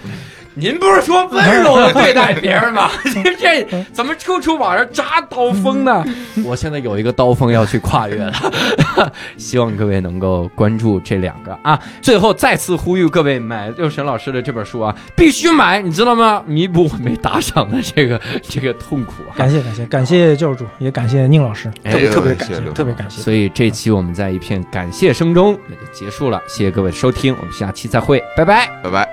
[0.56, 2.90] 您不是说温柔的对待别人吗？
[3.40, 6.04] 这怎么处处往上扎刀锋呢？
[6.44, 8.34] 我现在有一个刀锋要去跨越了，
[9.38, 11.80] 希望各位能够关注这两个啊。
[12.02, 16.44] 最后再次呼吁各位买六神老师的这本书啊，必须买，你知道吗？
[16.46, 19.32] 弥补我没打赏的这个 这个痛苦啊。
[19.36, 23.22] 感谢感谢感谢教主，也感谢宁老师，哎特别特别感谢，感谢特别感谢。
[23.22, 28.70] 所以这期我们在一片感谢声中那就结束了，谢谢各位收听，我们下期再会，拜拜。
[28.84, 29.09] 拜拜。